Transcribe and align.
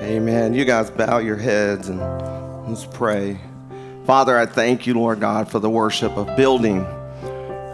Amen. 0.00 0.54
You 0.54 0.64
guys 0.64 0.90
bow 0.90 1.18
your 1.18 1.36
heads 1.36 1.90
and 1.90 2.00
let's 2.66 2.86
pray. 2.86 3.38
Father, 4.06 4.38
I 4.38 4.46
thank 4.46 4.86
you, 4.86 4.94
Lord 4.94 5.20
God, 5.20 5.50
for 5.50 5.58
the 5.58 5.68
worship 5.68 6.16
of 6.16 6.34
building. 6.38 6.86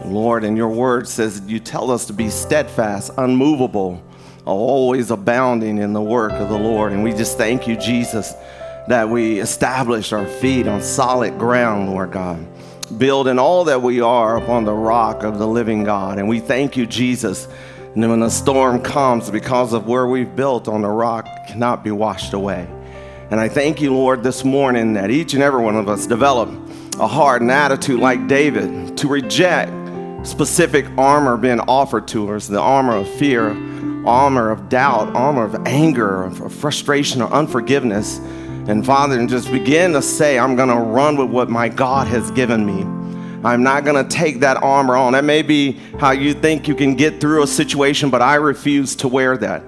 Lord, 0.05 0.43
and 0.43 0.57
your 0.57 0.71
word 0.71 1.07
says 1.07 1.41
you 1.47 1.61
tell 1.61 1.89
us 1.89 2.07
to 2.07 2.13
be 2.13 2.29
steadfast, 2.29 3.13
unmovable, 3.17 4.03
always 4.45 5.13
abounding 5.13 5.79
in 5.79 5.93
the 5.93 6.03
work 6.03 6.33
of 6.33 6.49
the 6.49 6.59
Lord. 6.59 6.91
And 6.91 7.05
we 7.05 7.13
just 7.13 7.39
thank 7.39 7.69
you, 7.69 7.77
Jesus, 7.77 8.35
that 8.89 9.09
we 9.09 9.39
establish 9.39 10.13
our 10.13 10.27
feet 10.27 10.67
on 10.67 10.83
solid 10.83 11.39
ground, 11.39 11.91
Lord 11.91 12.11
God. 12.11 12.45
Building 12.99 13.39
all 13.39 13.63
that 13.65 13.83
we 13.83 14.01
are 14.01 14.37
upon 14.37 14.65
the 14.65 14.75
rock 14.75 15.23
of 15.23 15.39
the 15.39 15.47
living 15.47 15.85
God. 15.85 16.19
And 16.19 16.29
we 16.29 16.41
thank 16.41 16.77
you, 16.77 16.87
Jesus. 16.87 17.47
And 17.97 18.11
when 18.11 18.21
the 18.21 18.29
storm 18.29 18.83
comes, 18.83 19.31
because 19.31 19.73
of 19.73 19.87
where 19.87 20.07
we've 20.07 20.37
built 20.37 20.69
on 20.69 20.83
the 20.83 20.89
rock, 20.89 21.27
cannot 21.49 21.83
be 21.83 21.91
washed 21.91 22.35
away. 22.35 22.69
And 23.31 23.41
I 23.41 23.49
thank 23.49 23.81
you, 23.81 23.95
Lord, 23.95 24.23
this 24.23 24.45
morning 24.45 24.93
that 24.93 25.11
each 25.11 25.33
and 25.33 25.43
every 25.43 25.63
one 25.63 25.77
of 25.77 25.89
us 25.89 26.07
develop 26.07 26.51
a 27.01 27.07
heart 27.07 27.41
and 27.41 27.51
attitude 27.51 27.99
like 27.99 28.29
David 28.29 28.99
to 28.99 29.09
reject 29.09 29.73
specific 30.29 30.85
armor 30.99 31.39
being 31.39 31.59
offered 31.61 32.07
to 32.09 32.35
us 32.35 32.49
the 32.49 32.61
armor 32.61 32.97
of 32.97 33.09
fear, 33.09 33.53
armor 34.07 34.51
of 34.51 34.69
doubt, 34.69 35.17
armor 35.17 35.45
of 35.45 35.55
anger, 35.67 36.25
of 36.25 36.53
frustration, 36.53 37.23
or 37.23 37.33
unforgiveness. 37.33 38.19
And 38.69 38.85
Father, 38.85 39.19
and 39.19 39.27
just 39.27 39.51
begin 39.51 39.95
to 39.95 40.03
say, 40.03 40.39
I'm 40.39 40.55
going 40.55 40.69
to 40.69 40.77
run 40.77 41.17
with 41.17 41.31
what 41.31 41.49
my 41.49 41.71
God 41.71 42.09
has 42.09 42.31
given 42.33 42.67
me. 42.67 43.06
I'm 43.45 43.63
not 43.63 43.85
going 43.85 44.03
to 44.03 44.17
take 44.17 44.41
that 44.41 44.63
armor 44.63 44.97
on. 44.97 45.13
That 45.13 45.25
may 45.25 45.43
be 45.43 45.73
how 45.99 46.13
you 46.13 46.35
think 46.35 46.67
you 46.69 46.75
can 46.75 46.95
get 46.95 47.21
through 47.21 47.43
a 47.43 47.47
situation, 47.47 48.11
but 48.11 48.23
I 48.23 48.37
refuse 48.37 48.97
to 48.97 49.09
wear 49.09 49.37
that. 49.39 49.63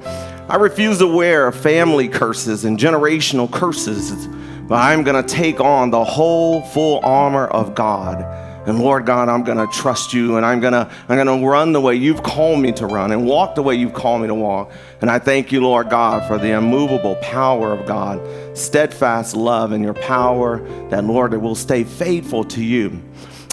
I 0.49 0.57
refuse 0.57 0.99
to 0.99 1.07
wear 1.07 1.53
family 1.53 2.09
curses 2.09 2.65
and 2.65 2.79
generational 2.79 3.53
curses, 3.53 4.27
but 4.67 4.77
I'm 4.77 5.03
going 5.03 5.23
to 5.23 5.29
take 5.29 5.61
on 5.61 5.91
the 5.91 6.03
whole 6.03 6.63
full 6.63 7.01
armor 7.05 7.47
of 7.49 7.75
God. 7.75 8.23
And 8.67 8.79
Lord 8.81 9.07
God, 9.07 9.31
I'm 9.31 9.45
going 9.45 9.57
to 9.59 9.67
trust 9.73 10.13
you 10.13 10.37
and 10.37 10.45
I'm 10.45 10.61
going 10.61 10.75
to 10.75 10.91
I'm 11.09 11.17
going 11.17 11.41
to 11.41 11.47
run 11.47 11.73
the 11.73 11.81
way 11.81 11.95
you've 11.95 12.23
called 12.23 12.61
me 12.61 12.71
to 12.73 12.87
run 12.87 13.13
and 13.13 13.27
walk 13.27 13.55
the 13.55 13.63
way 13.63 13.75
you've 13.75 13.95
called 13.95 14.21
me 14.21 14.27
to 14.27 14.35
walk. 14.35 14.73
And 15.01 15.11
I 15.11 15.19
thank 15.19 15.53
you, 15.53 15.63
Lord 15.63 15.89
God, 15.89 16.29
for 16.29 16.37
the 16.37 16.51
immovable 16.51 17.17
power 17.17 17.73
of 17.73 17.87
God, 17.87 18.21
steadfast 18.57 19.35
love 19.35 19.73
and 19.73 19.83
your 19.83 19.95
power 19.95 20.59
that 20.91 21.05
Lord 21.05 21.31
that 21.31 21.41
will 21.41 21.55
stay 21.55 21.83
faithful 21.83 22.45
to 22.45 22.63
you. 22.63 23.01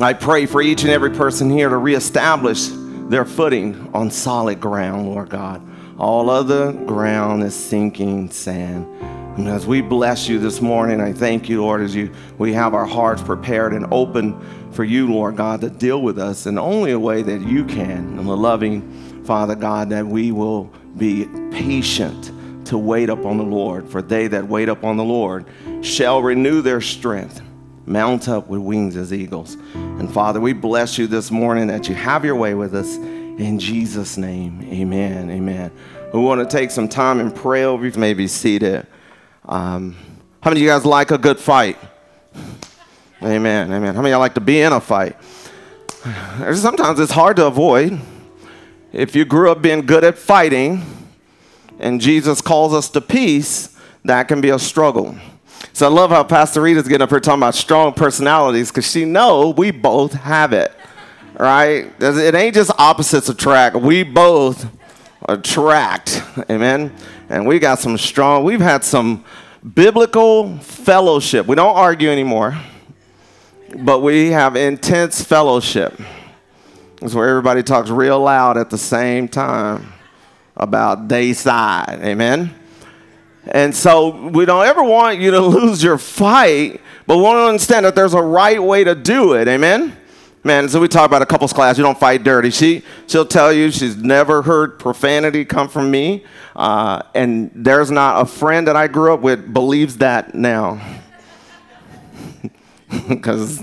I 0.01 0.11
pray 0.11 0.45
for 0.45 0.61
each 0.61 0.81
and 0.81 0.91
every 0.91 1.11
person 1.11 1.49
here 1.49 1.69
to 1.69 1.77
reestablish 1.77 2.67
their 3.07 3.23
footing 3.23 3.91
on 3.93 4.11
solid 4.11 4.59
ground, 4.59 5.07
Lord 5.07 5.29
God. 5.29 5.65
All 5.97 6.29
other 6.29 6.73
ground 6.73 7.43
is 7.43 7.55
sinking 7.55 8.29
sand. 8.29 8.85
And 9.37 9.47
as 9.47 9.65
we 9.65 9.79
bless 9.79 10.27
you 10.27 10.37
this 10.37 10.59
morning, 10.59 10.99
I 10.99 11.13
thank 11.13 11.47
you, 11.47 11.61
Lord, 11.61 11.79
as 11.81 11.95
you 11.95 12.11
we 12.37 12.51
have 12.51 12.73
our 12.73 12.85
hearts 12.85 13.21
prepared 13.21 13.71
and 13.71 13.85
open 13.93 14.37
for 14.71 14.83
you, 14.83 15.09
Lord 15.09 15.37
God, 15.37 15.61
to 15.61 15.69
deal 15.69 16.01
with 16.01 16.19
us 16.19 16.45
in 16.45 16.57
only 16.57 16.91
a 16.91 16.99
way 16.99 17.21
that 17.21 17.39
you 17.39 17.63
can. 17.63 18.19
And 18.19 18.27
the 18.27 18.35
loving 18.35 19.23
Father 19.23 19.55
God, 19.55 19.89
that 19.91 20.05
we 20.05 20.33
will 20.33 20.73
be 20.97 21.25
patient 21.51 22.33
to 22.65 22.77
wait 22.77 23.09
upon 23.09 23.37
the 23.37 23.43
Lord. 23.43 23.87
For 23.87 24.01
they 24.01 24.27
that 24.27 24.45
wait 24.45 24.67
upon 24.67 24.97
the 24.97 25.05
Lord 25.05 25.45
shall 25.81 26.21
renew 26.21 26.61
their 26.61 26.81
strength 26.81 27.41
mount 27.85 28.27
up 28.27 28.47
with 28.47 28.61
wings 28.61 28.95
as 28.95 29.13
eagles. 29.13 29.55
And 29.73 30.11
Father, 30.11 30.39
we 30.39 30.53
bless 30.53 30.97
you 30.97 31.07
this 31.07 31.31
morning 31.31 31.67
that 31.67 31.87
you 31.87 31.95
have 31.95 32.25
your 32.25 32.35
way 32.35 32.53
with 32.53 32.73
us. 32.73 32.95
In 32.95 33.59
Jesus' 33.59 34.17
name, 34.17 34.61
amen. 34.71 35.29
Amen. 35.29 35.71
We 36.13 36.19
want 36.19 36.47
to 36.47 36.57
take 36.57 36.71
some 36.71 36.87
time 36.87 37.19
and 37.19 37.35
pray 37.35 37.63
over 37.63 37.85
you. 37.85 37.91
Maybe 37.91 37.99
may 37.99 38.13
be 38.13 38.27
seated. 38.27 38.87
Um, 39.47 39.95
how 40.41 40.49
many 40.49 40.61
of 40.61 40.63
you 40.63 40.69
guys 40.69 40.85
like 40.85 41.11
a 41.11 41.17
good 41.17 41.39
fight? 41.39 41.77
Amen. 43.21 43.71
Amen. 43.71 43.95
How 43.95 44.01
many 44.01 44.11
of 44.11 44.15
y'all 44.15 44.19
like 44.19 44.35
to 44.35 44.41
be 44.41 44.61
in 44.61 44.71
a 44.71 44.79
fight? 44.79 45.17
Sometimes 46.53 46.99
it's 46.99 47.11
hard 47.11 47.35
to 47.37 47.47
avoid. 47.47 47.99
If 48.93 49.15
you 49.15 49.25
grew 49.25 49.51
up 49.51 49.61
being 49.61 49.85
good 49.85 50.03
at 50.03 50.17
fighting 50.17 50.83
and 51.79 51.99
Jesus 51.99 52.41
calls 52.41 52.73
us 52.73 52.89
to 52.89 53.01
peace, 53.01 53.75
that 54.05 54.27
can 54.27 54.39
be 54.39 54.49
a 54.49 54.59
struggle. 54.59 55.17
So 55.75 55.85
I 55.85 55.89
love 55.89 56.09
how 56.09 56.23
Pastor 56.23 56.61
Rita's 56.61 56.87
getting 56.87 57.01
up 57.01 57.09
here 57.09 57.19
talking 57.19 57.41
about 57.41 57.53
strong 57.53 57.91
personalities 57.91 58.69
because 58.69 58.89
she 58.89 59.03
know 59.03 59.49
we 59.49 59.71
both 59.71 60.13
have 60.13 60.53
it, 60.53 60.71
right? 61.37 61.91
It 61.99 62.33
ain't 62.33 62.55
just 62.55 62.71
opposites 62.79 63.27
attract. 63.27 63.75
We 63.75 64.03
both 64.03 64.67
attract, 65.27 66.23
amen. 66.49 66.95
And 67.27 67.45
we 67.45 67.59
got 67.59 67.79
some 67.79 67.97
strong. 67.97 68.45
We've 68.45 68.61
had 68.61 68.85
some 68.85 69.25
biblical 69.73 70.57
fellowship. 70.59 71.45
We 71.45 71.57
don't 71.57 71.75
argue 71.75 72.09
anymore, 72.09 72.57
but 73.77 73.99
we 73.99 74.29
have 74.29 74.55
intense 74.55 75.21
fellowship. 75.21 75.99
It's 77.01 77.13
where 77.13 77.27
everybody 77.27 77.63
talks 77.63 77.89
real 77.89 78.21
loud 78.21 78.55
at 78.55 78.69
the 78.69 78.77
same 78.77 79.27
time 79.27 79.91
about 80.55 81.09
day 81.09 81.33
side, 81.33 81.99
amen. 82.01 82.61
And 83.47 83.75
so 83.75 84.29
we 84.29 84.45
don't 84.45 84.65
ever 84.65 84.83
want 84.83 85.19
you 85.19 85.31
to 85.31 85.39
lose 85.41 85.83
your 85.83 85.97
fight, 85.97 86.81
but 87.07 87.17
we 87.17 87.23
want 87.23 87.37
to 87.37 87.47
understand 87.47 87.85
that 87.85 87.95
there's 87.95 88.13
a 88.13 88.21
right 88.21 88.61
way 88.61 88.83
to 88.83 88.95
do 88.95 89.33
it. 89.33 89.47
Amen? 89.47 89.95
Man, 90.43 90.69
so 90.69 90.79
we 90.79 90.87
talk 90.87 91.07
about 91.07 91.23
a 91.23 91.25
couples 91.25 91.53
class. 91.53 91.75
You 91.75 91.83
don't 91.83 91.99
fight 91.99 92.23
dirty. 92.23 92.51
She, 92.51 92.83
she'll 93.07 93.25
tell 93.25 93.51
you 93.51 93.71
she's 93.71 93.97
never 93.97 94.43
heard 94.43 94.77
profanity 94.77 95.43
come 95.43 95.67
from 95.67 95.89
me. 95.89 96.23
Uh, 96.55 97.01
and 97.15 97.49
there's 97.55 97.89
not 97.89 98.21
a 98.21 98.25
friend 98.25 98.67
that 98.67 98.75
I 98.75 98.87
grew 98.87 99.11
up 99.11 99.21
with 99.21 99.53
believes 99.53 99.97
that 99.97 100.35
now. 100.35 100.79
Because 103.09 103.61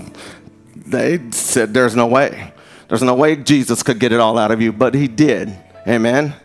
they 0.75 1.31
said 1.31 1.73
there's 1.73 1.95
no 1.95 2.05
way. 2.05 2.53
There's 2.89 3.01
no 3.01 3.15
way 3.15 3.37
Jesus 3.37 3.81
could 3.81 3.99
get 3.99 4.11
it 4.11 4.19
all 4.19 4.37
out 4.37 4.51
of 4.51 4.61
you, 4.61 4.71
but 4.71 4.93
he 4.93 5.07
did. 5.07 5.57
Amen. 5.87 6.35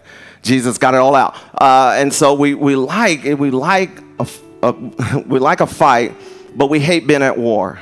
Jesus 0.42 0.78
got 0.78 0.94
it 0.94 0.98
all 0.98 1.14
out. 1.14 1.36
Uh, 1.54 1.94
and 1.96 2.12
so 2.12 2.34
we, 2.34 2.54
we 2.54 2.76
like 2.76 3.24
we 3.24 3.50
like 3.50 3.90
a, 4.18 4.28
a, 4.62 4.72
we 5.26 5.38
like 5.38 5.60
a 5.60 5.66
fight, 5.66 6.14
but 6.54 6.66
we 6.66 6.80
hate 6.80 7.06
being 7.06 7.22
at 7.22 7.36
war. 7.36 7.78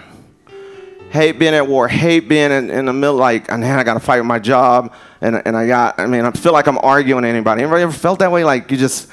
Hate 1.11 1.39
being 1.39 1.55
at 1.55 1.67
war. 1.67 1.89
Hate 1.89 2.29
being 2.29 2.51
in, 2.51 2.71
in 2.71 2.87
the 2.87 2.93
middle. 2.93 3.17
Like, 3.17 3.49
man, 3.49 3.79
I 3.79 3.85
got 3.85 3.95
to 3.95 4.01
fight 4.01 4.19
with 4.19 4.27
my 4.27 4.39
job, 4.39 4.93
and 5.21 5.41
and 5.47 5.57
I 5.57 5.67
got. 5.67 5.99
I 5.99 6.07
mean, 6.07 6.25
I 6.25 6.31
feel 6.33 6.53
like 6.53 6.67
I'm 6.67 6.79
arguing 6.79 7.23
with 7.23 7.31
anybody. 7.31 7.63
Anybody 7.63 7.83
ever 7.83 7.93
felt 7.93 8.19
that 8.19 8.33
way? 8.33 8.45
Like 8.45 8.71
you 8.71 8.77
just 8.77 9.09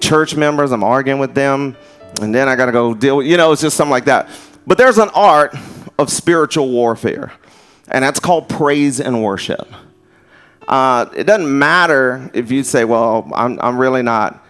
church 0.00 0.34
members. 0.36 0.72
I'm 0.72 0.84
arguing 0.84 1.20
with 1.20 1.34
them, 1.34 1.76
and 2.20 2.34
then 2.34 2.48
I 2.48 2.56
got 2.56 2.66
to 2.66 2.72
go 2.72 2.94
deal 2.94 3.18
with. 3.18 3.26
You 3.26 3.36
know, 3.36 3.52
it's 3.52 3.62
just 3.62 3.76
something 3.76 3.92
like 3.92 4.06
that. 4.06 4.28
But 4.66 4.76
there's 4.76 4.98
an 4.98 5.10
art 5.14 5.56
of 5.98 6.10
spiritual 6.10 6.68
warfare, 6.68 7.32
and 7.88 8.04
that's 8.04 8.20
called 8.20 8.48
praise 8.48 9.00
and 9.00 9.22
worship. 9.22 9.68
Uh, 10.68 11.06
it 11.14 11.24
doesn't 11.24 11.58
matter 11.58 12.30
if 12.34 12.50
you 12.50 12.62
say, 12.62 12.84
well, 12.84 13.30
I'm, 13.34 13.58
I'm 13.60 13.78
really 13.78 14.02
not 14.02 14.44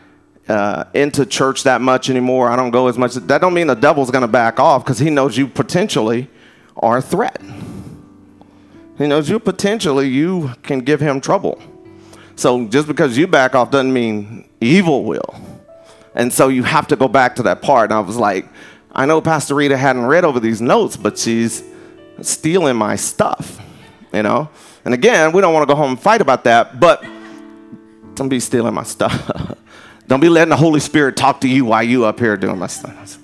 uh, 0.49 0.85
into 0.95 1.27
church 1.27 1.65
that 1.65 1.81
much 1.81 2.09
anymore. 2.09 2.49
I 2.49 2.57
don't 2.57 2.71
go 2.71 2.89
as 2.89 2.97
much. 2.97 3.15
That 3.15 3.41
don't 3.41 3.55
mean 3.55 3.67
the 3.67 3.75
devil's 3.75 4.11
going 4.11 4.23
to 4.23 4.29
back 4.29 4.59
off 4.59 4.85
because 4.85 4.99
he 4.99 5.11
knows 5.11 5.37
you 5.37 5.47
potentially 5.47 6.29
are 6.77 6.99
a 6.99 7.03
threat. 7.03 7.41
He 8.99 9.07
knows 9.07 9.29
you 9.29 9.39
potentially 9.39 10.09
you 10.09 10.53
can 10.63 10.81
give 10.81 11.01
him 11.01 11.21
trouble. 11.21 11.61
So 12.37 12.67
just 12.69 12.87
because 12.87 13.19
you 13.19 13.27
back 13.27 13.55
off 13.55 13.71
doesn't 13.71 13.93
mean 13.93 14.49
evil 14.61 15.05
will. 15.05 15.35
And 16.15 16.33
so 16.33 16.49
you 16.49 16.63
have 16.63 16.87
to 16.89 16.97
go 16.97 17.09
back 17.09 17.37
to 17.37 17.43
that 17.45 17.61
part. 17.61 17.91
And 17.91 17.95
I 17.95 18.01
was 18.01 18.17
like, 18.17 18.47
I 18.93 19.05
know 19.05 19.21
Pastor 19.21 19.55
Rita 19.55 19.77
hadn't 19.77 20.07
read 20.07 20.25
over 20.25 20.41
these 20.41 20.63
notes, 20.63 20.97
but 20.97 21.19
she's 21.19 21.63
stealing 22.23 22.77
my 22.77 22.97
stuff, 22.97 23.61
you 24.15 24.23
know? 24.23 24.49
And 24.87 24.95
again, 24.95 25.33
we 25.33 25.41
don't 25.41 25.53
want 25.53 25.69
to 25.69 25.75
go 25.75 25.77
home 25.77 25.91
and 25.91 26.01
fight 26.01 26.21
about 26.21 26.45
that, 26.45 26.79
but 26.79 27.05
don't 28.15 28.29
be 28.29 28.39
stealing 28.39 28.73
my 28.73 28.85
stuff. 28.85 29.59
don't 30.07 30.21
be 30.21 30.29
letting 30.29 30.51
the 30.51 30.57
Holy 30.57 30.79
Spirit 30.79 31.17
talk 31.17 31.41
to 31.41 31.49
you 31.49 31.65
while 31.65 31.83
you 31.83 32.05
up 32.05 32.21
here 32.21 32.37
doing 32.37 32.57
my 32.61 32.69
stuff. 32.69 33.19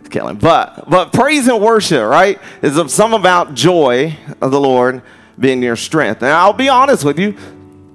It's 0.00 0.10
killing. 0.10 0.36
But 0.36 0.90
but 0.90 1.14
praise 1.14 1.48
and 1.48 1.62
worship, 1.62 2.06
right, 2.06 2.38
is 2.60 2.92
some 2.92 3.14
about 3.14 3.54
joy 3.54 4.14
of 4.42 4.50
the 4.50 4.60
Lord 4.60 5.00
being 5.38 5.62
your 5.62 5.74
strength. 5.74 6.20
And 6.22 6.30
I'll 6.30 6.52
be 6.52 6.68
honest 6.68 7.02
with 7.02 7.18
you, 7.18 7.34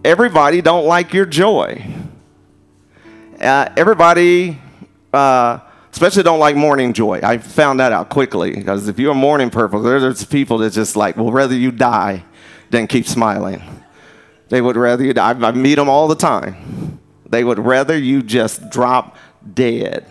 everybody 0.03 0.63
don't 0.63 0.87
like 0.87 1.13
your 1.13 1.27
joy. 1.27 1.85
Uh, 3.39 3.69
everybody, 3.77 4.59
uh, 5.13 5.59
especially 5.91 6.23
don't 6.23 6.39
like 6.39 6.55
morning 6.55 6.91
joy. 6.91 7.19
I 7.21 7.37
found 7.37 7.81
that 7.81 7.91
out 7.91 8.09
quickly 8.09 8.55
because 8.55 8.87
if 8.87 8.97
you're 8.97 9.11
a 9.11 9.13
morning 9.13 9.51
person, 9.51 9.83
there's 9.83 10.25
people 10.25 10.57
that 10.57 10.73
just 10.73 10.95
like, 10.95 11.17
well, 11.17 11.31
rather 11.31 11.53
you 11.53 11.71
die 11.71 12.23
than 12.71 12.87
keep 12.87 13.05
smiling. 13.05 13.61
They 14.49 14.61
would 14.61 14.75
rather 14.75 15.03
you, 15.03 15.13
I, 15.15 15.31
I 15.31 15.51
meet 15.51 15.75
them 15.75 15.89
all 15.89 16.07
the 16.07 16.15
time. 16.15 16.99
They 17.29 17.43
would 17.43 17.59
rather 17.59 17.97
you 17.97 18.21
just 18.21 18.69
drop 18.69 19.15
dead 19.53 20.05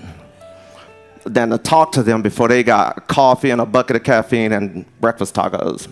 than 1.24 1.50
to 1.50 1.58
talk 1.58 1.92
to 1.92 2.02
them 2.02 2.22
before 2.22 2.48
they 2.48 2.62
got 2.62 3.06
coffee 3.08 3.50
and 3.50 3.60
a 3.60 3.66
bucket 3.66 3.96
of 3.96 4.04
caffeine 4.04 4.52
and 4.52 4.86
breakfast 5.00 5.34
tacos. 5.34 5.90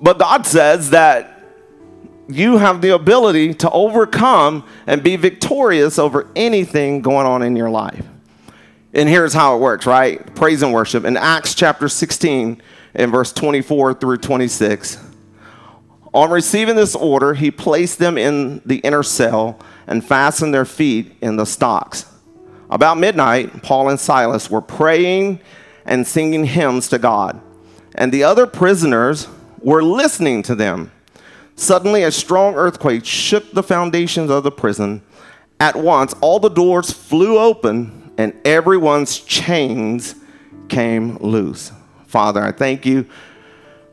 But 0.00 0.18
God 0.18 0.46
says 0.46 0.90
that 0.90 1.36
you 2.28 2.58
have 2.58 2.80
the 2.80 2.94
ability 2.94 3.54
to 3.54 3.70
overcome 3.70 4.64
and 4.86 5.02
be 5.02 5.16
victorious 5.16 5.98
over 5.98 6.28
anything 6.36 7.02
going 7.02 7.26
on 7.26 7.42
in 7.42 7.56
your 7.56 7.70
life. 7.70 8.06
And 8.92 9.08
here's 9.08 9.32
how 9.32 9.56
it 9.56 9.60
works, 9.60 9.86
right? 9.86 10.34
Praise 10.34 10.62
and 10.62 10.72
worship. 10.72 11.04
In 11.04 11.16
Acts 11.16 11.54
chapter 11.54 11.88
16, 11.88 12.62
in 12.94 13.10
verse 13.10 13.32
24 13.32 13.94
through 13.94 14.18
26, 14.18 15.09
on 16.12 16.30
receiving 16.30 16.74
this 16.74 16.96
order, 16.96 17.34
he 17.34 17.50
placed 17.50 17.98
them 17.98 18.18
in 18.18 18.62
the 18.66 18.78
inner 18.78 19.02
cell 19.02 19.58
and 19.86 20.04
fastened 20.04 20.52
their 20.52 20.64
feet 20.64 21.16
in 21.20 21.36
the 21.36 21.46
stocks. 21.46 22.04
About 22.68 22.98
midnight, 22.98 23.62
Paul 23.62 23.88
and 23.88 23.98
Silas 23.98 24.50
were 24.50 24.60
praying 24.60 25.40
and 25.84 26.06
singing 26.06 26.44
hymns 26.44 26.88
to 26.88 26.98
God, 26.98 27.40
and 27.94 28.12
the 28.12 28.24
other 28.24 28.46
prisoners 28.46 29.28
were 29.60 29.82
listening 29.82 30.42
to 30.44 30.54
them. 30.54 30.90
Suddenly, 31.54 32.02
a 32.02 32.10
strong 32.10 32.54
earthquake 32.54 33.04
shook 33.04 33.52
the 33.52 33.62
foundations 33.62 34.30
of 34.30 34.42
the 34.42 34.50
prison. 34.50 35.02
At 35.58 35.76
once, 35.76 36.14
all 36.20 36.40
the 36.40 36.48
doors 36.48 36.90
flew 36.90 37.38
open, 37.38 38.12
and 38.18 38.34
everyone's 38.44 39.20
chains 39.20 40.14
came 40.68 41.16
loose. 41.18 41.72
Father, 42.06 42.42
I 42.42 42.52
thank 42.52 42.86
you 42.86 43.06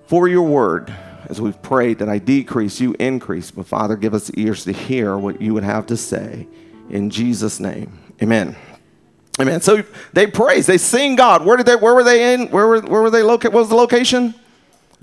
for 0.07 0.27
your 0.27 0.43
word 0.43 0.93
as 1.29 1.41
we've 1.41 1.61
prayed 1.61 1.99
that 1.99 2.09
I 2.09 2.19
decrease, 2.19 2.79
you 2.79 2.95
increase. 2.99 3.51
But 3.51 3.65
Father, 3.65 3.95
give 3.95 4.13
us 4.13 4.31
ears 4.31 4.63
to 4.63 4.71
hear 4.71 5.17
what 5.17 5.41
you 5.41 5.53
would 5.53 5.63
have 5.63 5.85
to 5.87 5.97
say. 5.97 6.47
In 6.89 7.09
Jesus' 7.09 7.59
name, 7.59 7.99
amen. 8.21 8.55
Amen. 9.39 9.61
So 9.61 9.83
they 10.13 10.25
praise, 10.25 10.65
they 10.65 10.77
sing 10.77 11.15
God. 11.15 11.45
Where 11.45 11.57
did 11.57 11.65
they? 11.65 11.75
Where 11.75 11.93
were 11.93 12.03
they 12.03 12.33
in? 12.33 12.47
Where 12.47 12.67
were, 12.67 12.81
where 12.81 13.01
were 13.03 13.09
they 13.09 13.21
located? 13.21 13.53
What 13.53 13.61
was 13.61 13.69
the 13.69 13.75
location? 13.75 14.33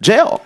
Jail. 0.01 0.45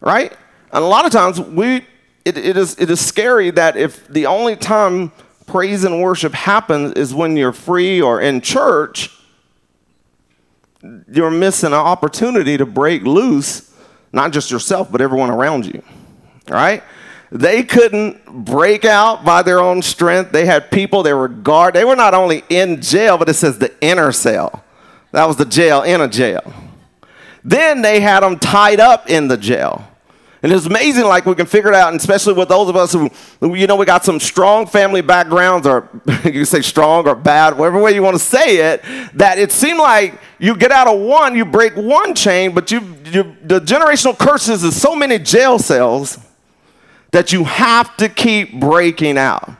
Right. 0.00 0.32
And 0.72 0.84
a 0.84 0.86
lot 0.86 1.04
of 1.04 1.10
times 1.10 1.40
we, 1.40 1.84
it, 2.24 2.38
it 2.38 2.56
is 2.56 2.78
it 2.78 2.88
is 2.90 3.04
scary 3.04 3.50
that 3.50 3.76
if 3.76 4.06
the 4.06 4.26
only 4.26 4.54
time 4.54 5.10
praise 5.46 5.82
and 5.82 6.00
worship 6.00 6.34
happens 6.34 6.92
is 6.92 7.12
when 7.14 7.36
you're 7.36 7.52
free 7.52 8.00
or 8.00 8.20
in 8.20 8.40
church, 8.42 9.10
you're 11.10 11.32
missing 11.32 11.68
an 11.68 11.74
opportunity 11.74 12.56
to 12.56 12.66
break 12.66 13.02
loose 13.02 13.67
not 14.12 14.32
just 14.32 14.50
yourself, 14.50 14.90
but 14.90 15.00
everyone 15.00 15.30
around 15.30 15.66
you. 15.66 15.82
Right? 16.48 16.82
They 17.30 17.62
couldn't 17.62 18.24
break 18.44 18.84
out 18.84 19.24
by 19.24 19.42
their 19.42 19.60
own 19.60 19.82
strength. 19.82 20.32
They 20.32 20.46
had 20.46 20.70
people, 20.70 21.02
they 21.02 21.12
were 21.12 21.28
guard. 21.28 21.74
They 21.74 21.84
were 21.84 21.96
not 21.96 22.14
only 22.14 22.42
in 22.48 22.80
jail, 22.80 23.18
but 23.18 23.28
it 23.28 23.34
says 23.34 23.58
the 23.58 23.72
inner 23.82 24.12
cell. 24.12 24.64
That 25.12 25.26
was 25.26 25.36
the 25.36 25.44
jail 25.44 25.82
in 25.82 26.00
a 26.00 26.08
jail. 26.08 26.52
Then 27.44 27.82
they 27.82 28.00
had 28.00 28.20
them 28.20 28.38
tied 28.38 28.80
up 28.80 29.08
in 29.10 29.28
the 29.28 29.36
jail. 29.36 29.86
And 30.42 30.52
it's 30.52 30.66
amazing, 30.66 31.04
like 31.04 31.26
we 31.26 31.34
can 31.34 31.46
figure 31.46 31.70
it 31.70 31.74
out, 31.74 31.88
and 31.92 32.00
especially 32.00 32.34
with 32.34 32.48
those 32.48 32.68
of 32.68 32.76
us 32.76 32.92
who, 32.92 33.10
you 33.54 33.66
know, 33.66 33.74
we 33.74 33.84
got 33.84 34.04
some 34.04 34.20
strong 34.20 34.66
family 34.66 35.00
backgrounds, 35.00 35.66
or 35.66 35.88
you 36.24 36.32
can 36.32 36.46
say 36.46 36.60
strong 36.60 37.08
or 37.08 37.16
bad, 37.16 37.58
whatever 37.58 37.80
way 37.82 37.92
you 37.92 38.02
want 38.02 38.14
to 38.14 38.22
say 38.22 38.72
it, 38.72 38.82
that 39.14 39.38
it 39.38 39.50
seemed 39.50 39.78
like 39.78 40.14
you 40.38 40.56
get 40.56 40.70
out 40.70 40.86
of 40.86 41.00
one, 41.00 41.36
you 41.36 41.44
break 41.44 41.74
one 41.74 42.14
chain, 42.14 42.54
but 42.54 42.70
you, 42.70 42.80
you 43.06 43.36
the 43.42 43.60
generational 43.60 44.16
curses 44.16 44.62
is 44.62 44.80
so 44.80 44.94
many 44.94 45.18
jail 45.18 45.58
cells 45.58 46.18
that 47.10 47.32
you 47.32 47.42
have 47.44 47.96
to 47.96 48.08
keep 48.08 48.60
breaking 48.60 49.18
out 49.18 49.50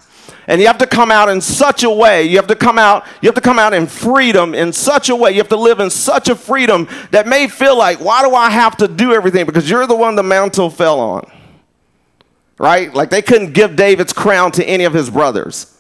and 0.49 0.63
you 0.63 0.67
have 0.67 0.79
to 0.79 0.87
come 0.87 1.11
out 1.11 1.29
in 1.29 1.43
such 1.43 1.83
a 1.83 1.91
way. 1.91 2.25
You 2.25 2.37
have 2.37 2.47
to 2.47 2.57
come 2.57 2.79
out 2.79 3.07
you 3.21 3.29
have 3.29 3.35
to 3.35 3.41
come 3.41 3.59
out 3.59 3.75
in 3.75 3.87
freedom 3.87 4.55
in 4.55 4.73
such 4.73 5.11
a 5.11 5.15
way. 5.15 5.31
You 5.31 5.39
have 5.39 5.51
to 5.51 5.57
live 5.57 5.79
in 5.79 5.91
such 5.91 6.31
a 6.31 6.35
freedom 6.35 6.89
that 7.11 7.29
may 7.29 7.47
feel 7.47 7.77
like 7.77 8.01
why 8.01 8.27
do 8.27 8.35
i 8.35 8.51
have 8.51 8.77
to 8.79 8.89
do 8.89 9.13
everything? 9.13 9.47
Because 9.47 9.71
you're 9.71 9.87
the 9.87 9.95
one 9.95 10.17
the 10.17 10.23
mantle 10.23 10.71
fell 10.71 10.99
on. 10.99 11.31
Right? 12.57 12.93
Like 12.93 13.11
they 13.11 13.23
couldn't 13.23 13.53
give 13.53 13.77
david's 13.77 14.13
crown 14.13 14.51
to 14.53 14.65
any 14.65 14.85
of 14.85 14.95
his 14.95 15.11
brothers. 15.11 15.75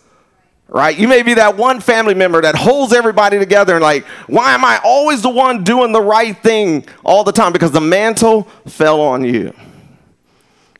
Right? 0.68 0.98
You 0.98 1.08
may 1.08 1.22
be 1.22 1.32
that 1.34 1.56
one 1.56 1.80
family 1.80 2.12
member 2.12 2.42
that 2.42 2.54
holds 2.54 2.92
everybody 2.92 3.38
together 3.38 3.74
and 3.74 3.82
like 3.82 4.04
why 4.26 4.52
am 4.52 4.66
i 4.66 4.78
always 4.84 5.22
the 5.22 5.30
one 5.30 5.64
doing 5.64 5.92
the 5.92 6.02
right 6.02 6.36
thing 6.36 6.86
all 7.04 7.24
the 7.24 7.32
time? 7.32 7.54
Because 7.54 7.70
the 7.70 7.80
mantle 7.80 8.42
fell 8.66 9.00
on 9.00 9.24
you. 9.24 9.54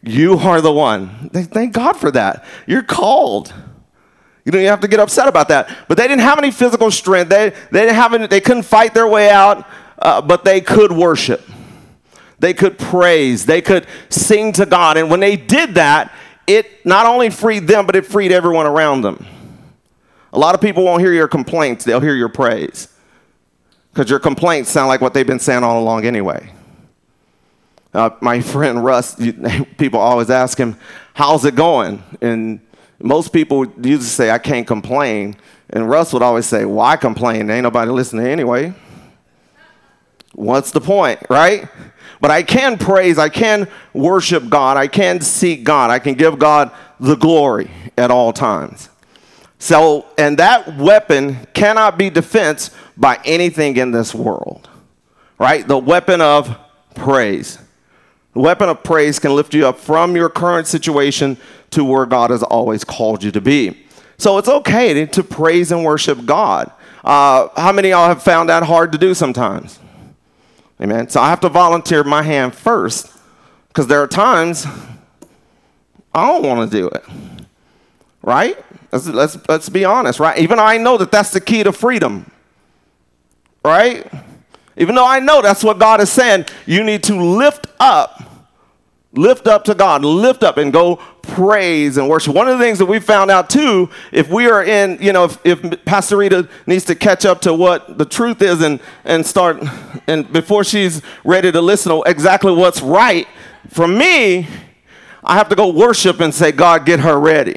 You 0.03 0.35
are 0.35 0.61
the 0.61 0.73
one. 0.73 1.31
Thank 1.31 1.73
god 1.73 1.95
for 1.95 2.11
that. 2.11 2.45
You're 2.67 2.83
called 2.83 3.55
you 4.49 4.53
don't 4.53 4.65
have 4.65 4.81
to 4.81 4.89
get 4.89 4.99
upset 4.99 5.29
about 5.29 5.49
that. 5.49 5.69
But 5.89 5.99
they 5.99 6.09
didn't 6.09 6.23
have 6.23 6.39
any 6.39 6.51
physical 6.51 6.91
strength. 6.91 7.29
They, 7.29 7.51
they, 7.71 7.81
didn't 7.81 7.97
have 7.97 8.15
any, 8.15 8.27
they 8.29 8.41
couldn't 8.41 8.63
fight 8.63 8.95
their 8.95 9.07
way 9.07 9.29
out, 9.29 9.69
uh, 9.99 10.23
but 10.23 10.43
they 10.43 10.63
could 10.63 10.91
worship. 10.91 11.43
They 12.39 12.55
could 12.55 12.79
praise. 12.79 13.45
They 13.45 13.61
could 13.61 13.87
sing 14.09 14.55
to 14.55 14.65
God. 14.65 14.97
And 14.97 15.11
when 15.11 15.21
they 15.21 15.37
did 15.37 15.75
that, 15.75 16.15
it 16.47 16.87
not 16.87 17.05
only 17.05 17.29
freed 17.29 17.69
them, 17.69 17.85
but 17.85 17.95
it 17.95 18.07
freed 18.07 18.33
everyone 18.33 18.67
around 18.67 19.03
them. 19.03 19.27
A 20.33 20.39
lot 20.39 20.55
of 20.55 20.63
people 20.63 20.83
won't 20.83 21.03
hear 21.03 21.13
your 21.13 21.29
complaints, 21.29 21.85
they'll 21.85 22.01
hear 22.01 22.15
your 22.15 22.31
praise. 22.31 22.89
Because 23.93 24.09
your 24.09 24.19
complaints 24.19 24.71
sound 24.71 24.89
like 24.89 25.03
what 25.03 25.13
they've 25.13 25.27
been 25.27 25.41
saying 25.41 25.63
all 25.63 25.79
along 25.79 26.07
anyway. 26.07 26.53
Uh, 27.93 28.11
my 28.23 28.41
friend 28.41 28.83
Russ, 28.83 29.15
people 29.79 30.01
always 30.01 30.31
ask 30.31 30.57
him, 30.57 30.79
How's 31.13 31.45
it 31.45 31.55
going? 31.55 32.03
And 32.23 32.61
most 33.01 33.33
people 33.33 33.67
used 33.81 34.03
to 34.03 34.09
say, 34.09 34.31
I 34.31 34.39
can't 34.39 34.67
complain. 34.67 35.37
And 35.71 35.89
Russ 35.89 36.13
would 36.13 36.23
always 36.23 36.47
say, 36.47 36.65
Why 36.65 36.97
complain? 36.97 37.51
Ain't 37.51 37.63
nobody 37.63 37.91
listening 37.91 38.27
anyway. 38.27 38.75
What's 40.35 40.71
the 40.71 40.81
point, 40.81 41.21
right? 41.29 41.69
But 42.21 42.31
I 42.31 42.43
can 42.43 42.79
praise, 42.79 43.19
I 43.19 43.29
can 43.29 43.69
worship 43.93 44.49
God, 44.49 44.77
I 44.77 44.89
can 44.89 45.21
seek 45.21 45.65
God, 45.65 45.91
I 45.91 45.99
can 45.99 46.15
give 46.15 46.39
God 46.39 46.73
the 46.99 47.15
glory 47.15 47.71
at 47.97 48.11
all 48.11 48.33
times. 48.33 48.89
So, 49.59 50.07
and 50.17 50.39
that 50.39 50.77
weapon 50.77 51.47
cannot 51.55 51.99
be 51.99 52.11
defense 52.11 52.71
by 52.97 53.21
anything 53.25 53.77
in 53.77 53.91
this 53.91 54.15
world, 54.15 54.69
right? 55.39 55.67
The 55.67 55.79
weapon 55.79 56.21
of 56.21 56.57
praise. 56.95 57.59
The 58.35 58.41
weapon 58.41 58.69
of 58.69 58.85
praise 58.85 59.19
can 59.19 59.35
lift 59.35 59.55
you 59.55 59.67
up 59.67 59.79
from 59.79 60.15
your 60.15 60.29
current 60.29 60.67
situation 60.67 61.37
to 61.71 61.85
where 61.85 62.07
God 62.07 62.31
has 62.31 62.43
always 62.43 62.85
called 62.85 63.23
you 63.23 63.31
to 63.33 63.41
be. 63.41 63.85
So 64.19 64.39
it's 64.39 64.49
okay 64.49 65.07
to, 65.07 65.23
praise 65.23 65.71
and 65.71 65.85
worship 65.85 66.27
God. 66.27 66.73
Uh, 67.05 67.49
how 67.57 67.73
many 67.73 67.89
of 67.89 67.99
y'all 67.99 68.09
have 68.09 68.23
found 68.23 68.49
that 68.49 68.65
hard 68.65 68.93
to 68.93 68.99
do 68.99 69.15
sometimes? 69.15 69.79
Amen. 70.81 71.09
So 71.09 71.21
I 71.21 71.29
have 71.31 71.41
to 71.41 71.49
volunteer 71.49 72.03
my 72.05 72.23
hand 72.23 72.55
first 72.55 73.13
because 73.69 73.87
there 73.87 74.03
are 74.03 74.09
times 74.09 74.67
I 76.15 76.27
don't 76.27 76.45
want 76.45 76.71
to 76.71 76.77
do 76.77 76.89
it. 76.89 77.05
Right? 78.23 78.59
Let's, 78.91 79.07
let's, 79.07 79.39
let's 79.49 79.69
be 79.69 79.85
honest, 79.85 80.19
right? 80.19 80.39
Even 80.39 80.57
though 80.57 80.65
I 80.65 80.79
know 80.79 80.97
that 80.99 81.13
that's 81.13 81.31
the 81.31 81.41
key 81.41 81.63
to 81.63 81.73
freedom. 81.73 82.31
Right? 83.65 84.11
Even 84.77 84.95
though 84.95 85.07
I 85.07 85.21
know 85.21 85.43
that's 85.43 85.63
what 85.63 85.79
God 85.79 86.01
is 86.01 86.11
saying, 86.11 86.47
you 86.67 86.83
need 86.83 87.05
to 87.05 87.21
lift 87.21 87.67
up 87.79 88.23
Lift 89.13 89.47
up 89.47 89.65
to 89.65 89.75
God, 89.75 90.05
lift 90.05 90.43
up 90.43 90.59
and 90.59 90.71
go 90.71 90.97
praise 91.23 91.97
and 91.97 92.09
worship. 92.09 92.35
One 92.35 92.47
of 92.47 92.59
the 92.59 92.65
things 92.65 92.79
that 92.79 92.87
we 92.87 93.01
found 93.01 93.31
out 93.31 93.49
too, 93.49 93.89
if 94.13 94.29
we 94.29 94.49
are 94.49 94.63
in, 94.63 94.99
you 95.01 95.15
know, 95.15 95.25
if, 95.25 95.39
if 95.45 95.85
Pastor 95.87 96.19
Rita 96.19 96.47
needs 96.67 96.85
to 96.87 96.95
catch 96.95 97.25
up 97.25 97.41
to 97.43 97.55
what 97.55 97.97
the 97.97 98.05
truth 98.05 98.43
is 98.43 98.61
and, 98.61 98.81
and 99.05 99.27
start, 99.27 99.63
and 100.07 100.31
before 100.31 100.63
she's 100.63 101.01
ready 101.25 101.51
to 101.51 101.61
listen 101.61 101.91
to 101.91 102.03
exactly 102.03 102.53
what's 102.53 102.83
right, 102.83 103.27
for 103.69 103.89
me, 103.89 104.47
I 105.25 105.37
have 105.37 105.49
to 105.49 105.57
go 105.57 105.71
worship 105.73 106.21
and 106.21 106.35
say, 106.35 106.53
God, 106.53 106.85
get 106.85 107.01
her 107.01 107.19
ready. 107.19 107.57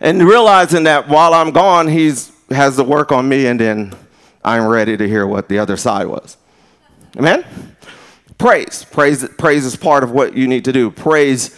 And 0.00 0.26
realizing 0.26 0.84
that 0.84 1.08
while 1.08 1.34
I'm 1.34 1.50
gone, 1.50 1.86
He's 1.86 2.32
has 2.50 2.76
the 2.76 2.84
work 2.84 3.12
on 3.12 3.28
me, 3.28 3.46
and 3.46 3.60
then 3.60 3.94
I'm 4.44 4.66
ready 4.66 4.96
to 4.96 5.08
hear 5.08 5.26
what 5.26 5.48
the 5.48 5.58
other 5.58 5.76
side 5.76 6.06
was. 6.06 6.36
Amen? 7.16 7.44
Praise. 8.40 8.86
Praise, 8.90 9.28
praise 9.36 9.66
is 9.66 9.76
part 9.76 10.02
of 10.02 10.12
what 10.12 10.34
you 10.34 10.48
need 10.48 10.64
to 10.64 10.72
do. 10.72 10.90
Praise 10.90 11.56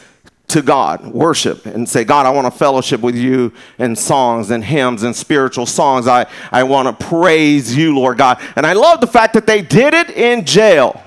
to 0.48 0.60
God, 0.60 1.06
worship, 1.06 1.64
and 1.64 1.88
say, 1.88 2.04
God, 2.04 2.26
I 2.26 2.30
want 2.30 2.52
to 2.52 2.58
fellowship 2.58 3.00
with 3.00 3.14
you 3.14 3.52
in 3.78 3.94
songs 3.94 4.50
and 4.50 4.62
hymns 4.62 5.04
and 5.04 5.14
spiritual 5.14 5.64
songs. 5.64 6.08
I, 6.08 6.26
I 6.50 6.64
want 6.64 6.88
to 6.88 7.06
praise 7.06 7.74
you, 7.74 7.94
Lord 7.94 8.18
God. 8.18 8.42
And 8.56 8.66
I 8.66 8.72
love 8.72 9.00
the 9.00 9.06
fact 9.06 9.34
that 9.34 9.46
they 9.46 9.62
did 9.62 9.94
it 9.94 10.10
in 10.10 10.44
jail. 10.44 11.00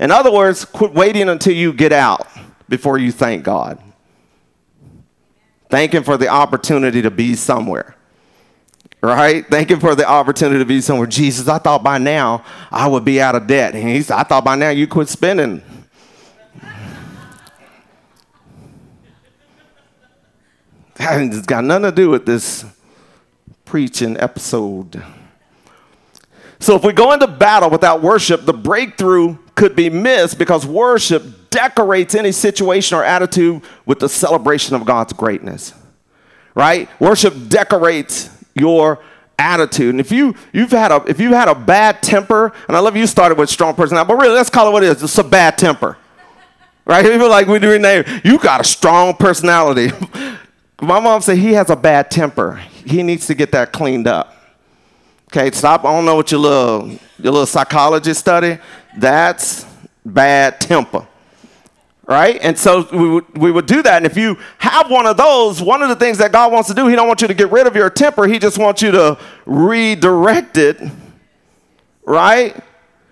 In 0.00 0.10
other 0.10 0.32
words, 0.32 0.64
quit 0.64 0.94
waiting 0.94 1.28
until 1.28 1.54
you 1.54 1.72
get 1.72 1.92
out 1.92 2.26
before 2.68 2.98
you 2.98 3.12
thank 3.12 3.44
God. 3.44 3.80
Thank 5.68 5.92
Him 5.92 6.04
for 6.04 6.16
the 6.16 6.28
opportunity 6.28 7.02
to 7.02 7.10
be 7.10 7.34
somewhere 7.34 7.95
right? 9.02 9.46
Thank 9.46 9.70
Him 9.70 9.80
for 9.80 9.94
the 9.94 10.08
opportunity 10.08 10.58
to 10.58 10.64
be 10.64 10.80
somewhere. 10.80 11.06
Jesus, 11.06 11.48
I 11.48 11.58
thought 11.58 11.82
by 11.82 11.98
now 11.98 12.44
I 12.70 12.86
would 12.86 13.04
be 13.04 13.20
out 13.20 13.34
of 13.34 13.46
debt. 13.46 13.74
And 13.74 13.88
he 13.88 14.02
said, 14.02 14.16
I 14.16 14.22
thought 14.22 14.44
by 14.44 14.56
now 14.56 14.70
you 14.70 14.86
quit 14.86 15.08
spending. 15.08 15.62
it's 20.98 21.46
got 21.46 21.64
nothing 21.64 21.84
to 21.84 21.92
do 21.92 22.10
with 22.10 22.26
this 22.26 22.64
preaching 23.64 24.16
episode. 24.18 25.02
So 26.58 26.74
if 26.74 26.84
we 26.84 26.92
go 26.92 27.12
into 27.12 27.26
battle 27.26 27.68
without 27.68 28.02
worship, 28.02 28.46
the 28.46 28.54
breakthrough 28.54 29.36
could 29.54 29.76
be 29.76 29.90
missed 29.90 30.38
because 30.38 30.64
worship 30.66 31.50
decorates 31.50 32.14
any 32.14 32.32
situation 32.32 32.96
or 32.96 33.04
attitude 33.04 33.62
with 33.84 33.98
the 33.98 34.08
celebration 34.08 34.74
of 34.74 34.84
God's 34.84 35.12
greatness. 35.12 35.74
Right? 36.54 36.88
Worship 36.98 37.48
decorates 37.48 38.30
your 38.56 39.02
attitude. 39.38 39.90
And 39.90 40.00
if 40.00 40.10
you 40.10 40.34
you've 40.52 40.70
had 40.70 40.90
a 40.90 41.04
if 41.06 41.20
you've 41.20 41.32
had 41.32 41.48
a 41.48 41.54
bad 41.54 42.02
temper, 42.02 42.52
and 42.68 42.76
I 42.76 42.80
love 42.80 42.96
you 42.96 43.06
started 43.06 43.38
with 43.38 43.50
strong 43.50 43.74
personality, 43.74 44.08
but 44.08 44.16
really 44.16 44.34
let's 44.34 44.50
call 44.50 44.68
it 44.68 44.72
what 44.72 44.82
it 44.82 44.96
is. 44.96 45.02
It's 45.02 45.18
a 45.18 45.24
bad 45.24 45.58
temper. 45.58 45.96
Right? 46.84 47.04
People 47.10 47.28
like 47.28 47.46
we 47.46 47.58
do 47.58 47.78
name, 47.78 48.04
you 48.24 48.38
got 48.38 48.60
a 48.60 48.64
strong 48.64 49.14
personality. 49.14 49.90
My 50.80 51.00
mom 51.00 51.20
said 51.22 51.38
he 51.38 51.52
has 51.54 51.70
a 51.70 51.76
bad 51.76 52.10
temper. 52.10 52.56
He 52.84 53.02
needs 53.02 53.26
to 53.28 53.34
get 53.34 53.52
that 53.52 53.72
cleaned 53.72 54.06
up. 54.06 54.34
Okay, 55.28 55.50
stop. 55.50 55.84
I 55.84 55.92
don't 55.92 56.04
know 56.04 56.16
what 56.16 56.30
your 56.30 56.40
little 56.40 56.88
your 56.88 57.32
little 57.32 57.46
psychology 57.46 58.14
study. 58.14 58.58
That's 58.96 59.66
bad 60.04 60.60
temper 60.60 61.06
right? 62.06 62.38
And 62.40 62.58
so 62.58 62.88
we 62.92 63.08
would, 63.08 63.38
we 63.38 63.50
would 63.50 63.66
do 63.66 63.82
that. 63.82 63.96
And 63.96 64.06
if 64.06 64.16
you 64.16 64.38
have 64.58 64.90
one 64.90 65.06
of 65.06 65.16
those, 65.16 65.60
one 65.60 65.82
of 65.82 65.88
the 65.88 65.96
things 65.96 66.18
that 66.18 66.32
God 66.32 66.52
wants 66.52 66.68
to 66.68 66.74
do, 66.74 66.86
He 66.86 66.94
don't 66.94 67.08
want 67.08 67.22
you 67.22 67.28
to 67.28 67.34
get 67.34 67.50
rid 67.50 67.66
of 67.66 67.74
your 67.74 67.90
temper. 67.90 68.26
He 68.26 68.38
just 68.38 68.58
wants 68.58 68.82
you 68.82 68.92
to 68.92 69.18
redirect 69.44 70.56
it, 70.56 70.80
right? 72.04 72.56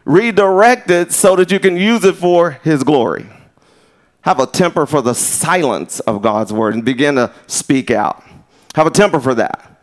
Redirect 0.04 0.90
it 0.90 1.12
so 1.12 1.34
that 1.36 1.50
you 1.50 1.58
can 1.58 1.76
use 1.76 2.04
it 2.04 2.14
for 2.16 2.52
His 2.62 2.84
glory. 2.84 3.26
Have 4.22 4.40
a 4.40 4.46
temper 4.46 4.86
for 4.86 5.02
the 5.02 5.14
silence 5.14 6.00
of 6.00 6.22
God's 6.22 6.52
word 6.52 6.74
and 6.74 6.84
begin 6.84 7.16
to 7.16 7.32
speak 7.46 7.90
out. 7.90 8.22
Have 8.74 8.86
a 8.86 8.90
temper 8.90 9.20
for 9.20 9.34
that. 9.34 9.82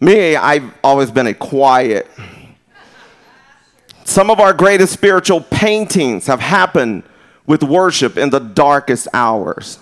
Me, 0.00 0.34
I've 0.34 0.72
always 0.82 1.10
been 1.10 1.26
a 1.26 1.34
quiet. 1.34 2.08
Some 4.04 4.30
of 4.30 4.40
our 4.40 4.52
greatest 4.52 4.92
spiritual 4.92 5.40
paintings 5.40 6.26
have 6.26 6.40
happened 6.40 7.04
with 7.46 7.62
worship 7.62 8.16
in 8.16 8.30
the 8.30 8.38
darkest 8.38 9.08
hours. 9.12 9.78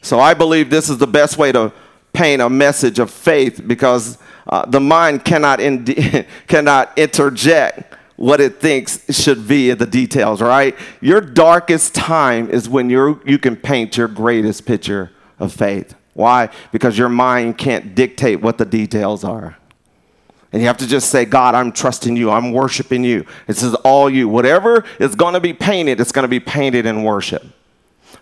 So 0.00 0.18
I 0.18 0.34
believe 0.34 0.70
this 0.70 0.88
is 0.88 0.98
the 0.98 1.06
best 1.06 1.38
way 1.38 1.52
to 1.52 1.72
paint 2.12 2.42
a 2.42 2.50
message 2.50 2.98
of 2.98 3.10
faith 3.10 3.62
because 3.66 4.18
uh, 4.46 4.66
the 4.66 4.80
mind 4.80 5.24
cannot, 5.24 5.60
cannot 6.46 6.98
interject 6.98 7.94
what 8.16 8.40
it 8.40 8.60
thinks 8.60 9.04
should 9.14 9.48
be 9.48 9.70
in 9.70 9.78
the 9.78 9.86
details, 9.86 10.40
right? 10.40 10.76
Your 11.00 11.20
darkest 11.20 11.94
time 11.94 12.50
is 12.50 12.68
when 12.68 12.90
you 12.90 13.20
you 13.24 13.38
can 13.38 13.56
paint 13.56 13.96
your 13.96 14.08
greatest 14.08 14.66
picture 14.66 15.10
of 15.38 15.52
faith. 15.52 15.94
Why? 16.14 16.50
Because 16.70 16.98
your 16.98 17.08
mind 17.08 17.58
can't 17.58 17.94
dictate 17.94 18.40
what 18.40 18.58
the 18.58 18.64
details 18.64 19.24
are. 19.24 19.56
And 20.52 20.60
you 20.60 20.68
have 20.68 20.76
to 20.78 20.86
just 20.86 21.10
say, 21.10 21.24
God, 21.24 21.54
I'm 21.54 21.72
trusting 21.72 22.14
you. 22.14 22.30
I'm 22.30 22.52
worshiping 22.52 23.04
you. 23.04 23.24
This 23.46 23.62
is 23.62 23.74
all 23.76 24.10
you. 24.10 24.28
Whatever 24.28 24.84
is 24.98 25.14
going 25.14 25.32
to 25.34 25.40
be 25.40 25.54
painted, 25.54 25.98
it's 25.98 26.12
going 26.12 26.24
to 26.24 26.28
be 26.28 26.40
painted 26.40 26.84
in 26.84 27.02
worship. 27.02 27.44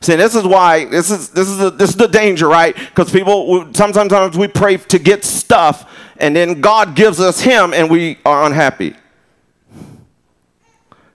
See, 0.01 0.17
this 0.17 0.35
is 0.35 0.45
why 0.45 0.87
this 0.87 1.11
is 1.11 1.31
this 1.31 1.49
is 1.49 1.59
the, 1.59 1.71
this 1.71 1.91
is 1.91 1.97
the 1.97 2.07
danger, 2.07 2.49
right? 2.49 2.75
Because 2.75 3.11
people 3.11 3.69
sometimes 3.75 4.39
we 4.39 4.49
pray 4.49 4.79
to 4.79 4.99
get 4.99 5.25
stuff, 5.25 5.91
and 6.17 6.35
then 6.35 6.61
God 6.63 6.95
gives 6.95 7.21
us 7.21 7.41
Him, 7.41 7.75
and 7.75 7.91
we 7.91 8.19
are 8.25 8.45
unhappy. 8.45 8.95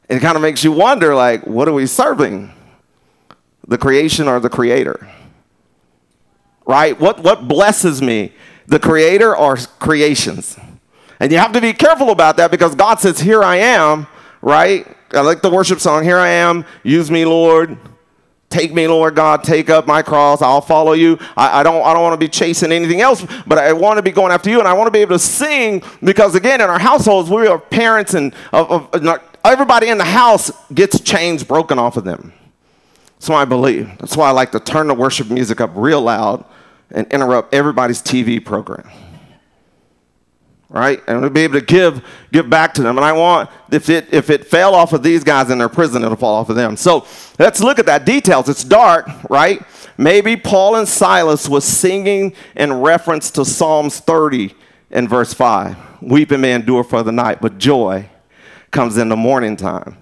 It 0.08 0.20
kind 0.20 0.36
of 0.36 0.44
makes 0.44 0.64
you 0.64 0.72
wonder, 0.72 1.16
like, 1.16 1.48
what 1.48 1.68
are 1.68 1.74
we 1.74 1.88
serving? 1.88 2.52
The 3.68 3.80
creation 3.80 4.28
or 4.28 4.40
the 4.40 4.50
Creator? 4.50 5.10
Right? 6.68 7.00
What 7.00 7.22
what 7.22 7.48
blesses 7.48 8.04
me, 8.04 8.34
the 8.68 8.78
Creator 8.78 9.36
or 9.36 9.58
creations? 9.80 10.60
And 11.20 11.32
you 11.32 11.38
have 11.38 11.54
to 11.54 11.62
be 11.62 11.74
careful 11.74 12.10
about 12.10 12.38
that 12.38 12.52
because 12.52 12.76
God 12.76 13.00
says, 13.00 13.20
Here 13.20 13.44
I 13.44 13.58
am, 13.58 14.08
right? 14.42 14.88
I 15.12 15.22
like 15.22 15.42
the 15.42 15.50
worship 15.50 15.80
song, 15.80 16.04
Here 16.04 16.18
I 16.18 16.30
am, 16.30 16.66
use 16.84 17.10
me, 17.10 17.26
Lord. 17.26 17.78
Take 18.50 18.74
me, 18.74 18.88
Lord 18.88 19.16
God, 19.16 19.44
take 19.44 19.70
up 19.70 19.86
my 19.86 20.02
cross. 20.02 20.42
I'll 20.42 20.62
follow 20.62 20.94
you. 20.94 21.18
I, 21.36 21.60
I 21.60 21.64
don't, 21.64 21.84
I 21.84 21.94
don't 21.94 22.04
want 22.04 22.14
to 22.14 22.24
be 22.24 22.30
chasing 22.30 22.72
anything 22.72 23.02
else, 23.02 23.26
but 23.46 23.58
I 23.58 23.74
want 23.74 23.98
to 23.98 24.04
be 24.04 24.12
going 24.12 24.32
after 24.32 24.50
you. 24.50 24.60
And 24.60 24.68
I 24.68 24.74
want 24.74 24.88
to 24.88 24.92
be 24.92 25.00
able 25.00 25.16
to 25.16 25.20
sing 25.20 25.84
because, 26.02 26.36
again, 26.36 26.62
in 26.62 26.70
our 26.70 26.80
households, 26.80 27.30
we 27.30 27.48
are 27.48 27.58
parents 27.58 28.14
and 28.14 28.34
of, 28.54 28.94
of, 28.94 29.20
everybody 29.44 29.90
in 29.90 29.98
the 29.98 30.06
house 30.06 30.52
gets 30.74 31.02
chains 31.02 31.44
broken 31.44 31.80
off 31.80 31.98
of 31.98 32.06
them. 32.06 32.32
That's 33.16 33.28
why 33.28 33.42
I 33.42 33.46
believe. 33.46 33.90
That's 33.98 34.16
why 34.16 34.30
I 34.30 34.32
like 34.32 34.52
to 34.52 34.60
turn 34.60 34.88
the 34.88 34.94
worship 34.94 35.30
music 35.30 35.60
up 35.60 35.72
real 35.74 36.02
loud 36.02 36.46
and 36.92 37.12
interrupt 37.12 37.54
everybody's 37.54 38.02
TV 38.02 38.44
program 38.46 38.90
right? 40.70 41.02
And 41.08 41.22
to 41.22 41.30
be 41.30 41.42
able 41.42 41.60
to 41.60 41.66
give 41.66 42.04
give 42.32 42.50
back 42.50 42.74
to 42.76 42.82
them. 42.84 42.98
And 42.98 43.06
I 43.06 43.14
want 43.14 43.50
if 43.72 43.90
it 43.90 44.14
if 44.14 44.30
it 44.30 44.46
fell 44.46 44.76
off 44.76 44.94
of 44.94 45.04
these 45.04 45.24
guys 45.24 45.50
in 45.50 45.58
their 45.58 45.70
prison, 45.70 46.04
it'll 46.04 46.18
fall 46.18 46.36
off 46.36 46.50
of 46.50 46.56
them. 46.56 46.78
So 46.78 47.06
let's 47.40 47.62
look 47.62 47.80
at 47.80 47.86
that 47.86 48.06
details. 48.06 48.50
It's 48.50 48.64
dark, 48.64 49.08
right? 49.30 49.62
Maybe 49.98 50.36
Paul 50.36 50.76
and 50.76 50.88
Silas 50.88 51.48
was 51.48 51.64
singing 51.64 52.34
in 52.56 52.74
reference 52.74 53.32
to 53.32 53.46
Psalms 53.46 54.00
30 54.00 54.54
in 54.92 55.08
verse 55.08 55.34
5. 55.34 56.02
Weeping 56.02 56.42
may 56.42 56.54
endure 56.54 56.84
for 56.84 57.02
the 57.02 57.12
night, 57.12 57.40
but 57.42 57.58
joy 57.58 58.10
comes 58.72 58.98
in 58.98 59.08
the 59.08 59.16
morning 59.16 59.56
time. 59.56 59.98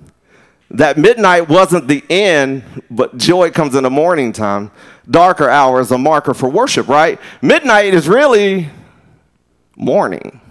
That 0.72 0.98
midnight 0.98 1.48
wasn't 1.48 1.88
the 1.88 2.03
end, 2.10 2.63
but 2.89 3.15
joy 3.17 3.51
comes 3.51 3.75
in 3.75 3.84
the 3.84 3.91
morning 3.91 4.34
time. 4.34 4.72
Darker 5.10 5.48
hour 5.48 5.79
is 5.79 5.91
a 5.91 5.98
marker 6.00 6.34
for 6.34 6.50
worship, 6.50 6.88
right? 6.88 7.20
Midnight 7.43 7.93
is 7.93 8.08
really 8.08 8.70
morning. 9.75 10.41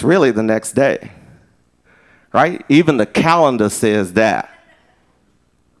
It's 0.00 0.04
really 0.06 0.30
the 0.30 0.42
next 0.42 0.72
day. 0.72 1.12
Right? 2.32 2.64
Even 2.70 2.96
the 2.96 3.04
calendar 3.04 3.68
says 3.68 4.14
that. 4.14 4.48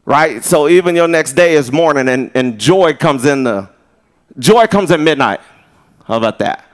Right? 0.04 0.44
So 0.44 0.68
even 0.68 0.94
your 0.94 1.08
next 1.08 1.32
day 1.32 1.54
is 1.54 1.72
morning 1.72 2.06
and, 2.06 2.30
and 2.34 2.60
joy 2.60 2.92
comes 2.92 3.24
in 3.24 3.44
the 3.44 3.70
joy 4.38 4.66
comes 4.66 4.90
at 4.90 5.00
midnight. 5.00 5.40
How 6.04 6.18
about 6.18 6.38
that? 6.40 6.66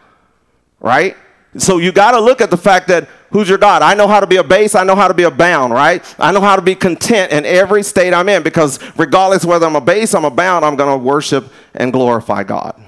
Right? 0.81 1.17
So 1.57 1.79
you 1.79 1.93
got 1.93 2.11
to 2.13 2.21
look 2.21 2.41
at 2.41 2.51
the 2.51 2.57
fact 2.57 2.89
that 2.89 3.09
who's 3.31 3.49
your 3.49 3.59
God? 3.59 3.81
I 3.81 3.95
know 3.95 4.09
how 4.09 4.19
to 4.19 4.27
be 4.27 4.39
a 4.39 4.45
base, 4.45 4.75
I 4.75 4.83
know 4.83 4.97
how 4.97 5.07
to 5.07 5.15
be 5.15 5.23
a 5.23 5.31
bound, 5.31 5.73
right? 5.73 6.03
I 6.19 6.33
know 6.33 6.41
how 6.41 6.57
to 6.57 6.63
be 6.63 6.75
content 6.75 7.31
in 7.31 7.45
every 7.45 7.85
state 7.85 8.13
I'm 8.13 8.29
in 8.29 8.43
because 8.43 8.81
regardless 8.97 9.45
whether 9.45 9.67
I'm 9.67 9.77
a 9.77 9.81
base, 9.81 10.17
I'm 10.17 10.25
a 10.25 10.33
bound, 10.33 10.65
I'm 10.65 10.75
going 10.75 10.99
to 10.99 11.05
worship 11.05 11.53
and 11.75 11.93
glorify 11.93 12.43
God 12.43 12.86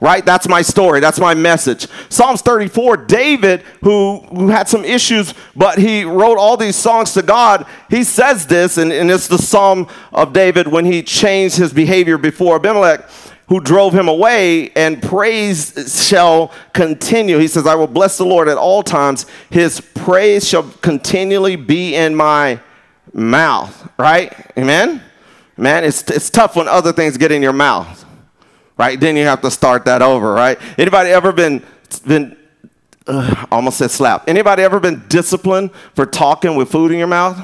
right? 0.00 0.24
That's 0.24 0.48
my 0.48 0.62
story. 0.62 1.00
That's 1.00 1.18
my 1.18 1.34
message. 1.34 1.86
Psalms 2.08 2.42
34, 2.42 2.98
David, 2.98 3.62
who, 3.82 4.18
who 4.28 4.48
had 4.48 4.68
some 4.68 4.84
issues, 4.84 5.32
but 5.54 5.78
he 5.78 6.04
wrote 6.04 6.38
all 6.38 6.56
these 6.56 6.76
songs 6.76 7.12
to 7.14 7.22
God, 7.22 7.66
he 7.88 8.04
says 8.04 8.46
this, 8.46 8.76
and, 8.76 8.92
and 8.92 9.10
it's 9.10 9.28
the 9.28 9.38
Psalm 9.38 9.88
of 10.12 10.32
David 10.32 10.68
when 10.68 10.84
he 10.84 11.02
changed 11.02 11.56
his 11.56 11.72
behavior 11.72 12.18
before 12.18 12.56
Abimelech. 12.56 13.08
Who 13.48 13.60
drove 13.60 13.94
him 13.94 14.08
away, 14.08 14.70
and 14.70 15.00
praise 15.00 16.04
shall 16.04 16.50
continue. 16.72 17.38
He 17.38 17.46
says, 17.46 17.64
I 17.64 17.76
will 17.76 17.86
bless 17.86 18.18
the 18.18 18.26
Lord 18.26 18.48
at 18.48 18.58
all 18.58 18.82
times. 18.82 19.24
His 19.50 19.80
praise 19.80 20.48
shall 20.48 20.64
continually 20.82 21.54
be 21.54 21.94
in 21.94 22.16
my 22.16 22.58
mouth. 23.12 23.88
Right? 24.00 24.34
Amen? 24.58 25.00
Man, 25.56 25.84
it's, 25.84 26.02
it's 26.10 26.28
tough 26.28 26.56
when 26.56 26.66
other 26.66 26.92
things 26.92 27.16
get 27.16 27.30
in 27.30 27.40
your 27.40 27.52
mouth 27.52 28.05
right? 28.76 28.98
Then 28.98 29.16
you 29.16 29.24
have 29.24 29.42
to 29.42 29.50
start 29.50 29.84
that 29.86 30.02
over, 30.02 30.32
right? 30.32 30.58
Anybody 30.78 31.10
ever 31.10 31.32
been 31.32 31.64
been 32.06 32.36
uh, 33.06 33.46
almost 33.50 33.78
said 33.78 33.90
slap? 33.90 34.28
Anybody 34.28 34.62
ever 34.62 34.80
been 34.80 35.04
disciplined 35.08 35.70
for 35.94 36.06
talking 36.06 36.56
with 36.56 36.70
food 36.70 36.92
in 36.92 36.98
your 36.98 37.06
mouth? 37.06 37.38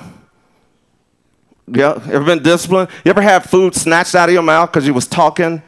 Yeah, 1.69 2.01
ever 2.11 2.25
been 2.25 2.43
disciplined? 2.43 2.89
You 3.05 3.11
ever 3.11 3.23
had 3.23 3.49
food 3.49 3.75
snatched 3.75 4.15
out 4.15 4.29
of 4.29 4.33
your 4.33 4.43
mouth 4.43 4.71
because 4.71 4.87
you 4.87 4.95
was 4.95 5.07
talking? 5.07 5.63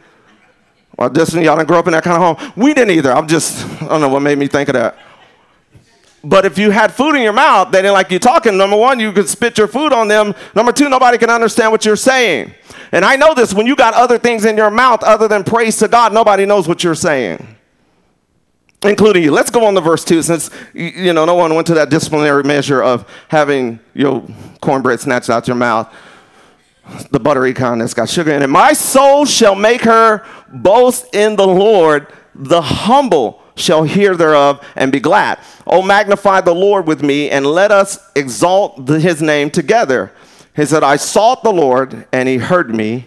Or 0.99 1.09
discipline? 1.09 1.45
Y'all 1.45 1.57
didn't 1.57 1.69
grow 1.69 1.79
up 1.79 1.87
in 1.87 1.93
that 1.93 2.05
kind 2.05 2.23
of 2.23 2.39
home. 2.39 2.53
We 2.57 2.75
didn't 2.75 2.97
either. 2.97 3.13
I'm 3.13 3.27
just 3.27 3.65
I 3.83 3.89
don't 3.89 4.01
know 4.01 4.09
what 4.09 4.21
made 4.21 4.39
me 4.39 4.47
think 4.49 4.69
of 4.69 4.75
that. 4.75 4.97
But 6.23 6.47
if 6.47 6.57
you 6.57 6.71
had 6.71 6.93
food 6.93 7.15
in 7.15 7.23
your 7.23 7.35
mouth, 7.35 7.71
they 7.71 7.79
didn't 7.79 7.93
like 7.93 8.11
you 8.11 8.19
talking. 8.19 8.57
Number 8.57 8.77
one, 8.77 8.99
you 8.99 9.13
could 9.13 9.29
spit 9.29 9.59
your 9.59 9.67
food 9.69 9.93
on 9.93 10.09
them. 10.09 10.35
Number 10.55 10.73
two, 10.73 10.89
nobody 10.89 11.19
can 11.19 11.29
understand 11.29 11.71
what 11.71 11.85
you're 11.85 11.97
saying. 11.97 12.55
And 12.95 13.05
I 13.05 13.17
know 13.17 13.35
this 13.35 13.53
when 13.53 13.67
you 13.67 13.75
got 13.75 13.93
other 13.95 14.19
things 14.19 14.45
in 14.45 14.57
your 14.57 14.71
mouth 14.71 15.03
other 15.03 15.27
than 15.27 15.43
praise 15.43 15.77
to 15.79 15.89
God, 15.89 16.13
nobody 16.13 16.47
knows 16.47 16.69
what 16.69 16.85
you're 16.85 16.95
saying, 16.95 17.45
including 18.85 19.25
you. 19.25 19.33
Let's 19.33 19.51
go 19.51 19.67
on 19.67 19.75
to 19.75 19.81
verse 19.81 20.05
2 20.05 20.23
since, 20.23 20.49
you 20.73 21.13
know, 21.13 21.25
no 21.25 21.35
one 21.35 21.53
went 21.57 21.67
to 21.67 21.75
that 21.75 21.91
disciplinary 21.91 22.45
measure 22.45 22.81
of 22.81 23.05
having 23.27 23.81
your 23.95 24.25
cornbread 24.61 25.01
snatched 25.01 25.29
out 25.29 25.49
your 25.49 25.57
mouth. 25.57 25.93
The 27.11 27.19
buttery 27.19 27.53
kind 27.53 27.81
that's 27.81 27.95
got 27.95 28.09
sugar 28.09 28.31
in 28.31 28.43
it. 28.43 28.47
My 28.49 28.73
soul 28.73 29.25
shall 29.25 29.57
make 29.57 29.81
her 29.81 30.25
boast 30.53 31.13
in 31.13 31.35
the 31.35 31.49
Lord. 31.49 32.07
The 32.37 32.63
humble 32.63 33.43
shall 33.57 33.83
hear 33.83 34.15
thereof 34.15 34.65
and 34.77 34.93
be 34.93 35.01
glad. 35.01 35.41
Oh, 35.67 35.83
magnify 35.83 36.43
the 36.43 36.55
Lord 36.55 36.87
with 36.87 37.03
me 37.03 37.29
and 37.29 37.45
let 37.45 37.73
us 37.73 37.99
exalt 38.15 38.87
the, 38.87 39.01
his 39.01 39.21
name 39.21 39.51
together. 39.51 40.13
He 40.55 40.65
said, 40.65 40.83
I 40.83 40.97
sought 40.97 41.43
the 41.43 41.53
Lord, 41.53 42.07
and 42.13 42.29
he 42.29 42.39
heard 42.39 42.75
me 42.75 43.07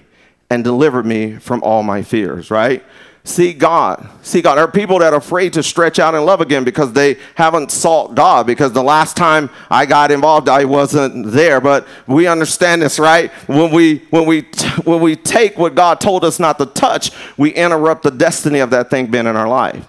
and 0.50 0.64
delivered 0.64 1.06
me 1.06 1.36
from 1.38 1.64
all 1.64 1.84
my 1.84 2.02
fears, 2.02 2.52
right? 2.52 2.84
See 3.28 3.52
God. 3.52 4.08
See 4.22 4.42
God. 4.42 4.56
There 4.56 4.64
are 4.64 4.72
people 4.72 5.00
that 5.00 5.12
are 5.12 5.18
afraid 5.18 5.52
to 5.54 5.64
stretch 5.64 6.00
out 6.00 6.16
in 6.16 6.24
love 6.24 6.40
again 6.40 6.64
because 6.64 6.94
they 6.94 7.18
haven't 7.36 7.72
sought 7.72 8.16
God. 8.16 8.48
Because 8.48 8.72
the 8.72 8.84
last 8.84 9.18
time 9.18 9.50
I 9.70 9.86
got 9.86 10.12
involved, 10.12 10.48
I 10.48 10.64
wasn't 10.64 11.32
there. 11.32 11.60
But 11.60 11.86
we 12.08 12.26
understand 12.26 12.82
this, 12.82 13.00
right? 13.00 13.30
When 13.48 13.72
we 13.72 13.98
when 14.12 14.26
we 14.26 14.44
when 14.86 15.02
we 15.02 15.18
take 15.18 15.58
what 15.58 15.76
God 15.76 16.00
told 16.00 16.24
us 16.24 16.40
not 16.40 16.58
to 16.60 16.68
touch, 16.68 17.12
we 17.36 17.54
interrupt 17.54 18.04
the 18.04 18.12
destiny 18.12 18.60
of 18.60 18.70
that 18.70 18.90
thing 18.90 19.08
being 19.08 19.28
in 19.28 19.36
our 19.36 19.50
life. 19.50 19.86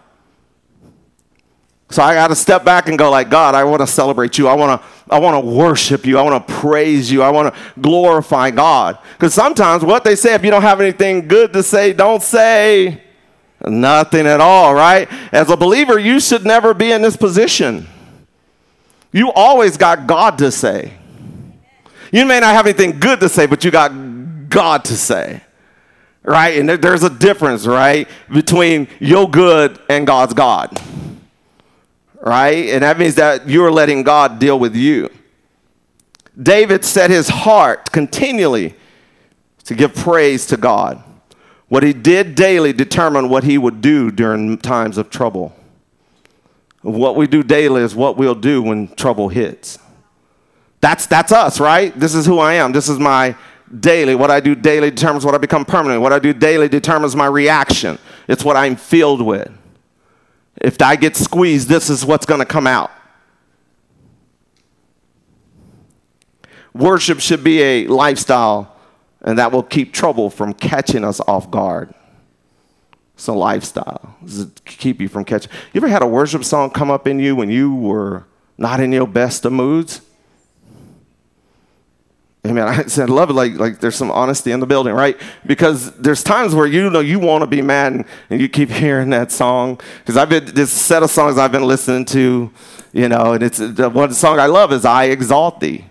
So 1.91 2.03
I 2.03 2.15
got 2.15 2.29
to 2.29 2.37
step 2.37 2.65
back 2.65 2.89
and 2.89 2.99
go 2.99 3.11
like, 3.11 3.31
God, 3.31 3.55
I 3.55 3.65
want 3.65 3.81
to 3.81 3.87
celebrate 3.87 4.37
you. 4.37 4.47
I 4.47 4.55
want 4.55 4.81
to 4.81 4.89
I 5.11 5.19
want 5.19 5.43
to 5.43 5.51
worship 5.51 6.05
you. 6.05 6.19
I 6.19 6.23
want 6.23 6.47
to 6.47 6.55
praise 6.55 7.11
you. 7.11 7.23
I 7.23 7.31
want 7.31 7.55
to 7.55 7.61
glorify 7.81 8.51
God. 8.51 8.99
Cuz 9.19 9.33
sometimes 9.33 9.83
what 9.83 10.05
they 10.05 10.15
say 10.15 10.35
if 10.35 10.45
you 10.45 10.51
don't 10.51 10.63
have 10.63 10.83
anything 10.83 11.27
good 11.29 11.53
to 11.55 11.63
say, 11.63 11.95
don't 11.95 12.23
say 12.23 13.03
nothing 13.67 14.27
at 14.27 14.41
all, 14.41 14.75
right? 14.75 15.09
As 15.33 15.49
a 15.51 15.57
believer, 15.57 15.99
you 15.99 16.21
should 16.21 16.45
never 16.45 16.75
be 16.75 16.93
in 16.93 17.01
this 17.01 17.17
position. 17.17 17.87
You 19.11 19.33
always 19.33 19.79
got 19.79 20.07
God 20.07 20.37
to 20.39 20.51
say. 20.51 20.93
You 22.13 22.27
may 22.27 22.41
not 22.41 22.55
have 22.55 22.67
anything 22.67 23.01
good 23.01 23.21
to 23.21 23.31
say, 23.31 23.47
but 23.47 23.65
you 23.65 23.71
got 23.71 23.89
God 24.51 24.85
to 24.85 24.97
say. 24.97 25.41
Right? 26.23 26.59
And 26.59 26.69
there's 26.69 27.03
a 27.03 27.11
difference, 27.11 27.67
right, 27.67 28.07
between 28.31 28.89
your 29.01 29.31
good 29.31 29.79
and 29.89 30.07
God's 30.07 30.35
God 30.35 30.79
right? 32.21 32.69
And 32.69 32.83
that 32.83 32.99
means 32.99 33.15
that 33.17 33.49
you're 33.49 33.71
letting 33.71 34.03
God 34.03 34.39
deal 34.39 34.59
with 34.59 34.75
you. 34.75 35.11
David 36.41 36.85
set 36.85 37.11
his 37.11 37.29
heart 37.29 37.91
continually 37.91 38.75
to 39.65 39.75
give 39.75 39.95
praise 39.95 40.47
to 40.47 40.57
God. 40.57 41.03
What 41.69 41.83
he 41.83 41.93
did 41.93 42.35
daily 42.35 42.73
determined 42.73 43.29
what 43.31 43.45
he 43.45 43.59
would 43.59 43.81
do 43.81 44.11
during 44.11 44.57
times 44.59 44.97
of 44.97 45.11
trouble. 45.11 45.55
What 46.83 47.17
we 47.17 47.27
do 47.27 47.43
daily 47.43 47.83
is 47.83 47.95
what 47.95 48.17
we'll 48.17 48.35
do 48.35 48.63
when 48.63 48.89
trouble 48.95 49.29
hits. 49.29 49.79
That's, 50.81 51.07
that's 51.07 51.33
us, 51.33 51.61
right? 51.61 51.99
This 51.99 52.15
is 52.15 52.25
who 52.25 52.39
I 52.39 52.55
am. 52.55 52.73
This 52.73 52.89
is 52.89 52.99
my 52.99 53.37
daily. 53.81 54.15
What 54.15 54.31
I 54.31 54.41
do 54.41 54.55
daily 54.55 54.91
determines 54.91 55.25
what 55.25 55.35
I 55.35 55.39
become 55.39 55.65
permanent. 55.65 56.01
What 56.01 56.13
I 56.13 56.19
do 56.19 56.33
daily 56.33 56.69
determines 56.69 57.17
my 57.17 57.27
reaction. 57.27 57.99
It's 58.29 58.45
what 58.45 58.57
I'm 58.57 58.77
filled 58.77 59.21
with. 59.21 59.51
If 60.61 60.81
I 60.83 60.97
get 60.97 61.17
squeezed, 61.17 61.69
this 61.69 61.89
is 61.89 62.05
what's 62.05 62.27
going 62.27 62.41
to 62.41 62.47
come 62.47 62.67
out. 62.67 62.91
Worship 66.75 67.21
should 67.21 67.43
be 67.43 67.63
a 67.63 67.87
lifestyle, 67.87 68.77
and 69.23 69.39
that 69.39 69.53
will 69.53 69.63
keep 69.63 69.93
trouble 69.93 70.31
from 70.31 70.53
catching 70.53 71.05
us 71.05 71.21
off 71.21 71.51
guard. 71.51 71.93
It's 73.15 73.27
a 73.27 73.33
lifestyle. 73.33 74.17
It's 74.23 74.47
keep 74.65 75.01
you 75.01 75.09
from 75.09 75.25
catching. 75.25 75.51
You 75.73 75.81
ever 75.81 75.89
had 75.89 76.03
a 76.03 76.07
worship 76.07 76.45
song 76.45 76.71
come 76.71 76.91
up 76.91 77.09
in 77.09 77.19
you 77.19 77.35
when 77.35 77.51
you 77.51 77.75
were 77.75 78.27
not 78.57 78.79
in 78.79 78.93
your 78.93 79.09
best 79.09 79.45
of 79.45 79.53
moods? 79.53 80.03
I 82.59 82.85
said, 82.85 83.11
I 83.11 83.13
love 83.13 83.31
it. 83.31 83.35
Like, 83.35 83.55
like 83.55 83.81
there's 83.81 83.97
some 83.97 84.11
honesty 84.11 84.53
in 84.53 84.61
the 84.61 84.67
building, 84.67 84.95
right? 84.95 85.19
Because 85.47 85.93
there's 85.97 86.23
times 86.23 86.55
where 86.55 86.67
you 86.67 86.89
know 86.91 87.01
you 87.01 87.19
want 87.19 87.43
to 87.43 87.47
be 87.47 87.63
mad 87.63 88.07
and, 88.31 88.41
you 88.41 88.49
keep 88.49 88.71
hearing 88.85 89.11
that 89.11 89.33
song. 89.33 89.81
Because 89.99 90.17
I've 90.17 90.29
been 90.29 90.45
this 90.47 90.71
set 90.71 91.03
of 91.03 91.11
songs 91.11 91.39
I've 91.39 91.53
been 91.53 91.67
listening 91.67 92.05
to, 92.07 92.51
you 92.93 93.09
know, 93.09 93.33
and 93.33 93.43
it's 93.43 93.59
the 93.59 93.91
one 93.91 94.13
song 94.15 94.39
I 94.39 94.47
love 94.47 94.73
is 94.73 94.85
"I 94.85 95.05
Exalt 95.05 95.61
Thee," 95.61 95.85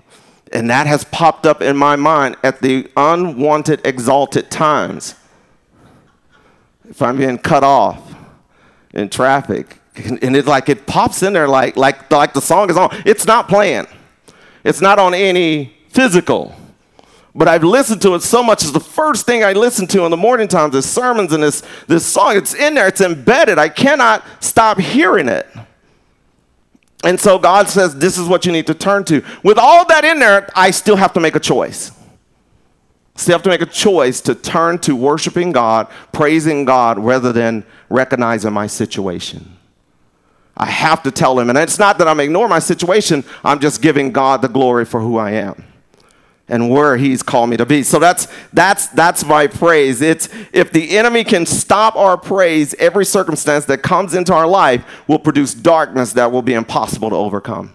and 0.51 0.69
that 0.69 0.87
has 0.87 1.03
popped 1.05 1.45
up 1.45 1.61
in 1.61 1.77
my 1.77 1.95
mind 1.95 2.37
at 2.43 2.61
the 2.61 2.89
unwanted, 2.95 3.85
exalted 3.85 4.49
times. 4.49 5.15
If 6.89 7.01
I'm 7.01 7.17
being 7.17 7.37
cut 7.37 7.63
off 7.63 8.15
in 8.93 9.09
traffic, 9.09 9.79
and 9.95 10.35
it 10.35 10.45
like 10.45 10.69
it 10.69 10.87
pops 10.87 11.23
in 11.23 11.33
there 11.33 11.47
like 11.47 11.75
like 11.75 12.09
like 12.11 12.33
the 12.33 12.41
song 12.41 12.69
is 12.69 12.77
on. 12.77 12.89
It's 13.05 13.25
not 13.25 13.47
playing. 13.47 13.87
It's 14.63 14.81
not 14.81 14.99
on 14.99 15.13
any 15.13 15.76
physical. 15.97 16.53
But 17.33 17.47
I've 17.47 17.63
listened 17.63 18.03
to 18.03 18.13
it 18.13 18.21
so 18.21 18.43
much. 18.43 18.61
It's 18.61 18.71
the 18.71 18.79
first 18.79 19.25
thing 19.25 19.43
I 19.43 19.53
listen 19.53 19.87
to 19.87 20.05
in 20.05 20.11
the 20.11 20.17
morning 20.17 20.47
times, 20.47 20.73
this 20.73 20.87
sermons 20.87 21.33
and 21.33 21.41
this, 21.41 21.63
this 21.87 22.05
song. 22.05 22.37
It's 22.37 22.53
in 22.53 22.75
there, 22.75 22.87
it's 22.87 23.01
embedded. 23.01 23.57
I 23.57 23.69
cannot 23.69 24.23
stop 24.39 24.79
hearing 24.79 25.27
it. 25.27 25.47
And 27.03 27.19
so 27.19 27.39
God 27.39 27.67
says, 27.67 27.95
This 27.95 28.19
is 28.19 28.27
what 28.27 28.45
you 28.45 28.51
need 28.51 28.67
to 28.67 28.75
turn 28.75 29.05
to. 29.05 29.23
With 29.43 29.57
all 29.57 29.87
that 29.87 30.05
in 30.05 30.19
there, 30.19 30.47
I 30.55 30.69
still 30.69 30.97
have 30.97 31.13
to 31.13 31.19
make 31.19 31.35
a 31.35 31.39
choice. 31.39 31.91
Still 33.15 33.33
have 33.33 33.43
to 33.43 33.49
make 33.49 33.61
a 33.61 33.65
choice 33.65 34.21
to 34.21 34.35
turn 34.35 34.77
to 34.79 34.95
worshiping 34.95 35.51
God, 35.51 35.87
praising 36.11 36.63
God, 36.63 36.99
rather 36.99 37.33
than 37.33 37.65
recognizing 37.89 38.53
my 38.53 38.67
situation. 38.67 39.57
I 40.55 40.67
have 40.67 41.01
to 41.03 41.11
tell 41.11 41.39
him. 41.39 41.49
And 41.49 41.57
it's 41.57 41.79
not 41.79 41.97
that 41.97 42.07
I'm 42.07 42.19
ignoring 42.19 42.51
my 42.51 42.59
situation, 42.59 43.23
I'm 43.43 43.59
just 43.59 43.81
giving 43.81 44.11
God 44.11 44.43
the 44.43 44.47
glory 44.47 44.85
for 44.85 45.01
who 45.01 45.17
I 45.17 45.31
am 45.31 45.63
and 46.49 46.69
where 46.69 46.97
he's 46.97 47.21
called 47.21 47.49
me 47.49 47.57
to 47.57 47.65
be. 47.65 47.83
So 47.83 47.99
that's 47.99 48.27
that's 48.53 48.87
that's 48.87 49.25
my 49.25 49.47
praise. 49.47 50.01
It's 50.01 50.29
if 50.53 50.71
the 50.71 50.97
enemy 50.97 51.23
can 51.23 51.45
stop 51.45 51.95
our 51.95 52.17
praise, 52.17 52.73
every 52.75 53.05
circumstance 53.05 53.65
that 53.65 53.83
comes 53.83 54.13
into 54.13 54.33
our 54.33 54.47
life 54.47 54.85
will 55.07 55.19
produce 55.19 55.53
darkness 55.53 56.13
that 56.13 56.31
will 56.31 56.41
be 56.41 56.53
impossible 56.53 57.09
to 57.09 57.15
overcome. 57.15 57.73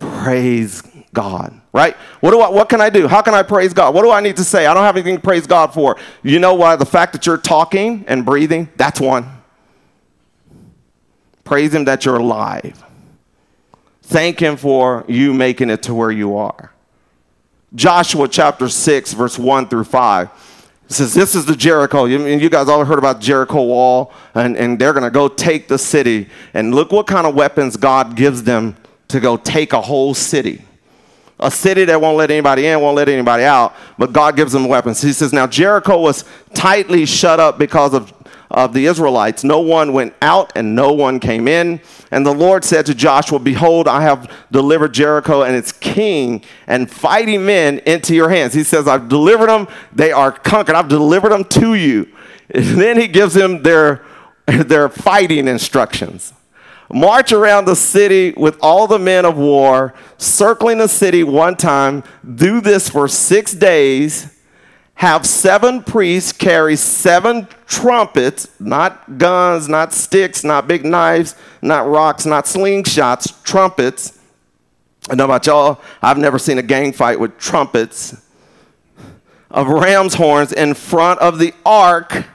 Praise 0.00 0.82
God, 1.12 1.60
right? 1.72 1.96
What 2.20 2.32
do 2.32 2.40
I 2.40 2.48
what 2.48 2.68
can 2.68 2.80
I 2.80 2.90
do? 2.90 3.06
How 3.06 3.22
can 3.22 3.34
I 3.34 3.42
praise 3.42 3.72
God? 3.72 3.94
What 3.94 4.02
do 4.02 4.10
I 4.10 4.20
need 4.20 4.36
to 4.36 4.44
say? 4.44 4.66
I 4.66 4.74
don't 4.74 4.84
have 4.84 4.96
anything 4.96 5.16
to 5.16 5.22
praise 5.22 5.46
God 5.46 5.72
for. 5.72 5.96
You 6.22 6.38
know 6.38 6.54
why? 6.54 6.76
The 6.76 6.86
fact 6.86 7.12
that 7.12 7.26
you're 7.26 7.38
talking 7.38 8.04
and 8.08 8.24
breathing, 8.24 8.68
that's 8.76 9.00
one. 9.00 9.26
Praise 11.44 11.74
him 11.74 11.84
that 11.86 12.04
you're 12.04 12.16
alive. 12.16 12.84
Thank 14.02 14.40
him 14.40 14.56
for 14.56 15.04
you 15.08 15.32
making 15.32 15.70
it 15.70 15.82
to 15.84 15.94
where 15.94 16.10
you 16.10 16.36
are. 16.36 16.72
Joshua 17.74 18.28
chapter 18.28 18.68
6, 18.68 19.12
verse 19.12 19.38
1 19.38 19.68
through 19.68 19.84
5. 19.84 20.30
It 20.88 20.92
says, 20.92 21.12
This 21.12 21.34
is 21.34 21.44
the 21.44 21.54
Jericho. 21.54 22.06
You, 22.06 22.24
you 22.26 22.48
guys 22.48 22.68
all 22.68 22.84
heard 22.84 22.98
about 22.98 23.20
Jericho 23.20 23.62
wall, 23.62 24.12
and, 24.34 24.56
and 24.56 24.78
they're 24.78 24.94
going 24.94 25.04
to 25.04 25.10
go 25.10 25.28
take 25.28 25.68
the 25.68 25.78
city. 25.78 26.28
And 26.54 26.74
look 26.74 26.92
what 26.92 27.06
kind 27.06 27.26
of 27.26 27.34
weapons 27.34 27.76
God 27.76 28.16
gives 28.16 28.42
them 28.42 28.76
to 29.08 29.20
go 29.20 29.36
take 29.36 29.72
a 29.72 29.80
whole 29.80 30.14
city. 30.14 30.62
A 31.40 31.50
city 31.50 31.84
that 31.84 32.00
won't 32.00 32.16
let 32.16 32.30
anybody 32.30 32.66
in, 32.66 32.80
won't 32.80 32.96
let 32.96 33.08
anybody 33.08 33.44
out, 33.44 33.76
but 33.96 34.12
God 34.12 34.34
gives 34.34 34.52
them 34.52 34.66
weapons. 34.66 35.00
He 35.00 35.12
says, 35.12 35.32
Now 35.32 35.46
Jericho 35.46 36.00
was 36.00 36.24
tightly 36.54 37.06
shut 37.06 37.38
up 37.38 37.58
because 37.58 37.94
of 37.94 38.12
of 38.50 38.72
the 38.72 38.86
Israelites. 38.86 39.44
No 39.44 39.60
one 39.60 39.92
went 39.92 40.14
out 40.22 40.52
and 40.54 40.74
no 40.74 40.92
one 40.92 41.20
came 41.20 41.46
in. 41.46 41.80
And 42.10 42.24
the 42.24 42.32
Lord 42.32 42.64
said 42.64 42.86
to 42.86 42.94
Joshua, 42.94 43.38
Behold, 43.38 43.86
I 43.86 44.02
have 44.02 44.32
delivered 44.50 44.94
Jericho 44.94 45.42
and 45.42 45.54
its 45.54 45.72
king 45.72 46.42
and 46.66 46.90
fighting 46.90 47.44
men 47.44 47.80
into 47.80 48.14
your 48.14 48.30
hands. 48.30 48.54
He 48.54 48.64
says, 48.64 48.88
I've 48.88 49.08
delivered 49.08 49.48
them. 49.48 49.68
They 49.92 50.12
are 50.12 50.32
conquered. 50.32 50.74
I've 50.74 50.88
delivered 50.88 51.30
them 51.30 51.44
to 51.44 51.74
you. 51.74 52.08
And 52.50 52.80
then 52.80 52.98
he 52.98 53.08
gives 53.08 53.34
them 53.34 53.62
their, 53.62 54.06
their 54.46 54.88
fighting 54.88 55.48
instructions. 55.48 56.32
March 56.90 57.30
around 57.30 57.66
the 57.66 57.76
city 57.76 58.32
with 58.38 58.56
all 58.62 58.86
the 58.86 58.98
men 58.98 59.26
of 59.26 59.36
war, 59.36 59.92
circling 60.16 60.78
the 60.78 60.88
city 60.88 61.22
one 61.22 61.56
time. 61.56 62.02
Do 62.36 62.62
this 62.62 62.88
for 62.88 63.06
six 63.06 63.52
days 63.52 64.37
have 64.98 65.24
seven 65.24 65.80
priests 65.80 66.32
carry 66.32 66.74
seven 66.74 67.46
trumpets, 67.66 68.48
not 68.58 69.16
guns, 69.16 69.68
not 69.68 69.92
sticks, 69.92 70.42
not 70.42 70.66
big 70.66 70.84
knives, 70.84 71.36
not 71.62 71.86
rocks, 71.86 72.26
not 72.26 72.46
slingshots, 72.46 73.40
trumpets. 73.44 74.18
I 75.08 75.14
know 75.14 75.26
about 75.26 75.46
y'all, 75.46 75.80
I've 76.02 76.18
never 76.18 76.36
seen 76.36 76.58
a 76.58 76.62
gang 76.62 76.92
fight 76.92 77.20
with 77.20 77.38
trumpets 77.38 78.20
of 79.52 79.68
ram's 79.68 80.14
horns 80.14 80.52
in 80.52 80.74
front 80.74 81.20
of 81.20 81.38
the 81.38 81.54
ark. 81.64 82.26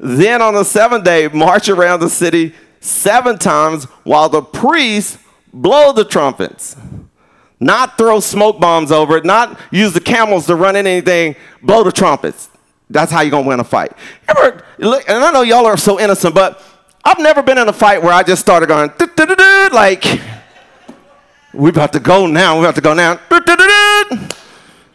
Then 0.00 0.42
on 0.42 0.54
the 0.54 0.64
seventh 0.64 1.04
day, 1.04 1.28
march 1.28 1.68
around 1.68 2.00
the 2.00 2.10
city 2.10 2.56
seven 2.80 3.38
times 3.38 3.84
while 4.02 4.28
the 4.28 4.42
priests 4.42 5.16
blow 5.52 5.92
the 5.92 6.04
trumpets 6.04 6.74
not 7.60 7.98
throw 7.98 8.18
smoke 8.20 8.58
bombs 8.58 8.90
over 8.90 9.18
it, 9.18 9.24
not 9.24 9.60
use 9.70 9.92
the 9.92 10.00
camels 10.00 10.46
to 10.46 10.56
run 10.56 10.76
in 10.76 10.86
anything, 10.86 11.36
blow 11.62 11.84
the 11.84 11.92
trumpets. 11.92 12.48
That's 12.88 13.12
how 13.12 13.20
you're 13.20 13.30
gonna 13.30 13.46
win 13.46 13.60
a 13.60 13.64
fight. 13.64 13.92
Ever, 14.26 14.64
and 14.78 15.24
I 15.24 15.30
know 15.30 15.42
y'all 15.42 15.66
are 15.66 15.76
so 15.76 16.00
innocent, 16.00 16.34
but 16.34 16.62
I've 17.04 17.18
never 17.18 17.42
been 17.42 17.58
in 17.58 17.68
a 17.68 17.72
fight 17.72 18.02
where 18.02 18.12
I 18.12 18.22
just 18.22 18.42
started 18.42 18.66
going 18.66 18.90
like 19.72 20.04
we 21.52 21.70
about 21.70 21.92
to 21.92 22.00
go 22.00 22.26
now, 22.26 22.58
we 22.58 22.64
about 22.64 22.74
to 22.76 22.80
go 22.80 22.94
now. 22.94 23.20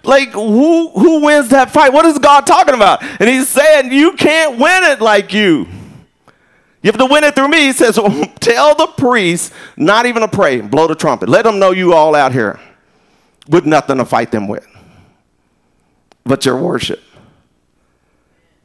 Like 0.04 0.32
who 0.32 0.90
who 0.90 1.22
wins 1.22 1.50
that 1.50 1.72
fight? 1.72 1.92
What 1.94 2.06
is 2.06 2.20
God 2.20 2.46
talking 2.46 2.76
about? 2.76 3.04
And 3.04 3.30
he's 3.30 3.48
saying 3.48 3.92
you 3.92 4.14
can't 4.14 4.60
win 4.60 4.84
it 4.84 5.02
like 5.02 5.34
you. 5.34 5.68
You 6.86 6.92
have 6.92 7.00
to 7.00 7.08
win 7.08 7.24
it 7.24 7.34
through 7.34 7.48
me. 7.48 7.62
He 7.62 7.74
says, 7.74 7.98
oh, 8.00 8.26
Tell 8.40 8.76
the 8.76 8.86
priest 8.86 9.52
not 9.76 10.06
even 10.06 10.22
to 10.22 10.28
pray, 10.28 10.62
blow 10.62 10.86
the 10.86 10.94
trumpet. 10.94 11.28
Let 11.28 11.42
them 11.42 11.58
know 11.58 11.72
you 11.72 11.94
all 11.94 12.14
out 12.14 12.32
here 12.32 12.60
with 13.50 13.66
nothing 13.66 13.98
to 13.98 14.06
fight 14.06 14.30
them 14.30 14.48
with 14.48 14.68
but 16.26 16.46
your 16.46 16.58
worship. 16.58 17.02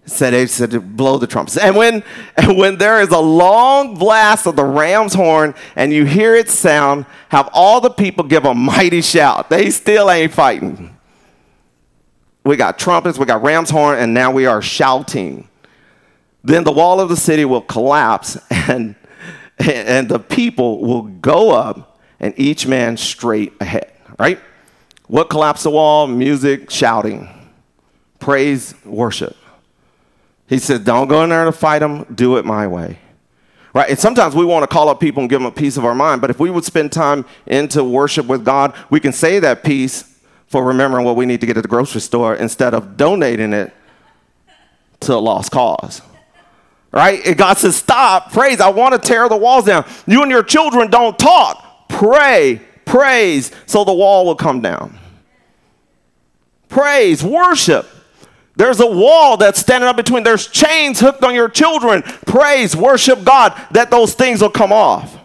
Said 0.07 0.31
they 0.33 0.47
said 0.47 0.97
blow 0.97 1.19
the 1.19 1.27
trumpets. 1.27 1.57
And 1.57 1.77
when 1.77 2.03
and 2.37 2.59
when 2.59 2.79
there 2.79 3.01
is 3.01 3.11
a 3.11 3.19
long 3.19 3.95
blast 3.95 4.47
of 4.47 4.57
the 4.57 4.65
ram's 4.65 5.15
horn 5.15 5.55
and 5.77 5.93
you 5.93 6.05
hear 6.05 6.35
it 6.35 6.49
sound, 6.49 7.07
have 7.29 7.49
all 7.53 7.81
the 7.81 7.91
people 7.91 8.25
give 8.25 8.45
a 8.45 8.55
mighty 8.55 9.03
shout. 9.03 9.49
They 9.49 9.71
still 9.71 10.11
ain't 10.11 10.33
fighting. 10.33 10.97
We 12.45 12.57
got 12.57 12.79
trumpets, 12.79 13.19
we 13.19 13.27
got 13.27 13.43
ram's 13.43 13.71
horn, 13.71 13.99
and 13.99 14.13
now 14.13 14.31
we 14.31 14.47
are 14.47 14.61
shouting 14.61 15.49
then 16.43 16.65
the 16.65 16.73
wall 16.73 17.01
of 17.01 17.09
the 17.09 17.17
city 17.17 17.45
will 17.45 17.61
collapse 17.61 18.39
and 18.51 18.95
and 19.59 20.09
the 20.09 20.19
people 20.19 20.81
will 20.81 21.03
go 21.03 21.51
up 21.51 22.01
and 22.19 22.33
each 22.39 22.67
man 22.67 22.97
straight 22.97 23.53
ahead, 23.61 23.93
right? 24.19 24.39
What 25.07 25.29
collapsed 25.29 25.65
the 25.65 25.71
wall? 25.71 26.07
Music, 26.07 26.71
shouting, 26.71 27.29
praise, 28.21 28.75
worship. 28.85 29.37
He 30.49 30.59
said, 30.59 30.85
Don't 30.85 31.09
go 31.09 31.25
in 31.25 31.31
there 31.31 31.45
to 31.45 31.53
fight 31.53 31.81
them, 31.81 32.05
do 32.15 32.37
it 32.37 32.45
my 32.45 32.67
way. 32.67 32.99
Right? 33.73 33.91
And 33.91 33.99
sometimes 33.99 34.35
we 34.35 34.45
want 34.45 34.65
to 34.65 34.67
call 34.67 34.89
up 34.89 34.99
people 34.99 35.21
and 35.21 35.31
give 35.31 35.41
them 35.41 35.47
a 35.47 35.53
piece 35.53 35.77
of 35.77 35.85
our 35.85 35.95
mind, 35.95 36.21
but 36.21 36.31
if 36.31 36.41
we 36.41 36.51
would 36.51 36.65
spend 36.65 36.91
time 36.91 37.25
into 37.47 37.85
worship 37.85 38.27
with 38.27 38.45
God, 38.45 38.75
we 38.91 38.99
can 38.99 39.13
say 39.13 39.39
that 39.39 39.63
piece 39.63 40.19
for 40.49 40.65
remembering 40.65 41.05
what 41.05 41.15
we 41.15 41.25
need 41.25 41.41
to 41.41 41.47
get 41.47 41.57
at 41.57 41.63
the 41.63 41.69
grocery 41.69 42.01
store 42.01 42.35
instead 42.35 42.75
of 42.75 42.97
donating 42.97 43.53
it 43.53 43.73
to 45.01 45.15
a 45.15 45.19
lost 45.19 45.53
cause. 45.53 46.03
Right? 46.93 47.25
And 47.25 47.37
God 47.37 47.59
says, 47.59 47.77
Stop, 47.77 48.33
praise. 48.33 48.61
I 48.61 48.69
want 48.69 49.01
to 49.01 49.09
tear 49.09 49.29
the 49.29 49.37
walls 49.37 49.65
down. 49.65 49.85
You 50.07 50.23
and 50.23 50.31
your 50.31 50.43
children 50.43 50.91
don't 50.91 51.19
talk. 51.19 51.89
Pray, 51.89 52.61
praise, 52.85 53.53
so 53.67 53.85
the 53.85 53.93
wall 53.93 54.27
will 54.27 54.37
come 54.37 54.61
down. 54.61 54.99
Praise, 56.69 57.23
worship. 57.23 57.87
There's 58.57 58.81
a 58.81 58.87
wall 58.87 59.37
that's 59.37 59.61
standing 59.61 59.89
up 59.89 59.97
between, 59.97 60.23
there's 60.23 60.47
chains 60.47 61.01
hooked 61.01 61.25
on 61.25 61.35
your 61.35 61.49
children. 61.49 62.03
Praise, 62.03 62.77
worship 62.77 63.25
God 63.25 63.59
that 63.71 63.91
those 63.91 64.15
things 64.15 64.43
will 64.43 64.51
come 64.51 64.73
off. 64.73 65.17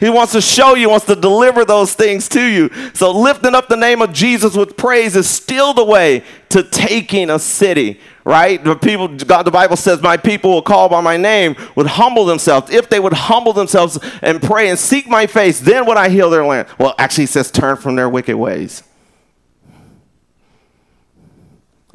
He 0.00 0.10
wants 0.10 0.32
to 0.32 0.40
show 0.40 0.74
you, 0.74 0.90
wants 0.90 1.06
to 1.06 1.14
deliver 1.14 1.64
those 1.64 1.94
things 1.94 2.28
to 2.30 2.42
you. 2.42 2.70
So 2.92 3.12
lifting 3.12 3.54
up 3.54 3.68
the 3.68 3.76
name 3.76 4.02
of 4.02 4.12
Jesus 4.12 4.56
with 4.56 4.76
praise 4.76 5.14
is 5.14 5.30
still 5.30 5.74
the 5.74 5.84
way 5.84 6.24
to 6.48 6.64
taking 6.64 7.30
a 7.30 7.38
city, 7.38 8.00
right? 8.24 8.62
The 8.62 8.76
people, 8.76 9.08
God, 9.08 9.42
the 9.42 9.50
Bible 9.50 9.76
says, 9.76 10.00
my 10.02 10.16
people 10.16 10.50
will 10.50 10.62
call 10.62 10.88
by 10.88 11.00
my 11.00 11.16
name, 11.16 11.56
would 11.74 11.86
humble 11.86 12.24
themselves. 12.24 12.70
If 12.72 12.88
they 12.88 13.00
would 13.00 13.12
humble 13.12 13.52
themselves 13.52 13.98
and 14.22 14.40
pray 14.40 14.68
and 14.68 14.78
seek 14.78 15.08
my 15.08 15.26
face, 15.26 15.60
then 15.60 15.86
would 15.86 15.96
I 15.96 16.08
heal 16.08 16.30
their 16.30 16.44
land. 16.44 16.68
Well, 16.78 16.94
actually, 16.98 17.24
it 17.24 17.30
says 17.30 17.50
turn 17.50 17.76
from 17.76 17.96
their 17.96 18.08
wicked 18.08 18.36
ways. 18.36 18.82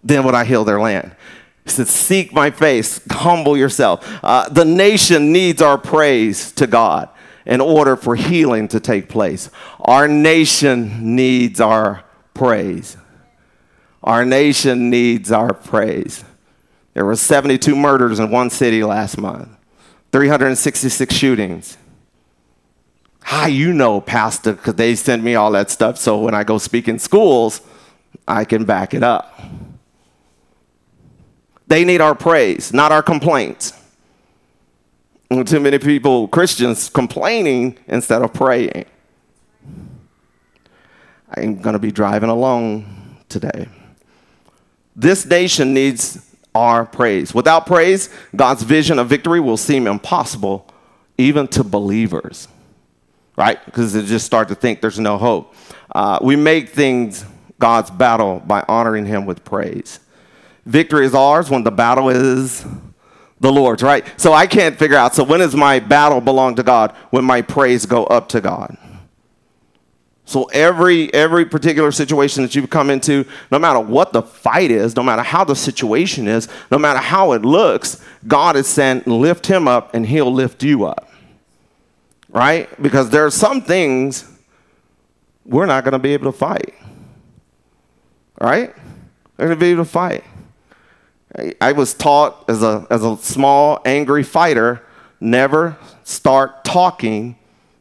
Then 0.03 0.23
would 0.23 0.35
I 0.35 0.45
heal 0.45 0.63
their 0.63 0.79
land. 0.79 1.15
He 1.65 1.71
said, 1.71 1.87
Seek 1.87 2.31
my 2.31 2.49
face, 2.49 3.01
humble 3.11 3.57
yourself. 3.57 4.07
Uh, 4.23 4.47
the 4.47 4.63
nation 4.63 5.33
needs 5.33 5.61
our 5.61 5.77
praise 5.77 6.51
to 6.53 6.65
God 6.65 7.09
in 7.45 7.61
order 7.61 7.95
for 7.95 8.15
healing 8.15 8.67
to 8.69 8.79
take 8.79 9.09
place. 9.09 9.49
Our 9.81 10.07
nation 10.07 11.15
needs 11.15 11.59
our 11.59 12.03
praise. 12.33 12.97
Our 14.03 14.25
nation 14.25 14.89
needs 14.89 15.31
our 15.31 15.53
praise. 15.53 16.23
There 16.93 17.05
were 17.05 17.15
72 17.15 17.75
murders 17.75 18.19
in 18.19 18.31
one 18.31 18.49
city 18.49 18.83
last 18.83 19.17
month, 19.17 19.49
366 20.11 21.13
shootings. 21.13 21.77
How 23.21 23.45
you 23.47 23.73
know, 23.73 23.99
Pastor, 23.99 24.53
because 24.53 24.75
they 24.75 24.95
send 24.95 25.23
me 25.23 25.35
all 25.35 25.51
that 25.51 25.69
stuff, 25.69 25.97
so 25.97 26.17
when 26.19 26.33
I 26.33 26.43
go 26.43 26.57
speak 26.57 26.87
in 26.87 26.97
schools, 26.97 27.61
I 28.27 28.45
can 28.45 28.63
back 28.65 28.93
it 28.93 29.03
up. 29.03 29.39
They 31.67 31.83
need 31.83 31.99
our 31.99 32.15
praise, 32.15 32.73
not 32.73 32.91
our 32.91 33.03
complaints. 33.03 33.73
Too 35.29 35.59
many 35.59 35.77
people, 35.77 36.29
Christians, 36.29 36.89
complaining 36.89 37.77
instead 37.87 38.21
of 38.21 38.33
praying. 38.33 38.85
I'm 41.35 41.61
going 41.61 41.73
to 41.73 41.79
be 41.79 41.91
driving 41.91 42.29
along 42.29 43.17
today. 43.27 43.67
This 44.97 45.27
nation 45.27 45.75
needs 45.75 46.25
our 46.55 46.83
praise. 46.83 47.33
Without 47.33 47.67
praise, 47.67 48.09
God's 48.35 48.63
vision 48.63 48.97
of 48.97 49.07
victory 49.07 49.39
will 49.39 49.57
seem 49.57 49.85
impossible 49.85 50.67
even 51.19 51.47
to 51.49 51.63
believers, 51.63 52.47
right? 53.35 53.63
Because 53.65 53.93
they 53.93 54.03
just 54.03 54.25
start 54.25 54.47
to 54.47 54.55
think 54.55 54.81
there's 54.81 54.99
no 54.99 55.17
hope. 55.19 55.53
Uh, 55.93 56.17
we 56.21 56.35
make 56.35 56.69
things 56.69 57.23
God's 57.59 57.91
battle 57.91 58.39
by 58.39 58.65
honoring 58.67 59.05
Him 59.05 59.27
with 59.27 59.45
praise. 59.45 59.99
Victory 60.65 61.05
is 61.05 61.13
ours 61.13 61.49
when 61.49 61.63
the 61.63 61.71
battle 61.71 62.09
is 62.09 62.65
the 63.39 63.51
Lord's, 63.51 63.83
right? 63.83 64.05
So 64.19 64.33
I 64.33 64.47
can't 64.47 64.77
figure 64.77 64.97
out. 64.97 65.13
So 65.13 65.23
when 65.23 65.39
does 65.39 65.55
my 65.55 65.79
battle 65.79 66.21
belong 66.21 66.55
to 66.55 66.63
God? 66.63 66.91
When 67.11 67.23
my 67.23 67.43
praise 67.43 67.85
go 67.85 68.03
up 68.05 68.29
to 68.29 68.41
God. 68.41 68.75
So 70.27 70.43
every 70.51 71.11
every 71.13 71.45
particular 71.45 71.89
situation 71.93 72.43
that 72.43 72.53
you 72.53 72.67
come 72.67 72.89
into, 72.89 73.25
no 73.49 73.57
matter 73.57 73.79
what 73.79 74.11
the 74.11 74.21
fight 74.21 74.71
is, 74.71 74.93
no 74.93 75.01
matter 75.01 75.21
how 75.21 75.45
the 75.45 75.55
situation 75.55 76.27
is, 76.27 76.49
no 76.69 76.77
matter 76.77 76.99
how 76.99 77.31
it 77.31 77.43
looks, 77.43 78.03
God 78.27 78.57
is 78.57 78.67
saying, 78.67 79.03
lift 79.05 79.47
him 79.47 79.69
up 79.69 79.95
and 79.95 80.05
he'll 80.05 80.31
lift 80.31 80.63
you 80.63 80.83
up. 80.83 81.09
Right? 82.27 82.69
Because 82.81 83.09
there 83.09 83.25
are 83.25 83.31
some 83.31 83.61
things 83.61 84.29
we're 85.45 85.65
not 85.65 85.85
going 85.85 85.93
to 85.93 85.99
be 85.99 86.11
able 86.13 86.29
to 86.29 86.37
fight. 86.37 86.73
Right? 88.41 88.75
We're 89.37 89.45
going 89.45 89.57
to 89.57 89.65
be 89.65 89.71
able 89.71 89.85
to 89.85 89.89
fight. 89.89 90.25
I 91.61 91.71
was 91.71 91.93
taught 91.93 92.43
as 92.49 92.63
a, 92.63 92.85
as 92.89 93.01
a 93.01 93.15
small, 93.15 93.79
angry 93.85 94.23
fighter 94.23 94.83
never 95.21 95.77
start 96.03 96.65
talking 96.65 97.37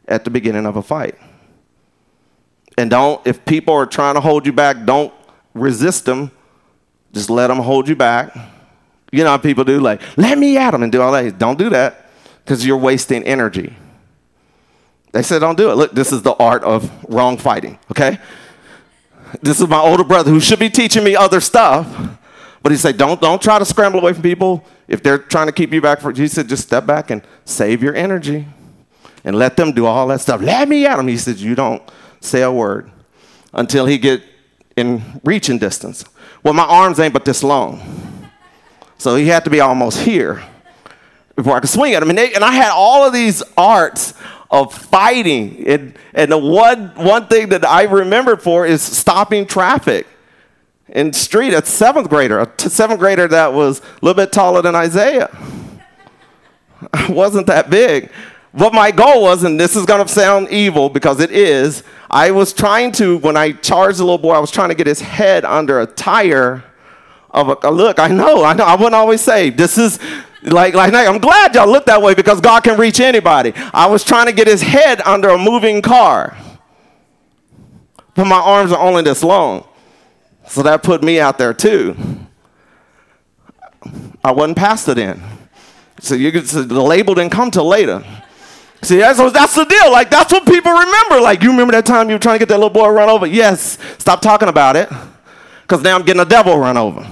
at 0.06 0.22
the 0.22 0.30
beginning 0.30 0.64
of 0.64 0.76
a 0.76 0.82
fight. 0.82 1.18
And 2.76 2.90
don't, 2.90 3.24
if 3.26 3.44
people 3.44 3.74
are 3.74 3.86
trying 3.86 4.14
to 4.14 4.20
hold 4.20 4.46
you 4.46 4.52
back, 4.52 4.84
don't 4.84 5.12
resist 5.54 6.04
them. 6.04 6.30
Just 7.12 7.30
let 7.30 7.46
them 7.46 7.58
hold 7.58 7.88
you 7.88 7.96
back. 7.96 8.36
You 9.12 9.24
know 9.24 9.30
how 9.30 9.38
people 9.38 9.64
do, 9.64 9.80
like, 9.80 10.02
let 10.16 10.36
me 10.36 10.58
at 10.58 10.72
them 10.72 10.82
and 10.82 10.92
do 10.92 11.00
all 11.00 11.12
that. 11.12 11.38
Don't 11.38 11.58
do 11.58 11.70
that 11.70 12.10
because 12.44 12.66
you're 12.66 12.76
wasting 12.76 13.22
energy. 13.24 13.74
They 15.12 15.22
said, 15.22 15.38
don't 15.38 15.56
do 15.56 15.70
it. 15.70 15.74
Look, 15.74 15.92
this 15.92 16.12
is 16.12 16.22
the 16.22 16.34
art 16.34 16.62
of 16.64 16.90
wrong 17.08 17.38
fighting, 17.38 17.78
okay? 17.90 18.18
This 19.40 19.60
is 19.60 19.68
my 19.68 19.80
older 19.80 20.04
brother 20.04 20.30
who 20.30 20.40
should 20.40 20.58
be 20.58 20.68
teaching 20.68 21.02
me 21.02 21.16
other 21.16 21.40
stuff 21.40 22.18
but 22.66 22.72
he 22.72 22.78
said, 22.78 22.96
don't, 22.96 23.20
don't 23.20 23.40
try 23.40 23.60
to 23.60 23.64
scramble 23.64 24.00
away 24.00 24.12
from 24.12 24.22
people. 24.22 24.64
If 24.88 25.00
they're 25.00 25.18
trying 25.18 25.46
to 25.46 25.52
keep 25.52 25.72
you 25.72 25.80
back, 25.80 26.00
for, 26.00 26.10
he 26.10 26.26
said, 26.26 26.48
just 26.48 26.64
step 26.64 26.84
back 26.84 27.12
and 27.12 27.22
save 27.44 27.80
your 27.80 27.94
energy 27.94 28.44
and 29.22 29.36
let 29.36 29.56
them 29.56 29.70
do 29.70 29.86
all 29.86 30.08
that 30.08 30.20
stuff. 30.20 30.40
Let 30.40 30.68
me 30.68 30.84
at 30.84 30.96
them. 30.96 31.06
He 31.06 31.16
said, 31.16 31.36
you 31.36 31.54
don't 31.54 31.80
say 32.20 32.42
a 32.42 32.50
word 32.50 32.90
until 33.52 33.86
he 33.86 33.98
get 33.98 34.22
in 34.76 35.20
reaching 35.24 35.58
distance. 35.58 36.04
Well, 36.42 36.54
my 36.54 36.64
arms 36.64 37.00
ain't 37.00 37.12
but 37.12 37.24
this 37.24 37.42
long. 37.42 37.80
So 38.98 39.16
he 39.16 39.26
had 39.26 39.44
to 39.44 39.50
be 39.50 39.60
almost 39.60 40.00
here 40.00 40.42
before 41.34 41.56
I 41.56 41.60
could 41.60 41.68
swing 41.68 41.94
at 41.94 42.02
him. 42.02 42.10
And, 42.10 42.18
they, 42.18 42.32
and 42.34 42.44
I 42.44 42.52
had 42.52 42.72
all 42.72 43.06
of 43.06 43.12
these 43.12 43.42
arts 43.56 44.14
of 44.50 44.72
fighting. 44.72 45.66
And, 45.66 45.94
and 46.14 46.32
the 46.32 46.38
one, 46.38 46.88
one 46.94 47.26
thing 47.26 47.50
that 47.50 47.64
I 47.64 47.84
remember 47.84 48.36
for 48.36 48.66
is 48.66 48.82
stopping 48.82 49.46
traffic 49.46 50.06
in 50.88 51.12
street, 51.12 51.52
a 51.52 51.64
seventh 51.64 52.08
grader, 52.08 52.38
a 52.40 52.46
t- 52.46 52.68
seventh 52.68 53.00
grader 53.00 53.28
that 53.28 53.52
was 53.52 53.80
a 53.80 53.84
little 54.02 54.14
bit 54.14 54.32
taller 54.32 54.62
than 54.62 54.74
Isaiah. 54.74 55.28
I 56.92 57.06
wasn't 57.10 57.46
that 57.48 57.70
big. 57.70 58.10
But 58.54 58.72
my 58.72 58.90
goal 58.90 59.22
was, 59.22 59.44
and 59.44 59.60
this 59.60 59.76
is 59.76 59.84
gonna 59.84 60.08
sound 60.08 60.48
evil 60.48 60.88
because 60.88 61.20
it 61.20 61.30
is, 61.30 61.82
I 62.10 62.30
was 62.30 62.52
trying 62.52 62.92
to, 62.92 63.18
when 63.18 63.36
I 63.36 63.52
charged 63.52 63.98
the 63.98 64.04
little 64.04 64.18
boy, 64.18 64.32
I 64.32 64.38
was 64.38 64.50
trying 64.50 64.68
to 64.68 64.74
get 64.74 64.86
his 64.86 65.00
head 65.00 65.44
under 65.44 65.80
a 65.80 65.86
tire 65.86 66.64
of 67.30 67.48
a, 67.48 67.56
a 67.62 67.70
look. 67.70 67.98
I 67.98 68.08
know, 68.08 68.44
I 68.44 68.54
know, 68.54 68.64
I 68.64 68.74
wouldn't 68.74 68.94
always 68.94 69.20
say, 69.20 69.50
this 69.50 69.76
is 69.76 69.98
like, 70.42 70.74
like, 70.74 70.94
I'm 70.94 71.18
glad 71.18 71.54
y'all 71.54 71.68
look 71.68 71.86
that 71.86 72.00
way 72.00 72.14
because 72.14 72.40
God 72.40 72.62
can 72.62 72.78
reach 72.78 73.00
anybody. 73.00 73.52
I 73.74 73.86
was 73.86 74.04
trying 74.04 74.26
to 74.26 74.32
get 74.32 74.46
his 74.46 74.62
head 74.62 75.00
under 75.02 75.30
a 75.30 75.38
moving 75.38 75.82
car, 75.82 76.36
but 78.14 78.26
my 78.26 78.38
arms 78.38 78.72
are 78.72 78.80
only 78.80 79.02
this 79.02 79.22
long. 79.22 79.66
So 80.46 80.62
that 80.62 80.84
put 80.84 81.02
me 81.02 81.18
out 81.18 81.38
there 81.38 81.52
too. 81.52 81.96
I 84.24 84.30
wasn't 84.32 84.56
pastor 84.56 84.94
then. 84.94 85.22
So 86.00 86.14
you 86.14 86.30
could, 86.30 86.46
so 86.48 86.62
the 86.62 86.80
label 86.80 87.14
didn't 87.14 87.32
come 87.32 87.50
till 87.50 87.66
later. 87.66 88.04
See, 88.86 88.98
that's, 88.98 89.18
that's 89.32 89.56
the 89.56 89.64
deal. 89.64 89.90
Like, 89.90 90.10
that's 90.10 90.32
what 90.32 90.46
people 90.46 90.70
remember. 90.70 91.20
Like, 91.20 91.42
you 91.42 91.50
remember 91.50 91.72
that 91.72 91.84
time 91.84 92.08
you 92.08 92.14
were 92.14 92.20
trying 92.20 92.36
to 92.36 92.38
get 92.38 92.48
that 92.50 92.54
little 92.54 92.70
boy 92.70 92.88
run 92.88 93.08
over? 93.08 93.26
Yes. 93.26 93.78
Stop 93.98 94.20
talking 94.20 94.48
about 94.48 94.76
it. 94.76 94.88
Because 95.62 95.82
now 95.82 95.96
I'm 95.96 96.04
getting 96.04 96.22
a 96.22 96.26
devil 96.26 96.56
run 96.56 96.76
over. 96.76 97.04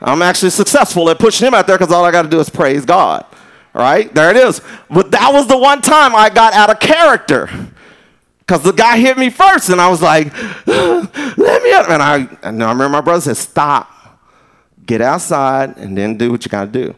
I'm 0.00 0.20
actually 0.20 0.50
successful 0.50 1.08
at 1.10 1.20
pushing 1.20 1.46
him 1.46 1.54
out 1.54 1.68
there 1.68 1.78
because 1.78 1.92
all 1.92 2.04
I 2.04 2.10
got 2.10 2.22
to 2.22 2.28
do 2.28 2.40
is 2.40 2.50
praise 2.50 2.84
God. 2.84 3.24
Right? 3.72 4.12
There 4.12 4.28
it 4.30 4.36
is. 4.36 4.60
But 4.90 5.12
that 5.12 5.32
was 5.32 5.46
the 5.46 5.56
one 5.56 5.80
time 5.80 6.12
I 6.12 6.28
got 6.28 6.54
out 6.54 6.70
of 6.70 6.80
character. 6.80 7.48
Because 8.40 8.64
the 8.64 8.72
guy 8.72 8.98
hit 8.98 9.16
me 9.16 9.30
first, 9.30 9.70
and 9.70 9.80
I 9.80 9.88
was 9.88 10.02
like, 10.02 10.32
let 10.66 11.62
me 11.62 11.72
up. 11.72 11.88
And 11.88 12.02
I, 12.02 12.28
and 12.42 12.62
I 12.64 12.72
remember 12.72 12.88
my 12.88 13.00
brother 13.00 13.20
said, 13.20 13.36
stop, 13.36 14.20
get 14.84 15.00
outside, 15.00 15.76
and 15.76 15.96
then 15.96 16.18
do 16.18 16.32
what 16.32 16.44
you 16.44 16.48
got 16.48 16.72
to 16.72 16.86
do. 16.86 16.96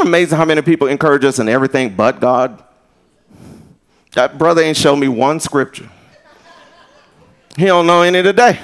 Amazing 0.00 0.38
how 0.38 0.44
many 0.44 0.62
people 0.62 0.86
encourage 0.86 1.24
us 1.24 1.40
in 1.40 1.48
everything 1.48 1.96
but 1.96 2.20
God. 2.20 2.62
That 4.16 4.38
brother 4.38 4.62
ain't 4.62 4.78
showed 4.78 4.96
me 4.96 5.08
one 5.08 5.40
scripture. 5.40 5.90
He 7.54 7.66
don't 7.66 7.86
know 7.86 8.00
any 8.00 8.22
today. 8.22 8.58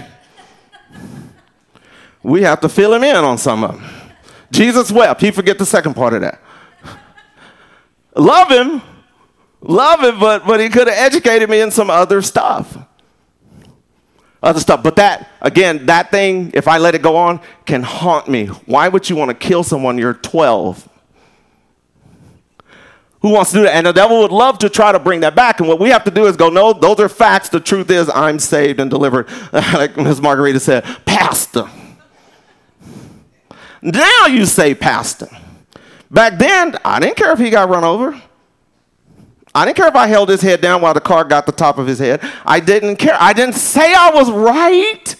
We 2.22 2.40
have 2.42 2.60
to 2.62 2.70
fill 2.70 2.94
him 2.94 3.04
in 3.04 3.16
on 3.16 3.36
some 3.36 3.62
of 3.62 3.74
them. 3.74 3.84
Jesus 4.50 4.90
wept. 4.90 5.20
He 5.20 5.30
forget 5.30 5.58
the 5.58 5.66
second 5.66 5.92
part 5.92 6.14
of 6.14 6.22
that. 6.22 6.40
Love 8.16 8.50
him, 8.50 8.80
love 9.60 10.00
him, 10.00 10.18
but, 10.18 10.46
but 10.46 10.58
he 10.58 10.70
could 10.70 10.88
have 10.88 10.96
educated 10.96 11.50
me 11.50 11.60
in 11.60 11.70
some 11.70 11.90
other 11.90 12.22
stuff. 12.22 12.78
Other 14.42 14.60
stuff. 14.60 14.82
But 14.82 14.96
that, 14.96 15.28
again, 15.42 15.84
that 15.84 16.10
thing, 16.10 16.50
if 16.54 16.66
I 16.66 16.78
let 16.78 16.94
it 16.94 17.02
go 17.02 17.14
on, 17.16 17.40
can 17.66 17.82
haunt 17.82 18.26
me. 18.26 18.46
Why 18.46 18.88
would 18.88 19.10
you 19.10 19.16
want 19.16 19.28
to 19.28 19.34
kill 19.34 19.64
someone 19.64 19.98
you're 19.98 20.14
12? 20.14 20.88
Who 23.22 23.30
wants 23.30 23.52
to 23.52 23.58
do 23.58 23.62
that? 23.62 23.74
And 23.74 23.86
the 23.86 23.92
devil 23.92 24.20
would 24.20 24.32
love 24.32 24.58
to 24.58 24.68
try 24.68 24.90
to 24.90 24.98
bring 24.98 25.20
that 25.20 25.36
back. 25.36 25.60
And 25.60 25.68
what 25.68 25.78
we 25.78 25.90
have 25.90 26.02
to 26.04 26.10
do 26.10 26.26
is 26.26 26.36
go, 26.36 26.50
no, 26.50 26.72
those 26.72 26.98
are 26.98 27.08
facts. 27.08 27.48
The 27.48 27.60
truth 27.60 27.88
is, 27.90 28.10
I'm 28.12 28.40
saved 28.40 28.80
and 28.80 28.90
delivered. 28.90 29.28
like 29.52 29.96
Ms. 29.96 30.20
Margarita 30.20 30.58
said, 30.58 30.84
Pastor. 31.06 31.68
Now 33.80 34.26
you 34.26 34.44
say, 34.44 34.74
Pastor. 34.74 35.28
Back 36.10 36.38
then, 36.38 36.76
I 36.84 36.98
didn't 36.98 37.16
care 37.16 37.32
if 37.32 37.38
he 37.38 37.48
got 37.48 37.68
run 37.68 37.84
over. 37.84 38.20
I 39.54 39.64
didn't 39.64 39.76
care 39.76 39.88
if 39.88 39.94
I 39.94 40.08
held 40.08 40.28
his 40.28 40.40
head 40.40 40.60
down 40.60 40.80
while 40.82 40.94
the 40.94 41.00
car 41.00 41.24
got 41.24 41.46
the 41.46 41.52
top 41.52 41.78
of 41.78 41.86
his 41.86 41.98
head. 41.98 42.20
I 42.44 42.58
didn't 42.58 42.96
care. 42.96 43.16
I 43.18 43.32
didn't 43.32 43.54
say 43.54 43.94
I 43.94 44.10
was 44.10 44.30
right. 44.30 45.14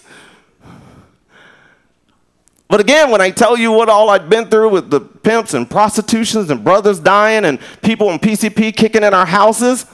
But 2.72 2.80
again, 2.80 3.10
when 3.10 3.20
I 3.20 3.28
tell 3.28 3.58
you 3.58 3.70
what 3.70 3.90
all 3.90 4.08
I've 4.08 4.30
been 4.30 4.48
through 4.48 4.70
with 4.70 4.88
the 4.88 4.98
pimps 4.98 5.52
and 5.52 5.68
prostitutions 5.68 6.48
and 6.48 6.64
brothers 6.64 6.98
dying 6.98 7.44
and 7.44 7.58
people 7.82 8.10
in 8.10 8.18
PCP 8.18 8.74
kicking 8.74 9.02
in 9.02 9.12
our 9.12 9.26
houses, 9.26 9.84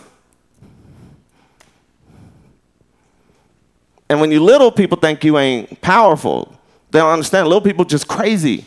and 4.09 4.21
when 4.21 4.31
you 4.31 4.39
little 4.39 4.71
people 4.71 4.97
think 4.97 5.25
you 5.25 5.39
ain't 5.39 5.81
powerful, 5.81 6.57
they 6.93 7.01
don't 7.01 7.11
understand. 7.11 7.49
Little 7.49 7.61
people 7.61 7.85
just 7.85 8.07
crazy. 8.07 8.65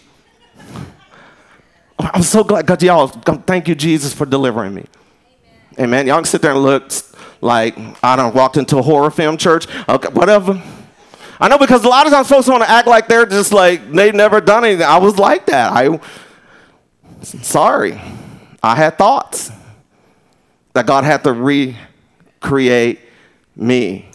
I'm 1.97 2.23
so 2.23 2.43
glad, 2.43 2.65
God, 2.65 2.83
y'all, 2.83 3.21
um, 3.27 3.41
thank 3.43 3.69
you, 3.69 3.75
Jesus, 3.75 4.13
for 4.13 4.25
delivering 4.25 4.73
me. 4.73 4.83
Amen. 5.75 5.85
Amen. 5.85 6.07
Y'all 6.07 6.17
can 6.17 6.25
sit 6.25 6.41
there 6.41 6.51
and 6.51 6.61
look 6.61 6.91
like 7.39 7.77
I 8.03 8.17
don't 8.17 8.35
walked 8.35 8.57
into 8.57 8.77
a 8.77 8.81
horror 8.81 9.09
film 9.09 9.37
church. 9.37 9.67
Okay, 9.87 10.09
whatever. 10.09 10.61
I 11.41 11.47
know 11.47 11.57
because 11.57 11.83
a 11.83 11.89
lot 11.89 12.05
of 12.05 12.13
times 12.13 12.29
folks 12.29 12.47
want 12.47 12.61
to 12.61 12.69
act 12.69 12.87
like 12.87 13.07
they're 13.07 13.25
just 13.25 13.51
like 13.51 13.91
they've 13.91 14.13
never 14.13 14.39
done 14.39 14.63
anything. 14.63 14.85
I 14.85 14.97
was 14.97 15.17
like 15.17 15.47
that. 15.47 15.71
I 15.71 15.99
sorry. 17.23 17.99
I 18.61 18.75
had 18.75 18.99
thoughts 18.99 19.51
that 20.73 20.85
God 20.85 21.03
had 21.03 21.23
to 21.23 21.33
recreate 21.33 22.99
me. 23.55 24.07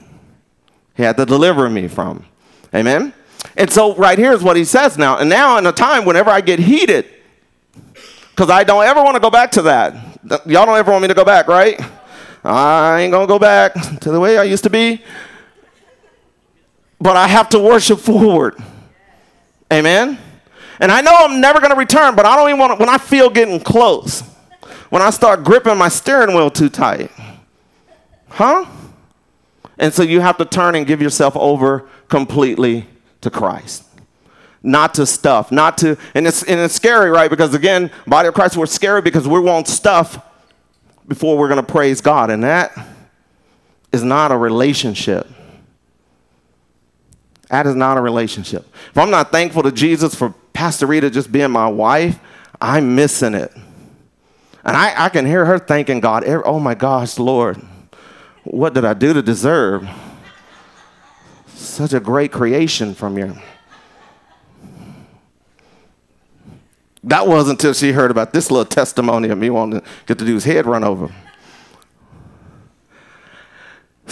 He 0.94 1.02
had 1.02 1.16
to 1.16 1.26
deliver 1.26 1.68
me 1.68 1.88
from. 1.88 2.24
Amen. 2.72 3.12
And 3.56 3.72
so 3.72 3.96
right 3.96 4.18
here 4.18 4.32
is 4.32 4.44
what 4.44 4.56
he 4.56 4.64
says 4.64 4.96
now. 4.96 5.18
And 5.18 5.28
now 5.28 5.58
in 5.58 5.66
a 5.66 5.72
time 5.72 6.04
whenever 6.04 6.30
I 6.30 6.40
get 6.40 6.60
heated, 6.60 7.06
because 8.30 8.50
I 8.50 8.62
don't 8.62 8.84
ever 8.84 9.02
want 9.02 9.16
to 9.16 9.20
go 9.20 9.30
back 9.30 9.50
to 9.52 9.62
that. 9.62 9.94
Y'all 10.46 10.64
don't 10.64 10.78
ever 10.78 10.92
want 10.92 11.02
me 11.02 11.08
to 11.08 11.14
go 11.14 11.24
back, 11.24 11.48
right? 11.48 11.80
I 12.44 13.00
ain't 13.00 13.10
gonna 13.10 13.26
go 13.26 13.40
back 13.40 13.74
to 14.00 14.12
the 14.12 14.20
way 14.20 14.38
I 14.38 14.44
used 14.44 14.62
to 14.62 14.70
be 14.70 15.02
but 17.00 17.16
I 17.16 17.28
have 17.28 17.48
to 17.50 17.58
worship 17.58 17.98
forward. 17.98 18.56
Amen. 19.72 20.18
And 20.80 20.92
I 20.92 21.00
know 21.00 21.14
I'm 21.14 21.40
never 21.40 21.58
going 21.58 21.72
to 21.72 21.78
return, 21.78 22.14
but 22.14 22.26
I 22.26 22.36
don't 22.36 22.48
even 22.48 22.58
want 22.58 22.72
to, 22.72 22.78
when 22.78 22.88
I 22.88 22.98
feel 22.98 23.30
getting 23.30 23.60
close, 23.60 24.20
when 24.90 25.02
I 25.02 25.10
start 25.10 25.44
gripping 25.44 25.76
my 25.76 25.88
steering 25.88 26.34
wheel 26.36 26.50
too 26.50 26.68
tight. 26.68 27.10
Huh? 28.28 28.66
And 29.78 29.92
so 29.92 30.02
you 30.02 30.20
have 30.20 30.36
to 30.38 30.44
turn 30.44 30.74
and 30.74 30.86
give 30.86 31.02
yourself 31.02 31.36
over 31.36 31.88
completely 32.08 32.86
to 33.20 33.30
Christ. 33.30 33.84
Not 34.62 34.94
to 34.94 35.06
stuff, 35.06 35.52
not 35.52 35.78
to, 35.78 35.96
and 36.14 36.26
it's, 36.26 36.42
and 36.42 36.58
it's 36.58 36.74
scary, 36.74 37.10
right? 37.10 37.30
Because 37.30 37.54
again, 37.54 37.90
body 38.06 38.28
of 38.28 38.34
Christ, 38.34 38.56
we're 38.56 38.66
scary 38.66 39.00
because 39.00 39.28
we 39.28 39.38
want 39.38 39.68
stuff 39.68 40.18
before 41.06 41.38
we're 41.38 41.48
going 41.48 41.64
to 41.64 41.72
praise 41.72 42.00
God. 42.00 42.30
And 42.30 42.42
that 42.42 42.76
is 43.92 44.02
not 44.02 44.32
a 44.32 44.36
relationship. 44.36 45.28
That 47.48 47.66
is 47.66 47.74
not 47.74 47.96
a 47.96 48.00
relationship. 48.00 48.66
If 48.90 48.98
I'm 48.98 49.10
not 49.10 49.30
thankful 49.30 49.62
to 49.62 49.72
Jesus 49.72 50.14
for 50.14 50.34
Pastor 50.52 50.86
Rita 50.86 51.10
just 51.10 51.30
being 51.30 51.50
my 51.50 51.68
wife, 51.68 52.18
I'm 52.60 52.94
missing 52.94 53.34
it. 53.34 53.52
And 54.64 54.76
I, 54.76 55.04
I 55.04 55.08
can 55.10 55.26
hear 55.26 55.44
her 55.44 55.58
thanking 55.58 56.00
God, 56.00 56.24
oh 56.26 56.58
my 56.58 56.74
gosh, 56.74 57.18
Lord, 57.18 57.56
what 58.42 58.74
did 58.74 58.84
I 58.84 58.94
do 58.94 59.12
to 59.12 59.22
deserve 59.22 59.88
such 61.54 61.92
a 61.92 62.00
great 62.00 62.32
creation 62.32 62.94
from 62.94 63.16
you? 63.16 63.36
That 67.04 67.28
wasn't 67.28 67.60
until 67.60 67.72
she 67.72 67.92
heard 67.92 68.10
about 68.10 68.32
this 68.32 68.50
little 68.50 68.64
testimony 68.64 69.28
of 69.28 69.38
me 69.38 69.50
wanting 69.50 69.80
to 69.80 69.86
get 70.06 70.18
do 70.18 70.34
his 70.34 70.42
head 70.42 70.66
run 70.66 70.82
over. 70.82 71.12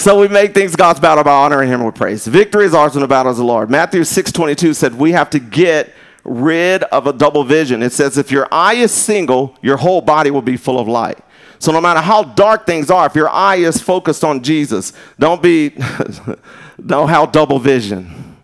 So 0.05 0.21
we 0.21 0.29
make 0.29 0.53
things 0.53 0.77
God's 0.77 1.01
battle 1.01 1.25
by 1.25 1.33
honoring 1.33 1.71
him 1.71 1.83
with 1.83 1.95
praise. 1.95 2.27
Victory 2.27 2.67
is 2.67 2.75
ours 2.75 2.95
and 2.95 3.03
the 3.03 3.09
battle 3.09 3.33
is 3.33 3.38
the 3.38 3.45
Lord. 3.45 3.71
Matthew 3.71 4.03
6:22 4.03 4.75
said 4.75 4.99
we 4.99 5.12
have 5.12 5.31
to 5.31 5.38
get 5.38 5.95
rid 6.25 6.83
of 6.83 7.07
a 7.07 7.12
double 7.14 7.43
vision. 7.43 7.83
It 7.83 7.90
says 7.90 8.19
if 8.19 8.31
your 8.31 8.47
eye 8.53 8.75
is 8.75 8.93
single, 8.93 9.57
your 9.62 9.79
whole 9.79 10.03
body 10.03 10.31
will 10.31 10.43
be 10.43 10.59
full 10.59 10.79
of 10.79 10.87
light. 10.87 11.21
So 11.59 11.73
no 11.73 11.81
matter 11.81 12.01
how 12.01 12.23
dark 12.23 12.67
things 12.67 12.90
are, 12.90 13.07
if 13.07 13.14
your 13.14 13.31
eye 13.31 13.57
is 13.57 13.81
focused 13.81 14.25
on 14.25 14.43
Jesus, 14.43 14.93
don't 15.19 15.40
be 15.40 15.71
don't 16.87 17.09
have 17.09 17.33
double 17.33 17.59
vision. 17.59 18.37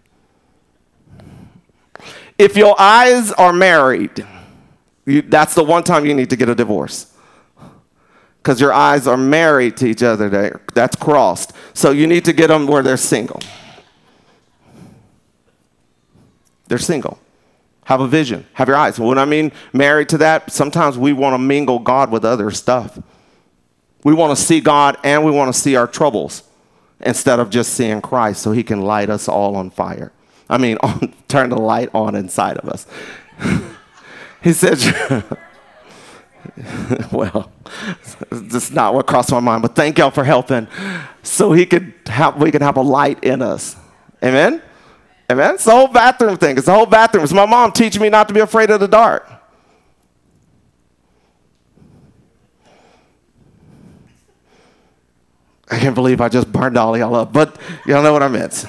If 2.38 2.56
your 2.56 2.74
eyes 2.80 3.32
are 3.32 3.52
married, 3.52 4.26
you, 5.04 5.20
that's 5.20 5.54
the 5.54 5.64
one 5.64 5.84
time 5.84 6.06
you 6.06 6.14
need 6.14 6.30
to 6.30 6.36
get 6.36 6.48
a 6.48 6.54
divorce 6.54 7.09
because 8.42 8.60
your 8.60 8.72
eyes 8.72 9.06
are 9.06 9.16
married 9.16 9.76
to 9.78 9.86
each 9.86 10.02
other 10.02 10.28
there. 10.28 10.62
That's 10.74 10.96
crossed. 10.96 11.52
So 11.74 11.90
you 11.90 12.06
need 12.06 12.24
to 12.24 12.32
get 12.32 12.48
them 12.48 12.66
where 12.66 12.82
they're 12.82 12.96
single. 12.96 13.40
They're 16.68 16.78
single. 16.78 17.18
Have 17.84 18.00
a 18.00 18.08
vision. 18.08 18.46
Have 18.54 18.68
your 18.68 18.76
eyes. 18.76 18.98
When 18.98 19.18
I 19.18 19.24
mean 19.24 19.52
married 19.72 20.08
to 20.10 20.18
that, 20.18 20.52
sometimes 20.52 20.96
we 20.96 21.12
want 21.12 21.34
to 21.34 21.38
mingle 21.38 21.78
God 21.78 22.10
with 22.10 22.24
other 22.24 22.50
stuff. 22.50 22.98
We 24.04 24.14
want 24.14 24.36
to 24.36 24.42
see 24.42 24.60
God 24.60 24.96
and 25.04 25.24
we 25.24 25.30
want 25.30 25.52
to 25.52 25.60
see 25.60 25.76
our 25.76 25.86
troubles 25.86 26.44
instead 27.00 27.40
of 27.40 27.50
just 27.50 27.74
seeing 27.74 28.00
Christ 28.00 28.42
so 28.42 28.52
he 28.52 28.62
can 28.62 28.82
light 28.82 29.10
us 29.10 29.28
all 29.28 29.56
on 29.56 29.70
fire. 29.70 30.12
I 30.48 30.58
mean, 30.58 30.78
on, 30.82 31.14
turn 31.28 31.50
the 31.50 31.58
light 31.58 31.90
on 31.92 32.14
inside 32.14 32.56
of 32.56 32.68
us. 32.68 32.86
he 34.42 34.52
says, 34.52 34.84
well, 37.12 37.52
that's 38.30 38.70
not 38.70 38.94
what 38.94 39.06
crossed 39.06 39.30
my 39.32 39.40
mind, 39.40 39.62
but 39.62 39.74
thank 39.74 39.98
y'all 39.98 40.10
for 40.10 40.24
helping 40.24 40.66
so 41.22 41.52
he 41.52 41.66
could 41.66 41.92
have, 42.06 42.40
we 42.40 42.50
can 42.50 42.62
have 42.62 42.76
a 42.76 42.82
light 42.82 43.22
in 43.24 43.42
us. 43.42 43.76
Amen? 44.22 44.62
Amen? 45.30 45.54
It's 45.54 45.64
the 45.64 45.70
whole 45.70 45.88
bathroom 45.88 46.36
thing. 46.36 46.56
It's 46.56 46.66
the 46.66 46.74
whole 46.74 46.86
bathroom. 46.86 47.24
It's 47.24 47.32
my 47.32 47.46
mom 47.46 47.72
teaching 47.72 48.02
me 48.02 48.08
not 48.08 48.28
to 48.28 48.34
be 48.34 48.40
afraid 48.40 48.70
of 48.70 48.80
the 48.80 48.88
dark. 48.88 49.30
I 55.70 55.78
can't 55.78 55.94
believe 55.94 56.20
I 56.20 56.28
just 56.28 56.50
burned 56.50 56.76
all 56.76 56.98
y'all 56.98 57.14
up, 57.14 57.32
but 57.32 57.56
y'all 57.86 58.02
know 58.02 58.12
what 58.12 58.24
I 58.24 58.28
meant. 58.28 58.66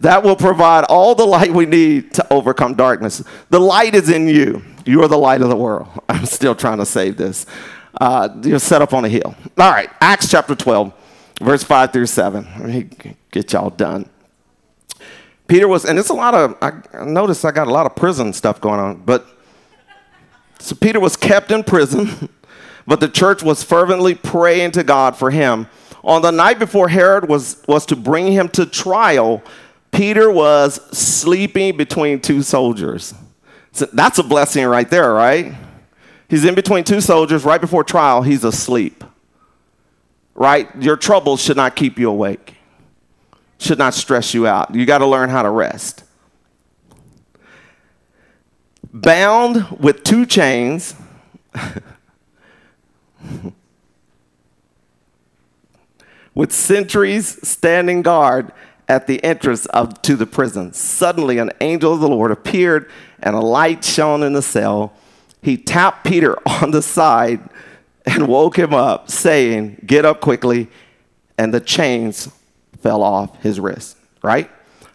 That 0.00 0.22
will 0.22 0.36
provide 0.36 0.84
all 0.84 1.14
the 1.14 1.26
light 1.26 1.52
we 1.52 1.66
need 1.66 2.12
to 2.14 2.32
overcome 2.32 2.74
darkness. 2.74 3.24
The 3.50 3.58
light 3.58 3.94
is 3.94 4.10
in 4.10 4.28
you. 4.28 4.62
You 4.84 5.02
are 5.02 5.08
the 5.08 5.18
light 5.18 5.40
of 5.40 5.48
the 5.48 5.56
world. 5.56 5.88
I'm 6.18 6.26
still 6.26 6.56
trying 6.56 6.78
to 6.78 6.86
save 6.86 7.16
this. 7.16 7.46
Uh, 8.00 8.28
you're 8.42 8.58
set 8.58 8.82
up 8.82 8.92
on 8.92 9.04
a 9.04 9.08
hill. 9.08 9.36
All 9.56 9.70
right, 9.70 9.88
Acts 10.00 10.28
chapter 10.28 10.56
12, 10.56 10.92
verse 11.40 11.62
5 11.62 11.92
through 11.92 12.06
7. 12.06 12.46
Let 12.58 12.68
me 12.68 12.90
get 13.30 13.52
y'all 13.52 13.70
done. 13.70 14.08
Peter 15.46 15.68
was, 15.68 15.84
and 15.84 15.96
it's 15.96 16.08
a 16.08 16.14
lot 16.14 16.34
of, 16.34 16.56
I 16.60 17.04
noticed 17.04 17.44
I 17.44 17.52
got 17.52 17.68
a 17.68 17.72
lot 17.72 17.86
of 17.86 17.94
prison 17.94 18.32
stuff 18.32 18.60
going 18.60 18.80
on, 18.80 18.96
but 18.96 19.26
so 20.58 20.74
Peter 20.74 20.98
was 20.98 21.16
kept 21.16 21.52
in 21.52 21.62
prison, 21.62 22.28
but 22.86 22.98
the 22.98 23.08
church 23.08 23.42
was 23.44 23.62
fervently 23.62 24.16
praying 24.16 24.72
to 24.72 24.82
God 24.82 25.16
for 25.16 25.30
him. 25.30 25.68
On 26.02 26.20
the 26.20 26.32
night 26.32 26.58
before 26.58 26.88
Herod 26.88 27.28
was, 27.28 27.62
was 27.68 27.86
to 27.86 27.96
bring 27.96 28.32
him 28.32 28.48
to 28.50 28.66
trial, 28.66 29.42
Peter 29.92 30.30
was 30.30 30.80
sleeping 30.96 31.76
between 31.76 32.20
two 32.20 32.42
soldiers. 32.42 33.14
So 33.70 33.86
that's 33.92 34.18
a 34.18 34.24
blessing 34.24 34.66
right 34.66 34.88
there, 34.90 35.12
right? 35.12 35.54
He's 36.28 36.44
in 36.44 36.54
between 36.54 36.84
two 36.84 37.00
soldiers 37.00 37.44
right 37.44 37.60
before 37.60 37.82
trial, 37.84 38.22
he's 38.22 38.44
asleep. 38.44 39.02
Right? 40.34 40.68
Your 40.80 40.96
troubles 40.96 41.42
should 41.42 41.56
not 41.56 41.74
keep 41.74 41.98
you 41.98 42.08
awake, 42.10 42.54
should 43.58 43.78
not 43.78 43.94
stress 43.94 44.34
you 44.34 44.46
out. 44.46 44.74
You 44.74 44.86
got 44.86 44.98
to 44.98 45.06
learn 45.06 45.30
how 45.30 45.42
to 45.42 45.50
rest. 45.50 46.04
Bound 48.92 49.78
with 49.78 50.04
two 50.04 50.26
chains. 50.26 50.94
with 56.34 56.52
sentries 56.52 57.46
standing 57.46 58.02
guard 58.02 58.52
at 58.88 59.06
the 59.08 59.22
entrance 59.24 59.66
of, 59.66 60.00
to 60.02 60.14
the 60.14 60.24
prison. 60.24 60.72
Suddenly, 60.72 61.38
an 61.38 61.50
angel 61.60 61.92
of 61.92 62.00
the 62.00 62.08
Lord 62.08 62.30
appeared, 62.30 62.88
and 63.20 63.34
a 63.34 63.40
light 63.40 63.84
shone 63.84 64.22
in 64.22 64.34
the 64.34 64.42
cell. 64.42 64.92
He 65.42 65.56
tapped 65.56 66.04
Peter 66.04 66.36
on 66.46 66.70
the 66.70 66.82
side 66.82 67.40
and 68.06 68.28
woke 68.28 68.58
him 68.58 68.74
up, 68.74 69.10
saying, 69.10 69.82
Get 69.86 70.04
up 70.04 70.20
quickly. 70.20 70.68
And 71.36 71.54
the 71.54 71.60
chains 71.60 72.28
fell 72.80 73.00
off 73.02 73.40
his 73.42 73.60
wrist, 73.60 73.96
right? 74.22 74.50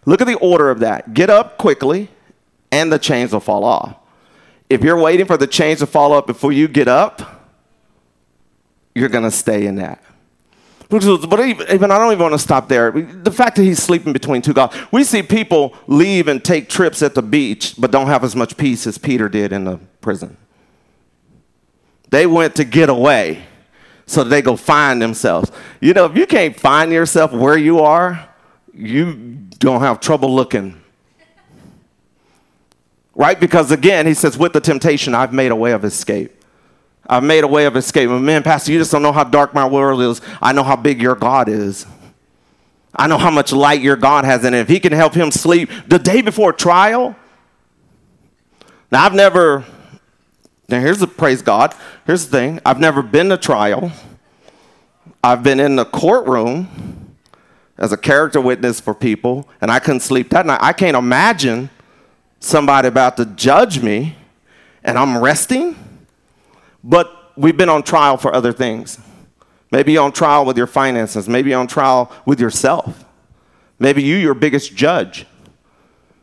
Look 0.06 0.20
at 0.20 0.28
the 0.28 0.38
order 0.40 0.70
of 0.70 0.80
that. 0.80 1.14
Get 1.14 1.30
up 1.30 1.58
quickly, 1.58 2.10
and 2.72 2.92
the 2.92 3.00
chains 3.00 3.32
will 3.32 3.40
fall 3.40 3.64
off. 3.64 3.96
If 4.70 4.84
you're 4.84 5.00
waiting 5.00 5.26
for 5.26 5.38
the 5.38 5.48
chains 5.48 5.80
to 5.80 5.88
fall 5.88 6.12
off 6.12 6.26
before 6.26 6.52
you 6.52 6.68
get 6.68 6.90
up, 6.90 7.50
you're 8.94 9.10
going 9.10 9.24
to 9.24 9.32
stay 9.32 9.66
in 9.66 9.76
that. 9.76 10.04
But 10.90 11.04
even 11.04 11.92
I 11.92 11.98
don't 11.98 12.12
even 12.12 12.22
want 12.22 12.34
to 12.34 12.40
stop 12.40 12.68
there. 12.68 12.92
The 12.92 13.32
fact 13.32 13.56
that 13.56 13.64
he's 13.64 13.82
sleeping 13.82 14.14
between 14.14 14.42
two 14.42 14.54
gods. 14.54 14.76
We 14.92 15.04
see 15.04 15.24
people 15.24 15.76
leave 15.88 16.28
and 16.28 16.44
take 16.44 16.70
trips 16.70 17.02
at 17.02 17.16
the 17.16 17.24
beach, 17.24 17.76
but 17.78 17.90
don't 17.90 18.08
have 18.08 18.24
as 18.24 18.36
much 18.36 18.58
peace 18.58 18.86
as 18.86 18.98
Peter 19.00 19.28
did 19.28 19.52
in 19.52 19.64
the 19.64 19.80
prison. 20.04 20.38
They 22.12 22.28
went 22.28 22.56
to 22.58 22.64
get 22.64 22.90
away 22.90 23.44
so 24.06 24.24
they 24.24 24.44
go 24.44 24.56
find 24.56 25.02
themselves. 25.02 25.52
You 25.82 25.94
know, 25.94 26.06
if 26.06 26.16
you 26.16 26.28
can't 26.28 26.60
find 26.60 26.92
yourself 26.92 27.32
where 27.32 27.58
you 27.58 27.80
are, 27.80 28.30
you 28.74 29.14
don't 29.58 29.82
have 29.82 30.00
trouble 30.00 30.34
looking. 30.34 30.80
Right? 33.16 33.40
Because 33.40 33.72
again, 33.72 34.06
he 34.06 34.14
says, 34.14 34.38
with 34.38 34.54
the 34.54 34.62
temptation, 34.62 35.16
I've 35.16 35.34
made 35.34 35.52
a 35.52 35.56
way 35.56 35.72
of 35.72 35.86
escape. 35.86 36.32
I've 37.08 37.24
made 37.24 37.44
a 37.44 37.48
way 37.48 37.66
of 37.66 37.76
escape. 37.76 38.10
Man, 38.10 38.44
Pastor, 38.44 38.72
you 38.72 38.80
just 38.80 38.92
don't 38.92 39.02
know 39.02 39.12
how 39.12 39.24
dark 39.24 39.54
my 39.54 39.68
world 39.68 40.02
is. 40.02 40.22
I 40.42 40.54
know 40.54 40.64
how 40.64 40.76
big 40.76 41.02
your 41.02 41.16
God 41.16 41.50
is. 41.50 41.86
I 42.96 43.08
know 43.08 43.18
how 43.18 43.32
much 43.32 43.52
light 43.52 43.82
your 43.82 43.96
God 43.96 44.24
has 44.24 44.46
in 44.46 44.54
it. 44.54 44.60
If 44.60 44.68
he 44.68 44.80
can 44.80 44.94
help 44.94 45.14
him 45.14 45.32
sleep 45.32 45.70
the 45.88 46.00
day 46.00 46.22
before 46.22 46.54
trial. 46.54 47.16
Now, 48.92 49.04
I've 49.04 49.14
never, 49.14 49.66
now 50.70 50.80
here's 50.80 51.00
the 51.00 51.08
praise 51.08 51.42
God. 51.42 51.76
Here's 52.06 52.26
the 52.26 52.32
thing 52.32 52.60
I've 52.66 52.80
never 52.80 53.02
been 53.02 53.30
to 53.30 53.38
trial. 53.38 53.92
I've 55.24 55.44
been 55.44 55.60
in 55.60 55.76
the 55.76 55.86
courtroom 55.86 57.16
as 57.78 57.92
a 57.92 57.98
character 57.98 58.40
witness 58.40 58.80
for 58.80 58.94
people, 58.94 59.48
and 59.62 59.72
I 59.72 59.80
couldn't 59.80 60.02
sleep 60.02 60.30
that 60.30 60.46
night. 60.46 60.60
I 60.62 60.74
can't 60.74 60.98
imagine 60.98 61.70
somebody 62.40 62.88
about 62.88 63.18
to 63.18 63.26
judge 63.26 63.82
me 63.82 64.16
and 64.84 64.98
I'm 64.98 65.18
resting. 65.18 65.76
But 66.84 67.32
we've 67.38 67.56
been 67.56 67.70
on 67.70 67.84
trial 67.84 68.18
for 68.18 68.34
other 68.34 68.52
things. 68.52 69.00
Maybe 69.72 69.98
on 69.98 70.12
trial 70.12 70.46
with 70.46 70.58
your 70.58 70.68
finances, 70.68 71.28
maybe 71.28 71.54
on 71.54 71.68
trial 71.68 72.12
with 72.26 72.40
yourself. 72.40 73.06
Maybe 73.80 74.04
you 74.04 74.18
your 74.18 74.36
biggest 74.36 74.76
judge. 74.76 75.26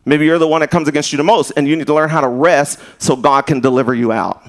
Maybe 0.04 0.24
you're 0.24 0.38
the 0.38 0.48
one 0.48 0.60
that 0.60 0.70
comes 0.70 0.88
against 0.88 1.12
you 1.12 1.18
the 1.18 1.24
most 1.24 1.52
and 1.56 1.68
you 1.68 1.76
need 1.76 1.86
to 1.86 1.94
learn 1.94 2.08
how 2.08 2.20
to 2.20 2.28
rest 2.28 2.80
so 2.98 3.16
God 3.16 3.46
can 3.46 3.60
deliver 3.60 3.94
you 3.94 4.12
out. 4.12 4.42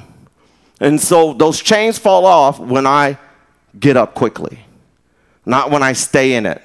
And 0.80 1.00
so 1.00 1.34
those 1.34 1.62
chains 1.62 1.98
fall 1.98 2.26
off 2.26 2.60
when 2.60 2.88
I 2.88 3.18
get 3.80 3.98
up 3.98 4.14
quickly, 4.14 4.60
not 5.46 5.70
when 5.72 5.84
I 5.84 5.94
stay 5.94 6.34
in 6.34 6.46
it. 6.46 6.62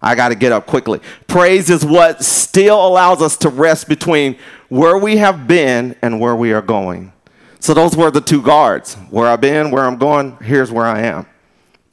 I 0.00 0.16
got 0.16 0.30
to 0.30 0.34
get 0.34 0.50
up 0.50 0.66
quickly. 0.66 1.00
Praise 1.28 1.70
is 1.70 1.84
what 1.84 2.24
still 2.24 2.86
allows 2.86 3.22
us 3.22 3.36
to 3.38 3.48
rest 3.48 3.88
between 3.88 4.36
where 4.68 4.98
we 4.98 5.18
have 5.18 5.46
been 5.46 5.94
and 6.02 6.18
where 6.18 6.34
we 6.34 6.52
are 6.52 6.62
going. 6.62 7.12
So 7.60 7.74
those 7.74 7.96
were 7.96 8.10
the 8.10 8.20
two 8.20 8.42
guards. 8.42 8.94
Where 9.10 9.28
I've 9.28 9.40
been, 9.40 9.70
where 9.70 9.84
I'm 9.84 9.98
going, 9.98 10.36
here's 10.38 10.72
where 10.72 10.86
I 10.86 11.02
am. 11.02 11.26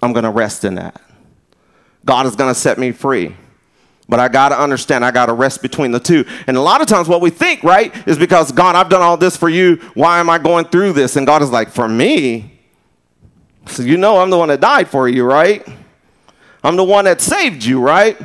I'm 0.01 0.13
going 0.13 0.23
to 0.23 0.31
rest 0.31 0.65
in 0.65 0.75
that. 0.75 0.99
God 2.03 2.25
is 2.25 2.35
going 2.35 2.51
to 2.51 2.59
set 2.59 2.79
me 2.79 2.91
free. 2.91 3.35
But 4.09 4.19
I 4.19 4.27
got 4.27 4.49
to 4.49 4.59
understand, 4.59 5.05
I 5.05 5.11
got 5.11 5.27
to 5.27 5.33
rest 5.33 5.61
between 5.61 5.91
the 5.91 5.99
two. 5.99 6.25
And 6.47 6.57
a 6.57 6.61
lot 6.61 6.81
of 6.81 6.87
times, 6.87 7.07
what 7.07 7.21
we 7.21 7.29
think, 7.29 7.63
right, 7.63 7.95
is 8.07 8.17
because 8.17 8.51
God, 8.51 8.75
I've 8.75 8.89
done 8.89 9.03
all 9.03 9.17
this 9.17 9.37
for 9.37 9.49
you. 9.49 9.75
Why 9.93 10.19
am 10.19 10.31
I 10.31 10.39
going 10.39 10.65
through 10.65 10.93
this? 10.93 11.15
And 11.15 11.27
God 11.27 11.43
is 11.43 11.51
like, 11.51 11.69
for 11.69 11.87
me? 11.87 12.59
So 13.67 13.83
you 13.83 13.97
know, 13.97 14.17
I'm 14.17 14.31
the 14.31 14.37
one 14.37 14.49
that 14.49 14.59
died 14.59 14.89
for 14.89 15.07
you, 15.07 15.23
right? 15.23 15.65
I'm 16.63 16.75
the 16.75 16.83
one 16.83 17.05
that 17.05 17.21
saved 17.21 17.63
you, 17.63 17.79
right? 17.79 18.17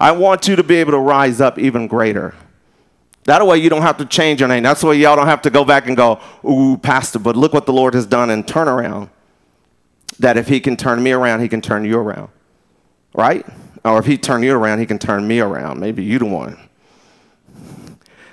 I 0.00 0.10
want 0.12 0.48
you 0.48 0.56
to 0.56 0.64
be 0.64 0.76
able 0.76 0.92
to 0.92 0.98
rise 0.98 1.40
up 1.40 1.60
even 1.60 1.86
greater. 1.86 2.34
That 3.24 3.46
way 3.46 3.58
you 3.58 3.70
don't 3.70 3.82
have 3.82 3.98
to 3.98 4.06
change 4.06 4.40
your 4.40 4.48
name. 4.48 4.64
That's 4.64 4.82
why 4.82 4.94
y'all 4.94 5.14
don't 5.14 5.26
have 5.26 5.42
to 5.42 5.50
go 5.50 5.64
back 5.64 5.86
and 5.86 5.96
go, 5.96 6.20
ooh, 6.44 6.76
pastor, 6.76 7.20
but 7.20 7.36
look 7.36 7.52
what 7.52 7.66
the 7.66 7.72
Lord 7.72 7.94
has 7.94 8.06
done 8.06 8.30
and 8.30 8.48
turn 8.48 8.66
around. 8.66 9.10
That 10.18 10.36
if 10.36 10.48
he 10.48 10.58
can 10.58 10.76
turn 10.76 11.02
me 11.02 11.12
around, 11.12 11.40
he 11.40 11.48
can 11.48 11.60
turn 11.60 11.84
you 11.84 11.98
around. 11.98 12.30
Right? 13.14 13.46
Or 13.84 13.98
if 13.98 14.06
he 14.06 14.18
turn 14.18 14.42
you 14.42 14.54
around, 14.54 14.78
he 14.78 14.86
can 14.86 14.98
turn 14.98 15.26
me 15.26 15.40
around. 15.40 15.80
Maybe 15.80 16.02
you 16.02 16.18
the 16.18 16.26
one. 16.26 16.58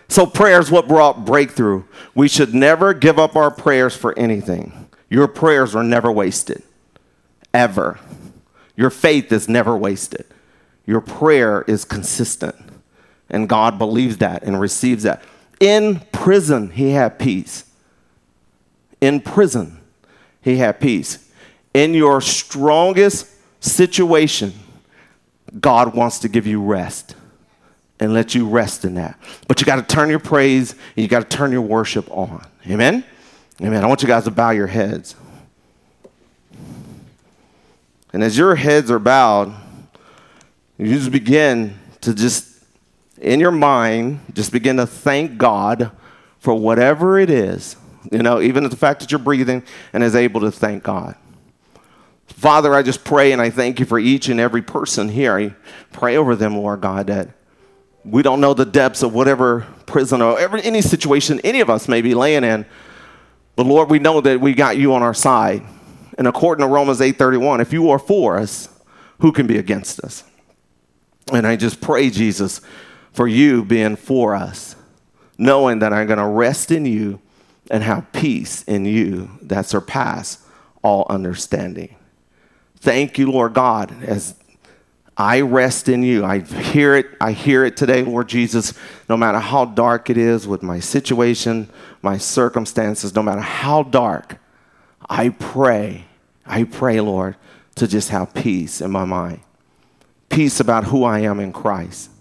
So 0.09 0.25
prayer 0.25 0.59
is 0.59 0.71
what 0.71 0.87
brought 0.87 1.25
breakthrough. 1.25 1.83
We 2.15 2.27
should 2.27 2.53
never 2.53 2.93
give 2.93 3.19
up 3.19 3.35
our 3.35 3.51
prayers 3.51 3.95
for 3.95 4.17
anything. 4.17 4.89
Your 5.09 5.27
prayers 5.27 5.75
are 5.75 5.83
never 5.83 6.11
wasted. 6.11 6.63
Ever. 7.53 7.99
Your 8.75 8.89
faith 8.89 9.31
is 9.31 9.49
never 9.49 9.75
wasted. 9.75 10.25
Your 10.85 11.01
prayer 11.01 11.63
is 11.67 11.85
consistent. 11.85 12.55
And 13.29 13.49
God 13.49 13.77
believes 13.77 14.17
that 14.17 14.43
and 14.43 14.59
receives 14.59 15.03
that. 15.03 15.23
In 15.59 16.01
prison, 16.11 16.71
he 16.71 16.91
had 16.91 17.19
peace. 17.19 17.65
In 19.01 19.19
prison, 19.19 19.79
he 20.41 20.57
had 20.57 20.79
peace. 20.79 21.29
In 21.73 21.93
your 21.93 22.21
strongest 22.21 23.27
situation, 23.59 24.53
God 25.59 25.95
wants 25.95 26.19
to 26.19 26.29
give 26.29 26.45
you 26.45 26.61
rest 26.61 27.15
and 27.99 28.13
let 28.13 28.35
you 28.35 28.47
rest 28.47 28.85
in 28.85 28.95
that. 28.95 29.19
But 29.47 29.59
you 29.59 29.65
got 29.65 29.77
to 29.77 29.95
turn 29.95 30.09
your 30.09 30.19
praise 30.19 30.71
and 30.71 31.03
you 31.03 31.07
got 31.07 31.29
to 31.29 31.37
turn 31.37 31.51
your 31.51 31.61
worship 31.61 32.09
on. 32.11 32.45
Amen? 32.67 33.03
Amen. 33.61 33.83
I 33.83 33.87
want 33.87 34.01
you 34.01 34.07
guys 34.07 34.25
to 34.25 34.31
bow 34.31 34.51
your 34.51 34.67
heads. 34.67 35.15
And 38.13 38.23
as 38.23 38.37
your 38.37 38.55
heads 38.55 38.91
are 38.91 38.99
bowed, 38.99 39.53
you 40.77 40.93
just 40.93 41.11
begin 41.11 41.77
to 42.01 42.13
just 42.13 42.57
in 43.19 43.39
your 43.39 43.51
mind, 43.51 44.19
just 44.33 44.51
begin 44.51 44.77
to 44.77 44.85
thank 44.85 45.37
God 45.37 45.91
for 46.39 46.53
whatever 46.53 47.17
it 47.19 47.29
is, 47.29 47.75
you 48.11 48.19
know, 48.19 48.39
even 48.41 48.63
the 48.69 48.75
fact 48.75 48.99
that 48.99 49.11
you're 49.11 49.19
breathing 49.19 49.63
and 49.91 50.03
is 50.03 50.15
able 50.15 50.41
to 50.41 50.51
thank 50.51 50.83
God. 50.83 51.15
Father, 52.37 52.75
I 52.75 52.83
just 52.83 53.03
pray 53.03 53.31
and 53.31 53.41
I 53.41 53.49
thank 53.49 53.79
you 53.79 53.85
for 53.87 53.97
each 53.97 54.29
and 54.29 54.39
every 54.39 54.61
person 54.61 55.09
here. 55.09 55.35
I 55.35 55.55
pray 55.91 56.17
over 56.17 56.35
them, 56.35 56.55
Lord 56.55 56.81
God, 56.81 57.07
that 57.07 57.29
we 58.05 58.21
don't 58.21 58.39
know 58.39 58.53
the 58.53 58.63
depths 58.63 59.01
of 59.01 59.11
whatever 59.11 59.65
prison 59.87 60.21
or 60.21 60.39
every, 60.39 60.61
any 60.61 60.83
situation 60.83 61.41
any 61.43 61.61
of 61.61 61.69
us 61.71 61.87
may 61.87 61.99
be 62.03 62.13
laying 62.13 62.43
in. 62.43 62.67
But 63.55 63.65
Lord, 63.65 63.89
we 63.89 63.97
know 63.97 64.21
that 64.21 64.39
we 64.39 64.53
got 64.53 64.77
you 64.77 64.93
on 64.93 65.01
our 65.01 65.15
side. 65.15 65.63
And 66.19 66.27
according 66.27 66.63
to 66.63 66.71
Romans 66.71 66.99
8:31, 66.99 67.59
if 67.59 67.73
you 67.73 67.89
are 67.89 67.97
for 67.97 68.37
us, 68.37 68.69
who 69.19 69.31
can 69.31 69.47
be 69.47 69.57
against 69.57 69.99
us? 70.01 70.23
And 71.33 71.47
I 71.47 71.55
just 71.55 71.81
pray, 71.81 72.11
Jesus, 72.11 72.61
for 73.13 73.27
you 73.27 73.65
being 73.65 73.95
for 73.95 74.35
us, 74.35 74.75
knowing 75.39 75.79
that 75.79 75.91
I'm 75.91 76.05
going 76.05 76.19
to 76.19 76.27
rest 76.27 76.69
in 76.69 76.85
you 76.85 77.19
and 77.71 77.81
have 77.81 78.11
peace 78.11 78.61
in 78.63 78.85
you 78.85 79.31
that 79.41 79.65
surpass 79.65 80.45
all 80.83 81.07
understanding. 81.09 81.96
Thank 82.79 83.17
you, 83.17 83.31
Lord 83.31 83.53
God, 83.53 84.03
as 84.03 84.35
I 85.15 85.41
rest 85.41 85.89
in 85.89 86.03
you. 86.03 86.23
I 86.23 86.39
hear 86.39 86.95
it. 86.95 87.07
I 87.19 87.31
hear 87.31 87.65
it 87.65 87.75
today, 87.75 88.03
Lord 88.03 88.29
Jesus. 88.29 88.73
No 89.09 89.17
matter 89.17 89.39
how 89.39 89.65
dark 89.65 90.09
it 90.09 90.17
is 90.17 90.47
with 90.47 90.61
my 90.61 90.79
situation, 90.79 91.69
my 92.01 92.17
circumstances, 92.17 93.15
no 93.15 93.23
matter 93.23 93.41
how 93.41 93.83
dark, 93.83 94.37
I 95.09 95.29
pray, 95.29 96.05
I 96.45 96.63
pray, 96.63 97.01
Lord, 97.01 97.35
to 97.75 97.87
just 97.87 98.09
have 98.09 98.33
peace 98.33 98.81
in 98.81 98.91
my 98.91 99.05
mind. 99.05 99.41
Peace 100.29 100.59
about 100.59 100.85
who 100.85 101.03
I 101.03 101.19
am 101.19 101.39
in 101.39 101.51
Christ 101.51 102.11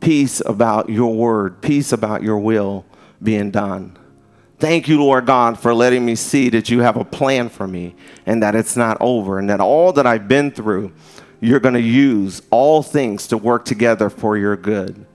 peace 0.00 0.40
about 0.46 0.88
your 0.88 1.14
word, 1.14 1.60
peace 1.60 1.92
about 1.92 2.22
your 2.22 2.38
will 2.38 2.84
being 3.22 3.50
done. 3.50 3.97
Thank 4.58 4.88
you, 4.88 5.00
Lord 5.00 5.26
God, 5.26 5.58
for 5.58 5.72
letting 5.72 6.04
me 6.04 6.16
see 6.16 6.48
that 6.48 6.68
you 6.68 6.80
have 6.80 6.96
a 6.96 7.04
plan 7.04 7.48
for 7.48 7.68
me 7.68 7.94
and 8.26 8.42
that 8.42 8.56
it's 8.56 8.76
not 8.76 8.96
over 9.00 9.38
and 9.38 9.48
that 9.50 9.60
all 9.60 9.92
that 9.92 10.06
I've 10.06 10.26
been 10.26 10.50
through, 10.50 10.92
you're 11.40 11.60
going 11.60 11.74
to 11.74 11.80
use 11.80 12.42
all 12.50 12.82
things 12.82 13.28
to 13.28 13.36
work 13.38 13.64
together 13.64 14.10
for 14.10 14.36
your 14.36 14.56
good. 14.56 15.06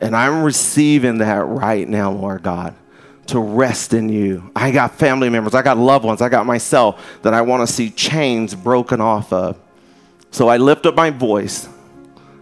And 0.00 0.14
I'm 0.16 0.44
receiving 0.44 1.18
that 1.18 1.44
right 1.44 1.88
now, 1.88 2.12
Lord 2.12 2.44
God, 2.44 2.76
to 3.26 3.40
rest 3.40 3.94
in 3.94 4.08
you. 4.08 4.50
I 4.54 4.70
got 4.70 4.96
family 4.96 5.28
members, 5.28 5.54
I 5.54 5.62
got 5.62 5.76
loved 5.76 6.04
ones, 6.04 6.22
I 6.22 6.28
got 6.28 6.46
myself 6.46 7.20
that 7.22 7.34
I 7.34 7.42
want 7.42 7.66
to 7.66 7.72
see 7.72 7.90
chains 7.90 8.54
broken 8.54 9.00
off 9.00 9.32
of. 9.32 9.58
So 10.30 10.46
I 10.48 10.56
lift 10.56 10.86
up 10.86 10.94
my 10.94 11.10
voice 11.10 11.68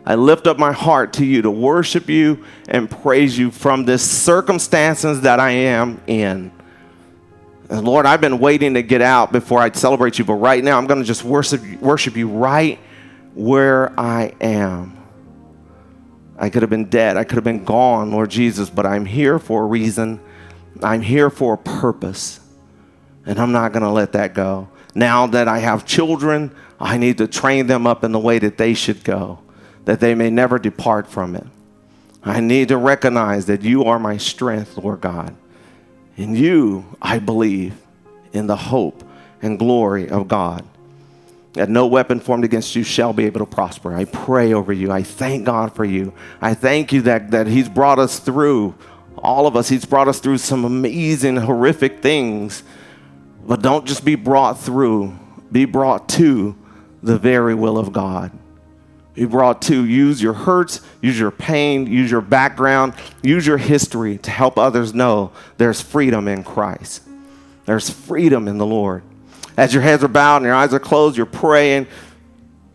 I 0.04 0.14
lift 0.14 0.46
up 0.46 0.58
my 0.58 0.72
heart 0.72 1.12
to 1.14 1.24
you 1.24 1.42
to 1.42 1.50
worship 1.50 2.08
you 2.08 2.44
and 2.68 2.90
praise 2.90 3.38
you 3.38 3.50
from 3.50 3.84
this 3.84 4.08
circumstances 4.08 5.20
that 5.22 5.40
I 5.40 5.50
am 5.50 6.00
in. 6.06 6.52
And 7.68 7.84
Lord, 7.84 8.06
I've 8.06 8.20
been 8.20 8.38
waiting 8.38 8.74
to 8.74 8.82
get 8.82 9.02
out 9.02 9.30
before 9.30 9.60
I 9.60 9.70
celebrate 9.70 10.18
you, 10.18 10.24
but 10.24 10.34
right 10.34 10.62
now 10.64 10.78
I'm 10.78 10.86
going 10.86 11.00
to 11.00 11.06
just 11.06 11.22
worship, 11.22 11.62
worship 11.80 12.16
you 12.16 12.28
right 12.28 12.78
where 13.34 13.98
I 13.98 14.34
am. 14.40 14.96
I 16.36 16.48
could 16.48 16.62
have 16.62 16.70
been 16.70 16.86
dead. 16.86 17.16
I 17.16 17.24
could 17.24 17.36
have 17.36 17.44
been 17.44 17.64
gone, 17.64 18.10
Lord 18.10 18.30
Jesus, 18.30 18.70
but 18.70 18.86
I'm 18.86 19.04
here 19.04 19.38
for 19.38 19.62
a 19.62 19.66
reason. 19.66 20.20
I'm 20.82 21.02
here 21.02 21.30
for 21.30 21.54
a 21.54 21.58
purpose. 21.58 22.40
And 23.26 23.38
I'm 23.38 23.52
not 23.52 23.72
going 23.72 23.82
to 23.82 23.90
let 23.90 24.12
that 24.12 24.34
go. 24.34 24.68
Now 24.94 25.26
that 25.28 25.46
I 25.46 25.58
have 25.58 25.84
children, 25.84 26.54
I 26.80 26.96
need 26.96 27.18
to 27.18 27.28
train 27.28 27.66
them 27.66 27.86
up 27.86 28.02
in 28.02 28.12
the 28.12 28.18
way 28.18 28.38
that 28.38 28.56
they 28.56 28.74
should 28.74 29.04
go, 29.04 29.40
that 29.90 29.98
they 29.98 30.14
may 30.14 30.30
never 30.30 30.56
depart 30.56 31.08
from 31.08 31.34
it. 31.34 31.44
I 32.22 32.38
need 32.38 32.68
to 32.68 32.76
recognize 32.76 33.46
that 33.46 33.62
you 33.62 33.86
are 33.86 33.98
my 33.98 34.18
strength, 34.18 34.78
Lord 34.78 35.00
God. 35.00 35.34
In 36.16 36.36
you, 36.36 36.84
I 37.02 37.18
believe 37.18 37.74
in 38.32 38.46
the 38.46 38.54
hope 38.54 39.02
and 39.42 39.58
glory 39.58 40.08
of 40.08 40.28
God. 40.28 40.64
That 41.54 41.68
no 41.68 41.88
weapon 41.88 42.20
formed 42.20 42.44
against 42.44 42.76
you 42.76 42.84
shall 42.84 43.12
be 43.12 43.24
able 43.24 43.40
to 43.40 43.46
prosper. 43.46 43.92
I 43.92 44.04
pray 44.04 44.52
over 44.52 44.72
you. 44.72 44.92
I 44.92 45.02
thank 45.02 45.44
God 45.44 45.74
for 45.74 45.84
you. 45.84 46.12
I 46.40 46.54
thank 46.54 46.92
you 46.92 47.02
that, 47.02 47.32
that 47.32 47.48
He's 47.48 47.68
brought 47.68 47.98
us 47.98 48.20
through, 48.20 48.76
all 49.18 49.48
of 49.48 49.56
us, 49.56 49.68
He's 49.68 49.86
brought 49.86 50.06
us 50.06 50.20
through 50.20 50.38
some 50.38 50.64
amazing, 50.64 51.34
horrific 51.34 52.00
things. 52.00 52.62
But 53.44 53.60
don't 53.60 53.86
just 53.86 54.04
be 54.04 54.14
brought 54.14 54.60
through, 54.60 55.18
be 55.50 55.64
brought 55.64 56.08
to 56.10 56.54
the 57.02 57.18
very 57.18 57.56
will 57.56 57.76
of 57.76 57.92
God. 57.92 58.30
Be 59.14 59.24
brought 59.24 59.60
to 59.62 59.84
use 59.84 60.22
your 60.22 60.32
hurts, 60.32 60.80
use 61.02 61.18
your 61.18 61.30
pain, 61.30 61.86
use 61.86 62.10
your 62.10 62.20
background, 62.20 62.94
use 63.22 63.46
your 63.46 63.58
history 63.58 64.18
to 64.18 64.30
help 64.30 64.58
others 64.58 64.94
know 64.94 65.32
there's 65.58 65.80
freedom 65.80 66.28
in 66.28 66.44
Christ. 66.44 67.02
There's 67.66 67.90
freedom 67.90 68.48
in 68.48 68.58
the 68.58 68.66
Lord. 68.66 69.02
As 69.56 69.74
your 69.74 69.82
heads 69.82 70.02
are 70.04 70.08
bowed 70.08 70.36
and 70.36 70.46
your 70.46 70.54
eyes 70.54 70.72
are 70.72 70.80
closed, 70.80 71.16
you're 71.16 71.26
praying. 71.26 71.86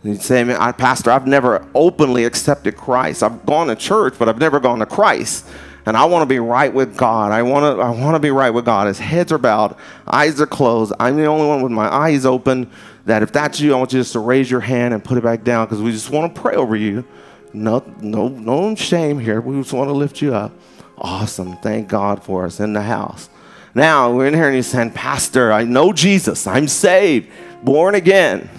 You 0.04 0.16
say, 0.16 0.44
Pastor, 0.78 1.10
I've 1.10 1.26
never 1.26 1.68
openly 1.74 2.26
accepted 2.26 2.78
Christ. 2.78 3.24
I've 3.24 3.44
gone 3.46 3.68
to 3.68 3.76
church, 3.76 4.16
but 4.20 4.30
I've 4.30 4.38
never 4.38 4.60
gone 4.60 4.80
to 4.80 4.86
Christ. 4.86 5.48
And 5.86 5.96
I 5.96 6.06
want 6.06 6.24
to 6.24 6.26
be 6.26 6.40
right 6.40 6.74
with 6.74 6.98
God. 6.98 7.32
I 7.32 7.44
want 7.44 7.78
to 7.78 7.82
I 7.82 7.90
want 7.92 8.16
to 8.16 8.20
be 8.20 8.32
right 8.32 8.50
with 8.50 8.66
God. 8.66 8.88
His 8.88 8.98
heads 8.98 9.32
are 9.32 9.38
bowed, 9.38 9.76
eyes 10.08 10.42
are 10.42 10.48
closed. 10.48 10.94
I'm 11.00 11.16
the 11.16 11.26
only 11.26 11.48
one 11.48 11.62
with 11.62 11.72
my 11.72 11.94
eyes 11.94 12.26
open. 12.26 12.70
That 13.06 13.22
if 13.22 13.32
that's 13.32 13.60
you, 13.60 13.74
I 13.74 13.78
want 13.78 13.94
you 13.94 14.00
just 14.00 14.14
to 14.14 14.20
raise 14.20 14.50
your 14.50 14.62
hand 14.62 14.94
and 14.96 15.04
put 15.04 15.18
it 15.18 15.24
back 15.24 15.44
down 15.44 15.68
because 15.68 15.82
we 15.82 15.92
just 15.92 16.10
want 16.10 16.34
to 16.34 16.42
pray 16.42 16.56
over 16.56 16.76
you. 16.76 17.06
No, 17.54 17.84
no, 18.02 18.28
no 18.28 18.76
shame 18.76 19.20
here. 19.20 19.40
We 19.40 19.62
just 19.62 19.74
want 19.74 19.90
to 19.90 19.94
lift 19.94 20.22
you 20.22 20.34
up. 20.34 20.52
Awesome. 20.98 21.56
Thank 21.58 21.88
God 21.88 22.24
for 22.24 22.46
us 22.46 22.60
in 22.60 22.74
the 22.74 22.82
house. 22.82 23.30
Now 23.76 24.12
we're 24.12 24.28
in 24.28 24.34
here 24.34 24.46
and 24.46 24.56
you're 24.56 24.64
saying, 24.64 24.92
Pastor, 24.92 25.52
I 25.52 25.66
know 25.66 25.94
Jesus. 25.94 26.48
I'm 26.48 26.68
saved, 26.68 27.30
born 27.64 27.94
again. 27.94 28.50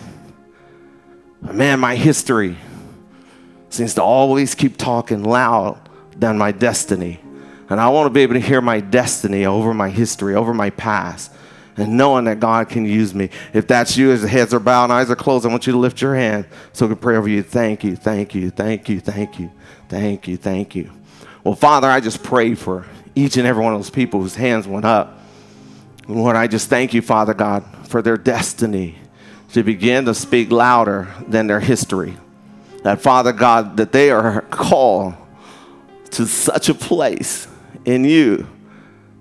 Man, 1.40 1.80
my 1.80 1.96
history 1.96 2.56
seems 3.70 3.94
to 3.94 4.02
always 4.02 4.54
keep 4.54 4.76
talking 4.76 5.24
loud 5.24 5.85
than 6.18 6.38
my 6.38 6.52
destiny. 6.52 7.20
And 7.68 7.80
I 7.80 7.88
want 7.88 8.06
to 8.06 8.10
be 8.10 8.20
able 8.20 8.34
to 8.34 8.40
hear 8.40 8.60
my 8.60 8.80
destiny 8.80 9.44
over 9.44 9.74
my 9.74 9.90
history, 9.90 10.34
over 10.34 10.54
my 10.54 10.70
past, 10.70 11.32
and 11.76 11.96
knowing 11.96 12.24
that 12.24 12.40
God 12.40 12.68
can 12.68 12.84
use 12.84 13.14
me. 13.14 13.28
If 13.52 13.66
that's 13.66 13.96
you, 13.96 14.12
as 14.12 14.22
the 14.22 14.28
heads 14.28 14.54
are 14.54 14.60
bowed 14.60 14.84
and 14.84 14.92
eyes 14.92 15.10
are 15.10 15.16
closed, 15.16 15.44
I 15.44 15.48
want 15.48 15.66
you 15.66 15.72
to 15.72 15.78
lift 15.78 16.00
your 16.00 16.14
hand 16.14 16.46
so 16.72 16.86
we 16.86 16.94
can 16.94 17.02
pray 17.02 17.16
over 17.16 17.28
you. 17.28 17.42
Thank 17.42 17.84
you, 17.84 17.96
thank 17.96 18.34
you, 18.34 18.50
thank 18.50 18.88
you, 18.88 19.00
thank 19.00 19.38
you, 19.38 19.50
thank 19.88 20.28
you, 20.28 20.36
thank 20.36 20.74
you. 20.74 20.90
Well, 21.44 21.54
Father, 21.54 21.88
I 21.88 22.00
just 22.00 22.22
pray 22.22 22.54
for 22.54 22.86
each 23.14 23.36
and 23.36 23.46
every 23.46 23.62
one 23.62 23.74
of 23.74 23.78
those 23.78 23.90
people 23.90 24.20
whose 24.20 24.36
hands 24.36 24.66
went 24.66 24.84
up. 24.84 25.20
Lord, 26.08 26.36
I 26.36 26.46
just 26.46 26.68
thank 26.68 26.94
you, 26.94 27.02
Father 27.02 27.34
God, 27.34 27.64
for 27.88 28.00
their 28.00 28.16
destiny 28.16 28.96
to 29.52 29.62
begin 29.62 30.04
to 30.04 30.14
speak 30.14 30.50
louder 30.50 31.08
than 31.26 31.46
their 31.46 31.60
history. 31.60 32.16
That, 32.84 33.00
Father 33.00 33.32
God, 33.32 33.76
that 33.78 33.90
they 33.90 34.10
are 34.10 34.42
called 34.42 35.14
to 36.10 36.26
such 36.26 36.68
a 36.68 36.74
place 36.74 37.46
in 37.84 38.04
you 38.04 38.46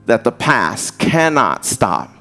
that 0.06 0.24
the 0.24 0.32
past 0.32 1.00
cannot 1.00 1.66
stop, 1.66 2.12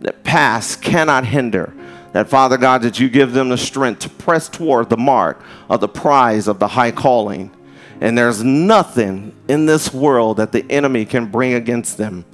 that 0.00 0.22
past 0.24 0.82
cannot 0.82 1.26
hinder. 1.26 1.72
That, 2.12 2.28
Father 2.28 2.56
God, 2.56 2.82
that 2.82 2.98
you 2.98 3.10
give 3.10 3.32
them 3.32 3.50
the 3.50 3.58
strength 3.58 4.00
to 4.00 4.08
press 4.08 4.48
toward 4.48 4.88
the 4.88 4.96
mark 4.96 5.42
of 5.68 5.80
the 5.80 5.88
prize 5.88 6.48
of 6.48 6.58
the 6.58 6.68
high 6.68 6.92
calling. 6.92 7.50
And 8.00 8.16
there's 8.16 8.42
nothing 8.42 9.34
in 9.48 9.66
this 9.66 9.92
world 9.92 10.38
that 10.38 10.52
the 10.52 10.64
enemy 10.70 11.04
can 11.04 11.26
bring 11.26 11.54
against 11.54 11.98
them 11.98 12.24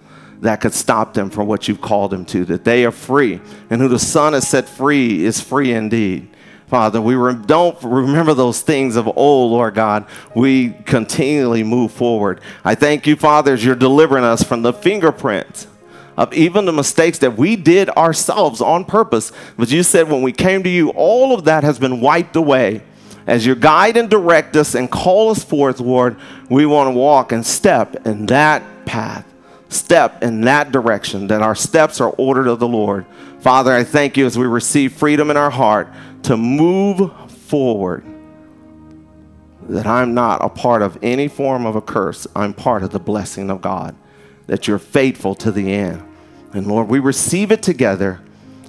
that 0.43 0.61
could 0.61 0.75
stop 0.75 1.15
them 1.15 1.31
from 1.31 1.47
what 1.47 1.69
you've 1.69 1.81
called 1.81 2.11
them 2.11 2.25
to, 2.27 2.45
that 2.45 2.65
they 2.65 2.85
are 2.85 2.91
free. 2.91 3.41
And 3.71 3.81
who 3.81 3.89
the 3.89 3.99
Son 3.99 4.33
has 4.33 4.47
set 4.47 4.69
free 4.69 5.25
is 5.25 5.41
free 5.41 5.73
indeed. 5.73 6.29
Father, 6.73 7.03
we 7.03 7.17
re- 7.17 7.35
don't 7.35 7.77
remember 7.83 8.33
those 8.33 8.63
things 8.63 8.97
of 8.97 9.07
old, 9.19 9.53
Lord 9.53 9.75
God. 9.75 10.07
We 10.35 10.71
continually 10.71 11.63
move 11.63 11.93
forward. 11.93 12.41
I 12.65 12.77
thank 12.77 13.07
you, 13.07 13.15
Father, 13.15 13.53
as 13.53 13.63
you're 13.63 13.75
delivering 13.75 14.25
us 14.25 14.43
from 14.43 14.63
the 14.63 14.73
fingerprints 14.73 15.67
of 16.17 16.33
even 16.33 16.65
the 16.65 16.73
mistakes 16.73 17.19
that 17.19 17.37
we 17.37 17.57
did 17.57 17.91
ourselves 17.91 18.63
on 18.63 18.87
purpose. 18.87 19.33
But 19.59 19.71
you 19.71 19.83
said 19.83 20.11
when 20.11 20.23
we 20.23 20.33
came 20.33 20.63
to 20.63 20.71
you, 20.71 20.89
all 20.93 21.35
of 21.35 21.45
that 21.45 21.63
has 21.63 21.79
been 21.79 22.01
wiped 22.01 22.37
away. 22.37 22.81
As 23.27 23.45
you 23.45 23.55
guide 23.55 23.99
and 23.99 24.09
direct 24.09 24.57
us 24.57 24.75
and 24.75 24.91
call 24.91 25.29
us 25.29 25.45
forth, 25.45 25.79
Lord, 25.79 26.17
we 26.49 26.65
want 26.65 26.87
to 26.87 26.99
walk 26.99 27.33
and 27.33 27.45
step 27.45 28.07
in 28.07 28.25
that 28.27 28.63
path, 28.87 29.31
step 29.69 30.23
in 30.23 30.41
that 30.41 30.73
direction, 30.73 31.27
that 31.27 31.43
our 31.43 31.55
steps 31.55 32.01
are 32.01 32.15
ordered 32.17 32.47
of 32.47 32.61
the 32.61 32.69
Lord. 32.69 33.05
Father, 33.41 33.73
I 33.73 33.85
thank 33.85 34.17
you 34.17 34.25
as 34.25 34.39
we 34.39 34.47
receive 34.47 34.95
freedom 34.95 35.29
in 35.29 35.37
our 35.37 35.51
heart 35.51 35.89
to 36.25 36.37
move 36.37 37.31
forward. 37.31 38.05
That 39.69 39.87
I'm 39.87 40.15
not 40.15 40.45
a 40.45 40.49
part 40.49 40.83
of 40.83 40.99
any 41.03 41.29
form 41.29 41.67
of 41.67 41.77
a 41.77 41.81
curse. 41.81 42.27
I'm 42.35 42.53
part 42.53 42.83
of 42.83 42.91
the 42.91 42.99
blessing 42.99 43.51
of 43.51 43.61
God. 43.61 43.95
That 44.47 44.67
you're 44.67 44.79
faithful 44.79 45.35
to 45.37 45.53
the 45.53 45.73
end. 45.73 46.03
And 46.53 46.67
Lord, 46.67 46.89
we 46.89 46.99
receive 46.99 47.53
it 47.53 47.63
together 47.63 48.21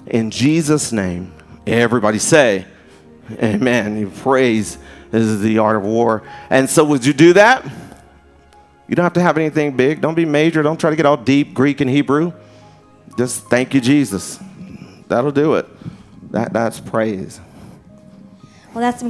in 0.06 0.32
Jesus' 0.32 0.92
name. 0.92 1.34
Everybody 1.66 2.20
say, 2.20 2.66
Amen. 3.32 3.98
You 3.98 4.10
praise 4.10 4.78
this 5.12 5.24
is 5.24 5.42
the 5.42 5.60
art 5.60 5.76
of 5.76 5.84
war. 5.84 6.24
And 6.50 6.70
so, 6.70 6.84
would 6.86 7.06
you 7.06 7.14
do 7.14 7.34
that? 7.34 7.64
You 8.88 8.96
don't 8.96 9.04
have 9.04 9.14
to 9.14 9.22
have 9.22 9.38
anything 9.38 9.78
big. 9.78 10.02
Don't 10.02 10.16
be 10.16 10.26
major. 10.26 10.62
Don't 10.62 10.80
try 10.80 10.90
to 10.90 10.96
get 10.96 11.06
all 11.06 11.18
deep 11.18 11.54
Greek 11.54 11.82
and 11.82 11.90
Hebrew. 11.90 12.34
Just 13.18 13.48
thank 13.48 13.74
you, 13.74 13.80
Jesus. 13.80 14.40
That'll 15.08 15.32
do 15.32 15.54
it. 15.54 15.68
That, 16.34 16.52
that's 16.52 16.80
praise. 16.80 17.40
Well, 18.74 18.82
that's 18.82 19.02